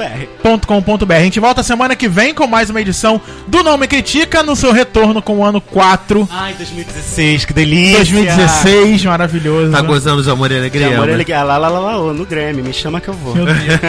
com 0.67 0.81
ponto 0.81 1.05
BR. 1.05 1.05
.com.br. 1.07 1.13
A 1.13 1.19
gente 1.21 1.39
volta 1.39 1.63
semana 1.63 1.95
que 1.95 2.07
vem 2.07 2.33
com 2.33 2.45
mais 2.45 2.69
uma 2.69 2.81
edição 2.81 3.19
do 3.47 3.63
Não 3.63 3.77
Me 3.77 3.87
Critica 3.87 4.43
no 4.43 4.55
seu 4.55 4.71
retorno 4.71 5.21
com 5.21 5.37
o 5.37 5.43
ano 5.43 5.59
4 5.61 6.27
Ai, 6.31 6.53
2016, 6.53 7.45
que 7.45 7.53
delícia. 7.53 7.97
2016, 7.97 9.05
maravilhoso. 9.05 9.71
Tá 9.71 9.81
gozando 9.81 10.21
de 10.21 10.29
amor 10.29 10.51
e 10.51 10.57
alegria? 10.57 10.87
amor, 10.87 11.07
Elmer? 11.09 11.21
ele... 11.21 11.33
ah, 11.33 11.43
lá, 11.43 11.57
lá, 11.57 11.69
lá, 11.69 11.79
lá, 11.97 12.13
no 12.13 12.25
Grammy, 12.25 12.61
me 12.61 12.73
chama 12.73 12.99
que 12.99 13.07
eu 13.07 13.13
vou. 13.13 13.33
Meu 13.35 13.45
Deus. 13.45 13.57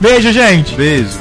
Beijo, 0.00 0.32
gente. 0.32 0.74
Beijo. 0.74 1.18